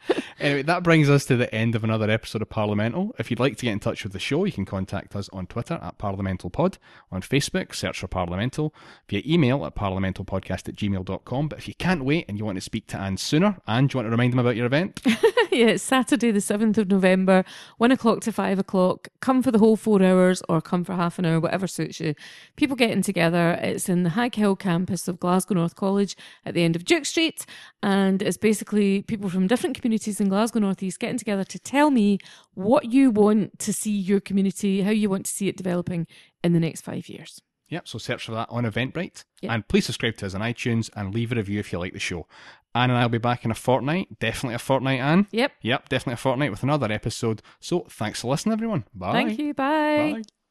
anyway, 0.40 0.62
that 0.64 0.84
brings 0.84 1.10
us 1.10 1.26
to 1.26 1.36
the 1.36 1.54
end 1.54 1.76
of 1.76 1.84
another 1.84 2.10
episode 2.10 2.42
of 2.42 2.50
Parliamental. 2.50 3.16
If 3.18 3.30
you'd 3.30 3.40
like 3.40 3.58
to 3.58 3.66
get 3.66 3.72
in 3.72 3.80
touch 3.80 4.04
with 4.04 4.14
the 4.14 4.20
show, 4.20 4.46
you 4.46 4.52
can 4.52 4.66
contact 4.66 5.16
us 5.16 5.30
on 5.34 5.48
Twitter 5.48 5.80
at 5.82 5.98
ParliamentalPod, 5.98 6.78
on 7.12 7.22
Facebook, 7.22 7.74
search 7.74 8.00
for 8.00 8.08
Parliamental, 8.08 8.74
via 9.10 9.22
email 9.26 9.66
at 9.66 9.76
parliamentalpodcast 9.76 10.70
at 10.70 10.76
gmail.com. 10.76 11.48
But 11.48 11.60
if 11.60 11.68
you 11.68 11.74
can't 11.76 12.06
wait 12.06 12.26
and 12.28 12.38
you 12.38 12.46
want 12.46 12.58
to 12.58 12.62
speak 12.62 12.88
to 12.88 12.98
Anne 12.98 13.18
sooner, 13.18 13.58
Anne, 13.68 13.88
do 13.88 13.96
you 13.96 13.98
want 14.00 14.08
to 14.08 14.12
remind 14.12 14.34
them 14.34 14.40
about 14.40 14.56
your 14.56 14.66
event? 14.66 15.02
yeah, 15.06 15.68
it's 15.68 15.84
Saturday, 15.84 16.32
the 16.32 16.40
7th 16.40 16.78
of 16.78 16.90
November, 16.90 17.44
1 17.78 17.92
o'clock 17.92 18.22
to 18.22 18.32
5 18.32 18.60
o'clock. 18.60 19.08
Come 19.20 19.42
for 19.42 19.52
the 19.52 19.60
whole 19.60 19.76
four 19.76 20.02
hours 20.04 20.42
or 20.48 20.62
come 20.62 20.84
for 20.84 20.94
half 20.94 21.18
an 21.20 21.26
hour, 21.26 21.40
whatever 21.40 21.68
suits 21.68 22.00
you. 22.00 22.16
People 22.56 22.76
getting 22.76 23.02
together. 23.02 23.58
It's 23.62 23.90
in 23.90 24.04
the 24.04 24.12
Haghill 24.12 24.58
campus 24.58 25.08
of 25.08 25.20
Glasgow 25.20 25.56
North 25.56 25.76
College 25.76 26.16
at 26.46 26.54
the 26.54 26.64
end 26.64 26.76
of 26.76 26.86
Duke 26.86 27.06
Street. 27.06 27.46
And 27.82 28.22
it's 28.22 28.38
basically 28.38 29.02
people 29.04 29.30
from 29.30 29.48
different 29.48 29.76
communities 29.76 29.95
in 30.20 30.30
Glasgow 30.30 30.60
North 30.60 30.84
East 30.84 31.00
getting 31.00 31.18
together 31.18 31.44
to 31.44 31.60
tell 31.60 31.92
me 31.92 32.20
what 32.54 32.92
you 32.92 33.12
want 33.12 33.58
to 33.60 33.74
see 33.74 33.92
your 33.92 34.20
community, 34.20 34.82
how 34.82 34.92
you 34.92 35.10
want 35.10 35.26
to 35.26 35.32
see 35.32 35.48
it 35.48 35.58
developing 35.58 36.08
in 36.44 36.54
the 36.54 36.60
next 36.60 36.82
five 36.82 37.10
years. 37.10 37.42
Yep, 37.70 37.88
so 37.88 37.98
search 37.98 38.26
for 38.26 38.32
that 38.34 38.48
on 38.52 38.64
Eventbrite. 38.64 39.24
Yeah. 39.42 39.54
And 39.54 39.68
please 39.68 39.86
subscribe 39.86 40.18
to 40.18 40.28
us 40.28 40.36
on 40.36 40.42
iTunes 40.42 40.90
and 40.96 41.14
leave 41.14 41.32
a 41.32 41.36
review 41.36 41.60
if 41.60 41.72
you 41.72 41.80
like 41.80 41.94
the 41.94 42.00
show. 42.00 42.28
Anne 42.76 42.92
and 42.92 43.00
I 43.00 43.04
will 43.04 43.10
be 43.10 43.18
back 43.18 43.44
in 43.44 43.52
a 43.52 43.56
fortnight. 43.56 44.20
Definitely 44.20 44.56
a 44.56 44.60
fortnight, 44.60 45.00
Anne. 45.00 45.28
Yep. 45.32 45.52
Yep, 45.62 45.90
definitely 45.90 46.14
a 46.14 46.18
fortnight 46.18 46.52
with 46.52 46.62
another 46.62 46.92
episode. 46.92 47.42
So 47.60 47.86
thanks 47.90 48.22
for 48.22 48.30
listening, 48.30 48.54
everyone. 48.54 48.84
Bye. 48.94 49.14
Thank 49.14 49.40
you. 49.40 49.54
Bye. 49.54 50.14
Bye. 50.18 50.45